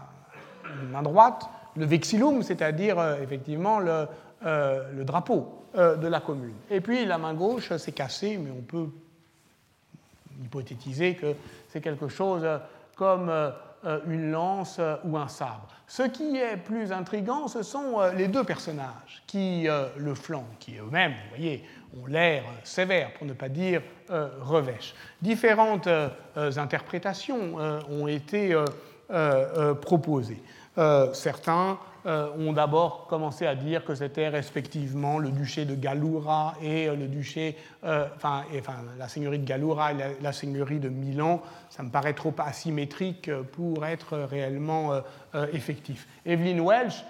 main 0.91 1.03
droite, 1.03 1.47
le 1.77 1.85
vexillum, 1.85 2.43
c'est-à-dire 2.43 2.99
effectivement 3.23 3.79
le, 3.79 4.07
euh, 4.45 5.05
drapeau 5.05 5.67
euh, 5.77 5.97
de 5.97 6.09
la 6.09 6.21
commune. 6.21 6.57
Et 6.69 6.81
puis 6.81 7.05
la 7.05 7.17
main 7.17 7.33
gauche 7.33 7.77
s'est 7.77 7.93
cassée, 7.93 8.39
mais 8.39 8.51
on 8.51 8.63
peut 8.63 8.89
hypothétiser 10.43 11.15
que 11.15 11.35
c'est 11.69 11.81
quelque 11.81 12.09
chose 12.09 12.47
comme 12.97 13.29
euh, 13.29 13.51
une 14.07 14.31
lance 14.31 14.81
ou 15.05 15.17
un 15.17 15.29
sabre. 15.29 15.69
Ce 15.89 16.03
qui 16.05 16.37
est 16.37 16.57
plus 16.57 16.93
intrigant, 16.93 17.49
ce 17.49 17.63
sont 17.63 18.01
les 18.17 18.29
deux 18.29 18.45
personnages 18.45 19.23
qui 19.27 19.67
le 19.97 20.15
flanquent, 20.15 20.57
qui 20.59 20.79
eux-mêmes, 20.79 21.13
vous 21.13 21.29
voyez, 21.37 21.65
ont 22.01 22.07
l'air 22.07 22.45
sévères, 22.65 23.13
pour 23.15 23.27
ne 23.27 23.35
pas 23.35 23.51
dire 23.51 23.83
revêches. 24.41 24.95
Différentes 25.21 25.89
interprétations 26.37 27.57
ont 27.91 28.07
été 28.07 28.57
proposées. 29.83 30.43
Certains 31.13 31.79
euh, 32.05 32.31
ont 32.37 32.53
d'abord 32.53 33.07
commencé 33.07 33.47
à 33.47 33.55
dire 33.55 33.85
que 33.85 33.95
c'était 33.95 34.27
respectivement 34.27 35.21
le 35.21 35.31
duché 35.31 35.65
de 35.65 35.77
Gallura 35.77 36.55
et 36.61 36.89
euh, 36.89 36.97
le 36.97 37.07
duché, 37.07 37.57
euh, 37.85 38.09
enfin, 38.17 38.43
la 38.99 39.07
seigneurie 39.07 39.39
de 39.39 39.45
Gallura 39.45 39.93
et 39.93 39.97
la, 40.21 40.33
seigneurie 40.33 40.81
de 40.81 40.89
Milan. 40.89 41.43
Ça 41.71 41.85
me 41.85 41.91
paraît 41.91 42.15
trop 42.15 42.35
asymétrique 42.39 43.31
pour 43.53 43.87
être 43.87 44.17
réellement 44.19 45.01
effectif. 45.53 46.09
Evelyn 46.27 46.59
Welsh 46.59 47.05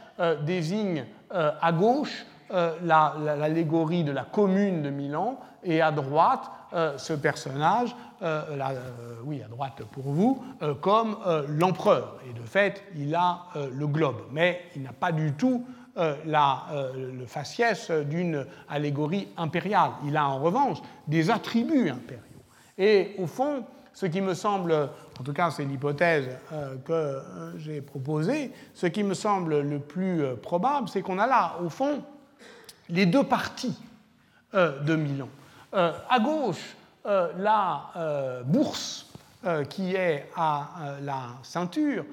désigne 0.45 1.07
à 1.31 1.73
gauche 1.73 2.27
l'allégorie 2.51 4.05
de 4.05 4.13
la 4.13 4.25
commune 4.25 4.83
de 4.83 4.91
Milan 4.91 5.41
et 5.65 5.81
à 5.81 5.91
droite 5.91 6.51
ce 6.97 7.13
personnage 7.13 7.95
euh, 8.23 8.45
euh, 8.57 9.15
oui, 9.25 9.43
à 9.43 9.49
droite 9.49 9.83
pour 9.91 10.05
vous, 10.05 10.45
euh, 10.63 10.75
comme 10.75 11.17
l'empereur. 11.49 12.19
Et 12.29 12.33
de 12.33 12.45
fait, 12.47 12.85
il 12.97 13.15
a 13.15 13.47
le 13.73 13.87
globe, 13.87 14.23
mais 14.31 14.63
il 14.77 14.83
n'a 14.83 14.93
pas 14.93 15.11
du 15.13 15.33
tout 15.33 15.65
la, 16.25 16.63
le 16.95 17.27
faciès 17.27 17.91
d'une 17.91 18.47
allégorie 18.69 19.29
impériale. 19.37 19.91
Il 20.07 20.17
a 20.17 20.27
en 20.27 20.39
revanche 20.39 20.79
des 21.07 21.31
attributs 21.31 21.91
impériaux. 21.91 22.23
Et 22.79 23.15
au 23.19 23.27
fond, 23.27 23.65
ce 23.93 24.07
qui 24.07 24.21
me 24.23 24.33
semble, 24.33 24.73
en 24.73 25.23
tout 25.23 25.35
cas 25.35 25.51
c'est 25.51 25.65
l'hypothèse 25.65 26.29
que 26.87 27.21
j'ai 27.59 27.83
proposée, 27.83 28.53
ce 28.73 28.87
qui 28.87 29.03
me 29.03 29.13
semble 29.13 29.61
le 29.61 29.81
plus 29.81 30.25
probable, 30.41 30.89
c'est 30.89 31.03
qu'on 31.03 31.19
a 31.19 31.27
là, 31.27 31.57
au 31.63 31.69
fond, 31.69 32.03
les 32.89 33.05
deux 33.05 33.25
parties 33.25 33.79
de 34.55 34.97
Milan. 34.97 35.29
À 35.73 36.19
gauche, 36.21 36.77
euh, 37.05 37.33
la 37.37 37.91
euh, 37.97 38.43
bourse 38.45 39.11
euh, 39.45 39.65
qui 39.65 39.97
est 39.97 40.31
à 40.37 40.69
la 41.01 41.23
ceinture 41.43 42.05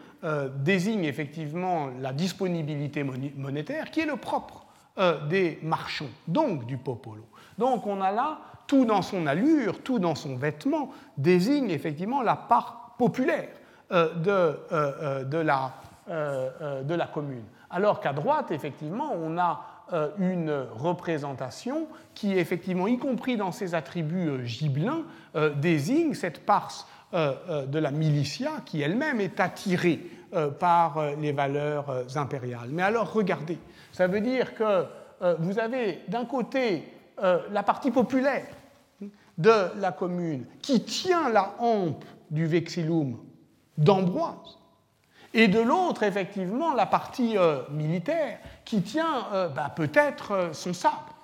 désigne 0.56 1.06
effectivement 1.06 1.88
la 2.02 2.12
disponibilité 2.12 3.04
monétaire 3.04 3.90
qui 3.90 4.02
est 4.02 4.06
le 4.06 4.18
propre 4.18 4.66
des 5.30 5.60
marchands, 5.64 6.10
donc 6.28 6.66
du 6.66 6.76
popolo. 6.76 7.26
Donc 7.58 7.88
on 7.88 8.02
a 8.02 8.12
là, 8.12 8.40
tout 8.68 8.84
dans 8.84 9.02
son 9.02 9.28
allure, 9.28 9.82
tout 9.82 9.98
dans 9.98 10.16
son 10.16 10.36
vêtement, 10.36 10.90
désigne 11.18 11.70
effectivement 11.70 12.22
la 12.22 12.36
part 12.36 12.96
populaire 12.98 13.48
de, 13.90 15.24
de, 15.24 15.38
la, 15.38 15.72
de 16.10 16.94
la 16.96 17.08
commune. 17.08 17.46
Alors 17.70 18.02
qu'à 18.02 18.12
droite, 18.12 18.52
effectivement, 18.52 19.14
on 19.16 19.38
a 19.38 19.62
euh, 19.92 20.10
une 20.20 20.52
représentation 20.76 21.88
qui, 22.14 22.38
effectivement, 22.38 22.86
y 22.86 23.00
compris 23.00 23.38
dans 23.38 23.52
ses 23.52 23.74
attributs 23.74 24.30
euh, 24.30 24.44
gibelins, 24.44 25.02
euh, 25.36 25.50
désigne 25.50 26.14
cette 26.14 26.46
parse 26.46 26.88
de 27.12 27.80
la 27.80 27.90
militia 27.90 28.52
qui 28.68 28.84
elle-même 28.84 29.20
est 29.20 29.40
attirée 29.40 30.00
par 30.60 31.16
les 31.20 31.32
valeurs 31.32 31.92
impériales. 32.16 32.70
Mais 32.70 32.84
alors, 32.84 33.12
regardez, 33.12 33.58
ça 33.92 34.06
veut 34.06 34.22
dire 34.22 34.54
que 34.54 34.86
vous 35.40 35.58
avez 35.58 36.02
d'un 36.08 36.26
côté 36.26 36.84
la 37.20 37.64
partie 37.64 37.90
populaire 37.90 38.46
de 39.40 39.80
la 39.80 39.92
commune 39.92 40.46
qui 40.62 40.84
tient 40.84 41.30
la 41.30 41.56
hampe 41.58 42.06
du 42.30 42.46
vexillum 42.46 43.18
d'Ambroise, 43.76 44.60
et 45.34 45.48
de 45.48 45.60
l'autre, 45.60 46.04
effectivement, 46.04 46.76
la 46.76 46.86
partie 46.86 47.38
militaire 47.72 48.38
qui 48.70 48.84
tient 48.84 49.26
euh, 49.34 49.48
bah, 49.50 49.74
peut-être 49.76 50.32
euh, 50.32 50.54
son 50.54 50.74
sabre. 50.74 51.16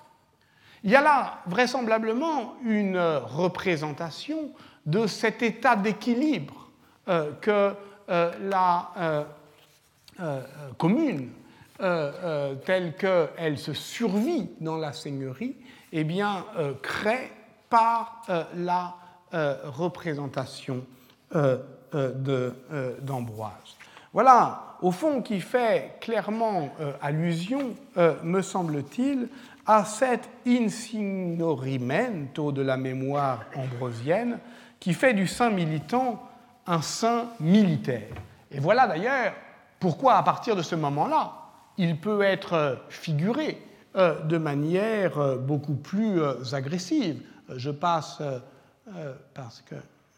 Il 0.82 0.90
y 0.90 0.96
a 0.96 1.00
là 1.00 1.42
vraisemblablement 1.46 2.56
une 2.64 2.98
représentation 2.98 4.50
de 4.84 5.06
cet 5.06 5.42
état 5.42 5.76
d'équilibre 5.76 6.70
euh, 7.08 7.32
que 7.40 7.72
la 8.08 9.26
commune, 10.78 11.30
telle 11.76 12.94
qu'elle 12.96 13.58
se 13.58 13.72
survit 13.72 14.48
dans 14.60 14.76
la 14.76 14.92
seigneurie, 14.92 15.56
eh 15.90 16.04
bien, 16.04 16.44
crée 16.82 17.32
par 17.68 18.22
la 18.54 18.94
représentation 19.32 20.86
d'Ambroise. 23.02 23.75
Voilà, 24.16 24.78
au 24.80 24.92
fond, 24.92 25.20
qui 25.20 25.42
fait 25.42 25.98
clairement 26.00 26.70
euh, 26.80 26.92
allusion, 27.02 27.74
euh, 27.98 28.14
me 28.22 28.40
semble-t-il, 28.40 29.28
à 29.66 29.84
cet 29.84 30.30
insignorimento 30.46 32.50
de 32.50 32.62
la 32.62 32.78
mémoire 32.78 33.44
ambrosienne 33.54 34.38
qui 34.80 34.94
fait 34.94 35.12
du 35.12 35.26
saint 35.26 35.50
militant 35.50 36.26
un 36.66 36.80
saint 36.80 37.26
militaire. 37.40 38.08
Et 38.50 38.58
voilà 38.58 38.86
d'ailleurs 38.86 39.34
pourquoi, 39.78 40.14
à 40.14 40.22
partir 40.22 40.56
de 40.56 40.62
ce 40.62 40.76
moment-là, 40.76 41.34
il 41.76 42.00
peut 42.00 42.22
être 42.22 42.86
figuré 42.88 43.60
euh, 43.96 44.18
de 44.22 44.38
manière 44.38 45.36
beaucoup 45.36 45.74
plus 45.74 46.22
agressive. 46.54 47.20
Je 47.54 47.70
passe, 47.70 48.22
parce 49.34 49.60
que 49.60 49.74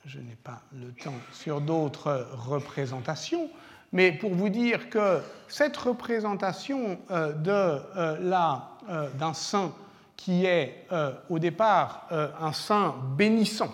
je 0.07 0.21
n'ai 0.21 0.37
pas 0.45 0.61
le 0.73 0.93
temps, 0.93 1.11
sur 1.33 1.61
d'autres 1.61 2.29
représentations, 2.47 3.51
mais 3.93 4.13
pour 4.13 4.35
vous 4.35 4.49
dire 4.49 4.91
que 4.91 5.21
cette 5.49 5.77
représentation 5.77 6.99
euh, 7.11 7.33
euh, 7.47 8.19
euh, 8.89 9.09
d'un 9.19 9.35
saint 9.35 9.73
qui 10.17 10.47
est 10.47 10.87
au 11.31 11.39
départ 11.39 12.09
un 12.11 12.53
saint 12.53 12.97
bénissant, 13.17 13.73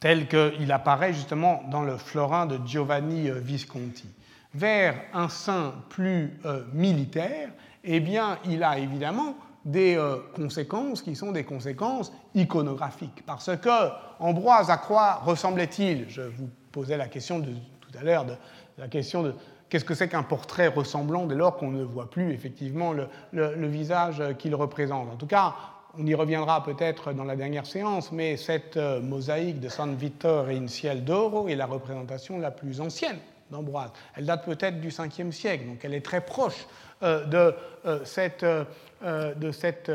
tel 0.00 0.26
qu'il 0.26 0.72
apparaît 0.72 1.12
justement 1.12 1.62
dans 1.70 1.82
le 1.82 1.96
florin 1.96 2.46
de 2.46 2.58
Giovanni 2.66 3.30
Visconti, 3.30 4.08
vers 4.52 4.96
un 5.14 5.28
saint 5.28 5.72
plus 5.88 6.40
militaire, 6.72 7.50
eh 7.84 8.00
bien, 8.00 8.38
il 8.44 8.64
a 8.64 8.76
évidemment 8.80 9.36
des 9.64 9.96
conséquences 10.34 11.00
qui 11.00 11.14
sont 11.14 11.30
des 11.30 11.44
conséquences 11.44 12.12
iconographiques. 12.34 13.22
Parce 13.24 13.56
que 13.58 13.90
Ambroise 14.18 14.68
à 14.68 14.78
quoi 14.78 15.20
ressemblait-il 15.24 16.06
Je 16.08 16.22
vous 16.22 16.48
posais 16.72 16.96
la 16.96 17.06
question 17.06 17.38
de 17.38 17.52
à 17.96 18.02
l'heure 18.02 18.24
de 18.24 18.34
la 18.78 18.88
question 18.88 19.22
de 19.22 19.34
qu'est-ce 19.68 19.84
que 19.84 19.94
c'est 19.94 20.08
qu'un 20.08 20.22
portrait 20.22 20.68
ressemblant 20.68 21.26
dès 21.26 21.34
lors 21.34 21.56
qu'on 21.56 21.70
ne 21.70 21.82
voit 21.82 22.10
plus 22.10 22.32
effectivement 22.32 22.92
le, 22.92 23.66
visage 23.66 24.22
qu'il 24.38 24.54
représente. 24.54 25.12
En 25.12 25.16
tout 25.16 25.26
cas, 25.26 25.54
on 25.98 26.06
y 26.06 26.14
reviendra 26.14 26.62
peut-être 26.62 27.12
dans 27.12 27.24
la 27.24 27.36
dernière 27.36 27.66
séance, 27.66 28.12
mais 28.12 28.36
cette 28.36 28.76
euh, 28.76 29.00
mosaïque 29.00 29.60
de 29.60 29.68
San 29.68 29.94
Vittore 29.94 30.48
in 30.48 30.66
ciel 30.66 31.04
d'oro 31.04 31.48
est 31.48 31.54
la 31.54 31.66
représentation 31.66 32.38
la 32.38 32.50
plus 32.50 32.80
ancienne 32.80 33.18
d'Ambroise. 33.50 33.90
Elle 34.14 34.26
date 34.26 34.44
peut-être 34.44 34.80
du 34.80 34.88
5e 34.88 35.30
siècle, 35.32 35.66
donc 35.66 35.84
elle 35.84 35.94
est 35.94 36.04
très 36.04 36.20
proche 36.20 36.66
euh, 37.02 37.24
de, 37.24 37.54
euh, 37.86 38.00
cette, 38.04 38.44
de, 38.44 39.52
cette, 39.52 39.90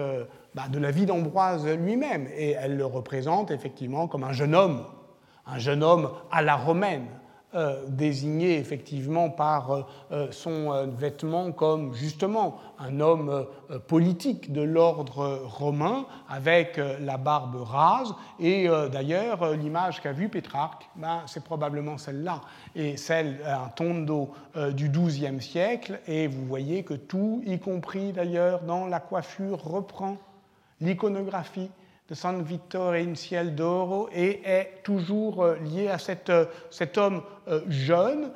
bah, 0.55 0.63
de 0.69 0.79
la 0.79 0.91
vie 0.91 1.05
d'Ambroise 1.05 1.67
lui-même, 1.67 2.27
et 2.35 2.51
elle 2.51 2.77
le 2.77 2.85
représente 2.85 3.51
effectivement 3.51 4.07
comme 4.07 4.23
un 4.23 4.33
jeune 4.33 4.55
homme, 4.55 4.85
un 5.45 5.59
jeune 5.59 5.83
homme 5.83 6.11
à 6.31 6.41
la 6.41 6.55
romaine, 6.55 7.05
euh, 7.53 7.83
désigné 7.89 8.57
effectivement 8.59 9.29
par 9.29 9.71
euh, 9.71 9.81
euh, 10.13 10.27
son 10.31 10.87
vêtement 10.87 11.51
comme 11.51 11.93
justement 11.93 12.59
un 12.79 13.01
homme 13.01 13.45
politique 13.87 14.53
de 14.53 14.61
l'ordre 14.61 15.41
romain 15.43 16.05
avec 16.29 16.79
la 17.01 17.17
barbe 17.17 17.61
rase. 17.61 18.13
Et 18.39 18.67
d'ailleurs, 18.91 19.53
l'image 19.53 20.01
qu'a 20.01 20.13
vue 20.13 20.29
Pétrarque, 20.29 20.89
ben, 20.95 21.23
c'est 21.25 21.43
probablement 21.43 21.97
celle-là, 21.97 22.41
et 22.75 22.97
celle, 22.97 23.39
un 23.45 23.69
tondo 23.69 24.31
du 24.73 24.89
XIIe 24.89 25.41
siècle. 25.41 25.99
Et 26.07 26.27
vous 26.27 26.45
voyez 26.45 26.83
que 26.83 26.93
tout, 26.93 27.43
y 27.45 27.59
compris 27.59 28.13
d'ailleurs 28.13 28.61
dans 28.61 28.87
la 28.87 28.99
coiffure, 28.99 29.63
reprend 29.63 30.17
l'iconographie 30.79 31.69
de 32.11 32.15
San 32.15 32.43
Vittore 32.43 32.95
in 32.95 33.15
Ciel 33.15 33.55
d'Oro 33.55 34.09
et 34.13 34.41
est 34.43 34.83
toujours 34.83 35.43
euh, 35.43 35.55
lié 35.55 35.87
à 35.87 35.95
euh, 36.29 36.45
cet 36.69 36.97
homme 36.97 37.23
euh, 37.47 37.61
jeune 37.69 38.31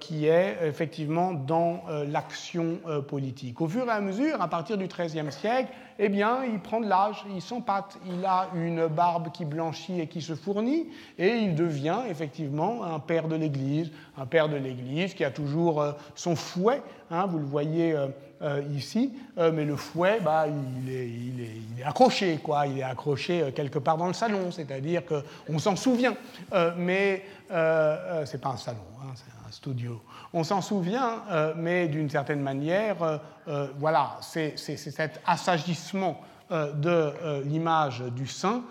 qui 0.00 0.26
est 0.26 0.56
effectivement 0.62 1.34
dans 1.34 1.82
l'action 2.06 2.78
politique. 3.06 3.60
Au 3.60 3.68
fur 3.68 3.86
et 3.86 3.90
à 3.90 4.00
mesure, 4.00 4.40
à 4.40 4.48
partir 4.48 4.78
du 4.78 4.86
XIIIe 4.86 5.30
siècle, 5.30 5.68
eh 5.98 6.08
bien, 6.08 6.44
il 6.44 6.58
prend 6.60 6.80
de 6.80 6.88
l'âge, 6.88 7.26
il 7.34 7.42
s'empâte, 7.42 7.98
il 8.06 8.24
a 8.24 8.48
une 8.54 8.86
barbe 8.86 9.30
qui 9.30 9.44
blanchit 9.44 10.00
et 10.00 10.06
qui 10.06 10.22
se 10.22 10.34
fournit, 10.34 10.86
et 11.18 11.28
il 11.28 11.54
devient 11.54 11.98
effectivement 12.08 12.84
un 12.84 13.00
père 13.00 13.28
de 13.28 13.36
l'Église, 13.36 13.92
un 14.16 14.24
père 14.24 14.48
de 14.48 14.56
l'Église 14.56 15.12
qui 15.12 15.24
a 15.24 15.30
toujours 15.30 15.84
son 16.14 16.34
fouet, 16.34 16.80
hein, 17.10 17.26
vous 17.26 17.38
le 17.38 17.44
voyez 17.44 17.94
euh, 18.40 18.62
ici, 18.72 19.12
euh, 19.36 19.50
mais 19.52 19.64
le 19.64 19.74
fouet, 19.74 20.20
bah, 20.20 20.46
il, 20.46 20.88
est, 20.88 21.08
il, 21.08 21.40
est, 21.40 21.56
il, 21.74 21.80
est, 21.80 21.84
accroché, 21.84 22.38
quoi. 22.40 22.68
Il 22.68 22.78
est 22.78 22.84
accroché 22.84 23.42
euh, 23.42 23.50
quelque 23.50 23.80
part 23.80 23.96
dans 23.96 24.06
le 24.06 24.12
salon, 24.12 24.52
c'est-à-dire 24.52 25.02
qu'on 25.04 25.58
s'en 25.58 25.74
souvient, 25.74 26.14
mais 26.76 27.24
c'est 27.50 28.40
pas 28.40 28.50
un 28.50 28.56
salon, 28.56 28.78
hein, 29.02 29.12
c'est 29.16 29.48
un 29.48 29.50
studio. 29.50 30.00
On 30.32 30.44
s'en 30.44 30.60
souvient, 30.60 31.22
mais 31.56 31.88
d'une 31.88 32.08
certaine 32.10 32.40
manière, 32.40 33.20
voilà, 33.78 34.18
c'est 34.20 34.56
cet 34.56 35.20
assagissement 35.26 36.20
de 36.50 37.42
l'image 37.44 38.02
du 38.12 38.26
saint 38.26 38.62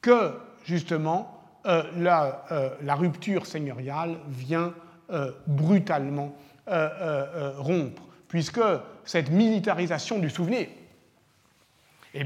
que 0.00 0.38
justement 0.64 1.42
la, 1.64 2.44
la, 2.80 2.94
rupture 2.94 3.44
seigneuriale 3.46 4.16
vient 4.28 4.72
brutalement 5.48 6.32
rompre 7.58 8.02
puisque 8.32 8.62
cette 9.04 9.30
militarisation 9.30 10.18
du 10.18 10.30
souvenir, 10.30 10.66
eh 12.14 12.24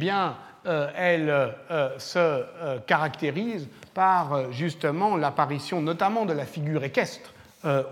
euh, 0.66 0.90
elle 0.94 1.28
euh, 1.30 1.98
se 1.98 2.18
euh, 2.18 2.78
caractérise 2.86 3.68
par 3.92 4.52
justement 4.52 5.16
l'apparition 5.16 5.80
notamment 5.80 6.24
de 6.24 6.32
la 6.32 6.46
figure 6.46 6.84
équestre 6.84 7.32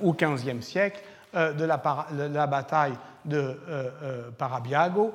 au 0.03 0.13
XVe 0.13 0.61
siècle, 0.61 1.01
de, 1.35 1.65
la, 1.65 2.47
bataille 2.47 2.95
de 3.25 3.59
Parabiago, 4.39 5.13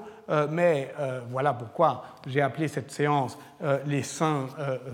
mais 0.49 0.93
voilà 1.29 1.53
pourquoi 1.53 2.03
j'ai 2.27 2.41
appelé 2.41 2.67
cette 2.67 2.91
séance 2.91 3.37
les 3.85 4.03
saints 4.03 4.47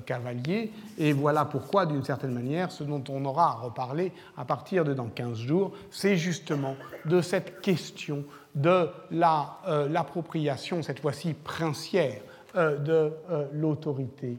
cavaliers, 0.05 0.71
et 0.97 1.13
voilà 1.13 1.45
pourquoi, 1.45 1.85
d'une 1.85 2.03
certaine 2.03 2.33
manière, 2.33 2.71
ce 2.71 2.83
dont 2.83 3.03
on 3.09 3.25
aura 3.25 3.49
à 3.49 3.53
reparler 3.53 4.11
à 4.37 4.45
partir 4.45 4.85
de 4.85 4.93
dans 4.93 5.07
15 5.07 5.37
jours, 5.37 5.73
c'est 5.91 6.17
justement 6.17 6.75
de 7.05 7.21
cette 7.21 7.61
question 7.61 8.23
de 8.55 8.89
euh, 9.11 9.89
l'appropriation, 9.89 10.81
cette 10.81 10.99
fois-ci 10.99 11.33
princière, 11.33 12.21
euh, 12.55 12.77
de 12.77 13.11
euh, 13.29 13.47
l'autorité 13.53 14.37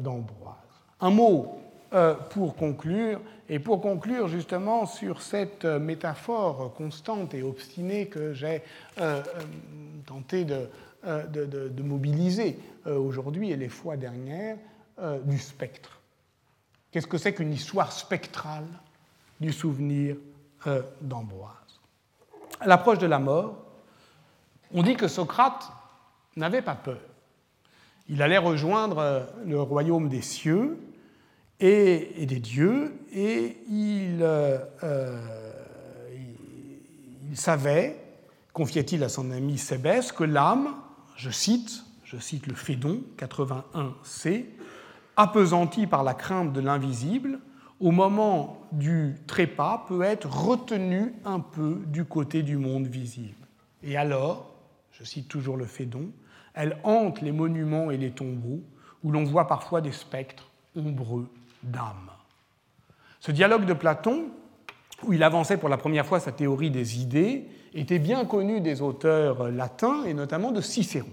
d'Ambroise. 0.00 0.54
Un 1.02 1.10
mot 1.10 1.60
pour 2.30 2.54
conclure, 2.56 3.20
et 3.48 3.58
pour 3.58 3.80
conclure 3.80 4.28
justement 4.28 4.84
sur 4.84 5.22
cette 5.22 5.64
métaphore 5.64 6.74
constante 6.74 7.32
et 7.32 7.42
obstinée 7.42 8.06
que 8.06 8.34
j'ai 8.34 8.62
tenté 10.04 10.44
de, 10.44 11.82
mobiliser 11.82 12.58
aujourd'hui 12.84 13.50
et 13.50 13.56
les 13.56 13.70
fois 13.70 13.96
dernières, 13.96 14.58
du 15.24 15.38
spectre. 15.38 16.00
Qu'est-ce 16.90 17.06
que 17.06 17.18
c'est 17.18 17.32
qu'une 17.32 17.52
histoire 17.52 17.92
spectrale 17.92 18.66
du 19.40 19.52
souvenir 19.52 20.16
d'Ambroise? 21.00 21.54
À 22.60 22.66
l'approche 22.66 22.98
de 22.98 23.06
la 23.06 23.18
mort, 23.18 23.56
on 24.74 24.82
dit 24.82 24.96
que 24.96 25.08
Socrate 25.08 25.70
n'avait 26.36 26.62
pas 26.62 26.74
peur. 26.74 26.98
Il 28.08 28.22
allait 28.22 28.38
rejoindre 28.38 28.98
euh, 28.98 29.20
le 29.44 29.60
royaume 29.60 30.08
des 30.08 30.22
cieux 30.22 30.78
et, 31.60 32.26
des 32.26 32.38
dieux, 32.38 32.94
et 33.12 33.56
il, 33.68 34.18
euh, 34.22 34.58
euh, 34.84 35.18
il 37.30 37.36
savait, 37.36 37.96
confiait-il 38.52 39.02
à 39.02 39.08
son 39.08 39.30
ami 39.30 39.58
Sébès, 39.58 40.12
que 40.12 40.24
l'âme, 40.24 40.74
je 41.16 41.30
cite, 41.30 41.84
je 42.04 42.16
cite 42.16 42.46
le 42.46 42.54
Phédon 42.54 43.02
81c, 43.18 44.44
apesantie 45.16 45.86
par 45.86 46.04
la 46.04 46.14
crainte 46.14 46.52
de 46.52 46.60
l'invisible, 46.60 47.40
au 47.80 47.90
moment 47.90 48.60
du 48.72 49.16
trépas, 49.26 49.84
peut 49.88 50.02
être 50.02 50.28
retenue 50.28 51.14
un 51.24 51.40
peu 51.40 51.80
du 51.86 52.04
côté 52.04 52.42
du 52.42 52.56
monde 52.56 52.86
visible. 52.86 53.46
Et 53.82 53.96
alors, 53.96 54.54
je 54.92 55.04
cite 55.04 55.28
toujours 55.28 55.56
le 55.56 55.64
Phédon, 55.64 56.10
elle 56.54 56.78
hante 56.82 57.20
les 57.20 57.32
monuments 57.32 57.90
et 57.90 57.96
les 57.96 58.10
tombeaux, 58.10 58.62
où 59.04 59.12
l'on 59.12 59.24
voit 59.24 59.46
parfois 59.46 59.80
des 59.80 59.92
spectres 59.92 60.50
ombreux 60.74 61.28
d'âme. 61.62 62.10
Ce 63.20 63.32
dialogue 63.32 63.64
de 63.64 63.72
Platon, 63.72 64.26
où 65.04 65.12
il 65.12 65.22
avançait 65.22 65.56
pour 65.56 65.68
la 65.68 65.76
première 65.76 66.06
fois 66.06 66.20
sa 66.20 66.32
théorie 66.32 66.70
des 66.70 67.00
idées, 67.00 67.46
était 67.74 67.98
bien 67.98 68.24
connu 68.24 68.60
des 68.60 68.82
auteurs 68.82 69.50
latins 69.50 70.04
et 70.04 70.14
notamment 70.14 70.50
de 70.50 70.60
Cicéron. 70.60 71.10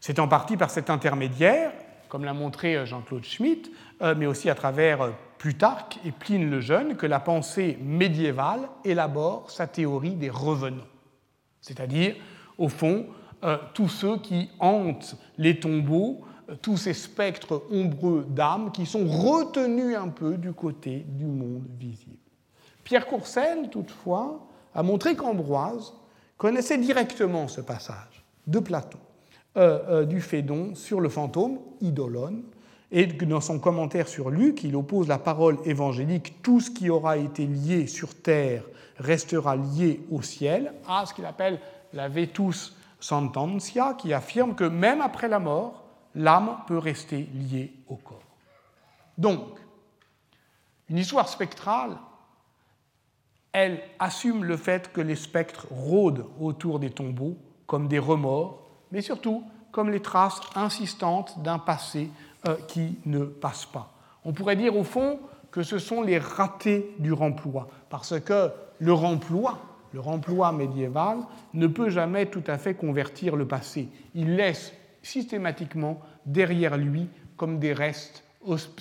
C'est 0.00 0.18
en 0.18 0.28
partie 0.28 0.56
par 0.56 0.70
cet 0.70 0.90
intermédiaire, 0.90 1.72
comme 2.08 2.24
l'a 2.24 2.34
montré 2.34 2.84
Jean-Claude 2.84 3.24
Schmitt, 3.24 3.70
euh, 4.02 4.14
mais 4.16 4.26
aussi 4.26 4.50
à 4.50 4.54
travers 4.54 5.12
Plutarque 5.38 5.98
et 6.04 6.12
Pline 6.12 6.50
le 6.50 6.60
Jeune 6.60 6.96
que 6.96 7.06
la 7.06 7.18
pensée 7.20 7.78
médiévale 7.80 8.68
élabore 8.84 9.50
sa 9.50 9.66
théorie 9.66 10.14
des 10.14 10.30
revenants, 10.30 10.86
c'est-à-dire, 11.60 12.14
au 12.58 12.68
fond, 12.68 13.06
euh, 13.44 13.58
tous 13.74 13.88
ceux 13.88 14.18
qui 14.18 14.50
hantent 14.60 15.16
les 15.38 15.58
tombeaux, 15.58 16.20
euh, 16.20 16.31
tous 16.60 16.76
ces 16.76 16.94
spectres 16.94 17.62
ombreux 17.70 18.26
d'âmes 18.28 18.70
qui 18.72 18.86
sont 18.86 19.06
retenus 19.06 19.96
un 19.96 20.08
peu 20.08 20.36
du 20.36 20.52
côté 20.52 21.04
du 21.08 21.24
monde 21.24 21.64
visible. 21.78 22.16
Pierre 22.84 23.06
Courcelles, 23.06 23.70
toutefois, 23.70 24.46
a 24.74 24.82
montré 24.82 25.14
qu'Ambroise 25.14 25.92
connaissait 26.36 26.78
directement 26.78 27.48
ce 27.48 27.60
passage 27.60 28.24
de 28.46 28.58
Platon, 28.58 28.98
euh, 29.56 30.04
du 30.04 30.20
Phédon 30.20 30.74
sur 30.74 31.00
le 31.00 31.08
fantôme, 31.08 31.58
Idolone, 31.80 32.42
et 32.90 33.06
dans 33.06 33.40
son 33.40 33.58
commentaire 33.58 34.06
sur 34.06 34.28
Luc, 34.28 34.64
il 34.64 34.76
oppose 34.76 35.08
la 35.08 35.18
parole 35.18 35.58
évangélique 35.64 36.42
tout 36.42 36.60
ce 36.60 36.70
qui 36.70 36.90
aura 36.90 37.16
été 37.16 37.46
lié 37.46 37.86
sur 37.86 38.14
terre 38.14 38.64
restera 38.98 39.56
lié 39.56 40.02
au 40.10 40.20
ciel 40.20 40.74
à 40.86 41.06
ce 41.06 41.14
qu'il 41.14 41.24
appelle 41.24 41.58
la 41.94 42.08
vetus 42.08 42.76
sententia, 43.00 43.94
qui 43.94 44.12
affirme 44.12 44.54
que 44.54 44.64
même 44.64 45.00
après 45.00 45.28
la 45.28 45.38
mort, 45.38 45.81
l'âme 46.14 46.58
peut 46.66 46.78
rester 46.78 47.28
liée 47.34 47.72
au 47.88 47.96
corps. 47.96 48.22
Donc, 49.18 49.58
une 50.88 50.98
histoire 50.98 51.28
spectrale, 51.28 51.96
elle 53.52 53.82
assume 53.98 54.44
le 54.44 54.56
fait 54.56 54.92
que 54.92 55.00
les 55.00 55.16
spectres 55.16 55.66
rôdent 55.70 56.26
autour 56.40 56.78
des 56.78 56.90
tombeaux 56.90 57.36
comme 57.66 57.88
des 57.88 57.98
remords, 57.98 58.62
mais 58.90 59.02
surtout 59.02 59.44
comme 59.70 59.90
les 59.90 60.00
traces 60.00 60.40
insistantes 60.54 61.42
d'un 61.42 61.58
passé 61.58 62.10
euh, 62.46 62.56
qui 62.68 62.98
ne 63.06 63.24
passe 63.24 63.64
pas. 63.64 63.92
On 64.24 64.32
pourrait 64.32 64.56
dire 64.56 64.76
au 64.76 64.84
fond 64.84 65.18
que 65.50 65.62
ce 65.62 65.78
sont 65.78 66.02
les 66.02 66.18
ratés 66.18 66.94
du 66.98 67.12
remploi, 67.12 67.68
parce 67.88 68.18
que 68.20 68.50
le 68.78 68.92
remploi, 68.92 69.58
le 69.92 70.00
remploi 70.00 70.52
médiéval, 70.52 71.18
ne 71.54 71.66
peut 71.66 71.90
jamais 71.90 72.26
tout 72.26 72.44
à 72.46 72.58
fait 72.58 72.74
convertir 72.74 73.36
le 73.36 73.46
passé. 73.46 73.88
Il 74.14 74.36
laisse 74.36 74.72
systématiquement 75.02 76.00
derrière 76.26 76.76
lui 76.76 77.08
comme 77.36 77.58
des 77.58 77.72
restes 77.72 78.24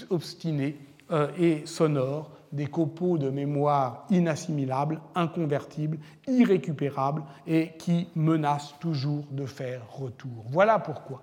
obstinés 0.09 0.77
euh, 1.11 1.27
et 1.37 1.65
sonores, 1.65 2.31
des 2.51 2.67
copeaux 2.67 3.17
de 3.17 3.29
mémoire 3.29 4.05
inassimilables, 4.09 4.99
inconvertibles, 5.15 5.99
irrécupérables 6.27 7.23
et 7.47 7.71
qui 7.77 8.07
menacent 8.15 8.75
toujours 8.79 9.23
de 9.31 9.45
faire 9.45 9.81
retour. 9.89 10.45
Voilà 10.49 10.79
pourquoi 10.79 11.21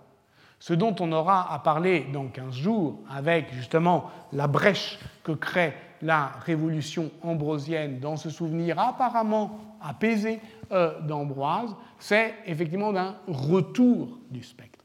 ce 0.61 0.75
dont 0.75 0.95
on 1.01 1.13
aura 1.13 1.53
à 1.53 1.59
parler 1.61 2.07
dans 2.13 2.27
15 2.27 2.55
jours, 2.55 2.99
avec 3.11 3.53
justement 3.53 4.11
la 4.33 4.47
brèche 4.47 4.99
que 5.23 5.33
crée 5.33 5.73
la 6.03 6.33
révolution 6.45 7.11
ambrosienne 7.23 7.99
dans 8.01 8.17
ce 8.17 8.31
souvenir 8.31 8.79
apparemment 8.79 9.59
apaisé 9.81 10.41
euh, 10.73 11.01
d'Ambroise, 11.01 11.75
c'est 11.99 12.35
effectivement 12.47 12.93
d'un 12.93 13.17
retour 13.27 14.19
du 14.31 14.43
spectre, 14.43 14.78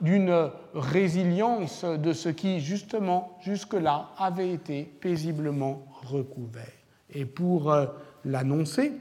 d'une 0.00 0.50
résilience 0.74 1.84
de 1.84 2.12
ce 2.12 2.28
qui, 2.28 2.60
justement, 2.60 3.38
jusque-là, 3.42 4.10
avait 4.18 4.50
été 4.50 4.84
paisiblement 4.84 5.86
recouvert. 6.02 6.80
Et 7.12 7.24
pour 7.24 7.72
euh, 7.72 7.86
l'annoncer, 8.24 8.92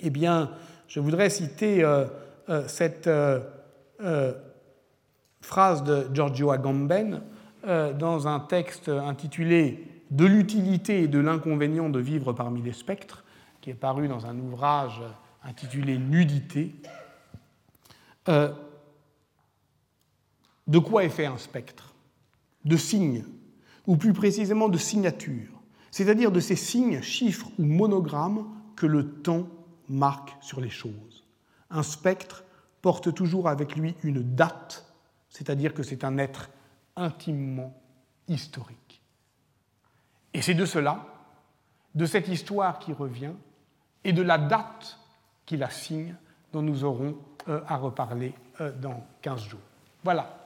eh 0.00 0.10
bien, 0.10 0.50
je 0.88 1.00
voudrais 1.00 1.30
citer 1.30 1.82
euh, 1.84 2.06
euh, 2.48 2.66
cette 2.68 3.10
phrase 5.40 5.84
de 5.84 6.08
Giorgio 6.12 6.50
Agamben 6.50 7.22
dans 7.64 8.28
un 8.28 8.40
texte 8.40 8.88
intitulé 8.88 9.88
De 10.10 10.24
l'utilité 10.24 11.02
et 11.02 11.08
de 11.08 11.18
l'inconvénient 11.18 11.88
de 11.88 11.98
vivre 11.98 12.32
parmi 12.32 12.62
les 12.62 12.72
spectres, 12.72 13.24
qui 13.60 13.70
est 13.70 13.74
paru 13.74 14.06
dans 14.06 14.26
un 14.26 14.38
ouvrage 14.38 15.02
intitulé 15.42 15.98
Nudité. 15.98 16.74
De 20.66 20.78
quoi 20.78 21.04
est 21.04 21.10
fait 21.10 21.26
un 21.26 21.38
spectre? 21.38 21.94
De 22.64 22.76
signes, 22.76 23.24
ou 23.86 23.96
plus 23.96 24.12
précisément 24.12 24.68
de 24.68 24.78
signatures, 24.78 25.62
c'est-à-dire 25.90 26.32
de 26.32 26.40
ces 26.40 26.56
signes, 26.56 27.00
chiffres 27.00 27.48
ou 27.58 27.64
monogrammes 27.64 28.46
que 28.74 28.86
le 28.86 29.14
temps 29.22 29.46
marque 29.88 30.34
sur 30.40 30.60
les 30.60 30.70
choses. 30.70 31.24
Un 31.70 31.82
spectre 31.82 32.44
porte 32.82 33.14
toujours 33.14 33.48
avec 33.48 33.76
lui 33.76 33.94
une 34.02 34.22
date, 34.22 34.84
c'est-à-dire 35.30 35.74
que 35.74 35.82
c'est 35.82 36.04
un 36.04 36.18
être 36.18 36.50
intimement 36.96 37.80
historique. 38.28 39.02
Et 40.34 40.42
c'est 40.42 40.54
de 40.54 40.66
cela, 40.66 41.06
de 41.94 42.06
cette 42.06 42.28
histoire 42.28 42.78
qui 42.78 42.92
revient, 42.92 43.32
et 44.04 44.12
de 44.12 44.22
la 44.22 44.38
date 44.38 44.98
qui 45.46 45.56
la 45.56 45.70
signe, 45.70 46.14
dont 46.52 46.62
nous 46.62 46.84
aurons 46.84 47.16
euh, 47.48 47.60
à 47.66 47.76
reparler 47.76 48.34
euh, 48.60 48.72
dans 48.72 49.06
15 49.22 49.44
jours. 49.44 49.60
Voilà. 50.04 50.45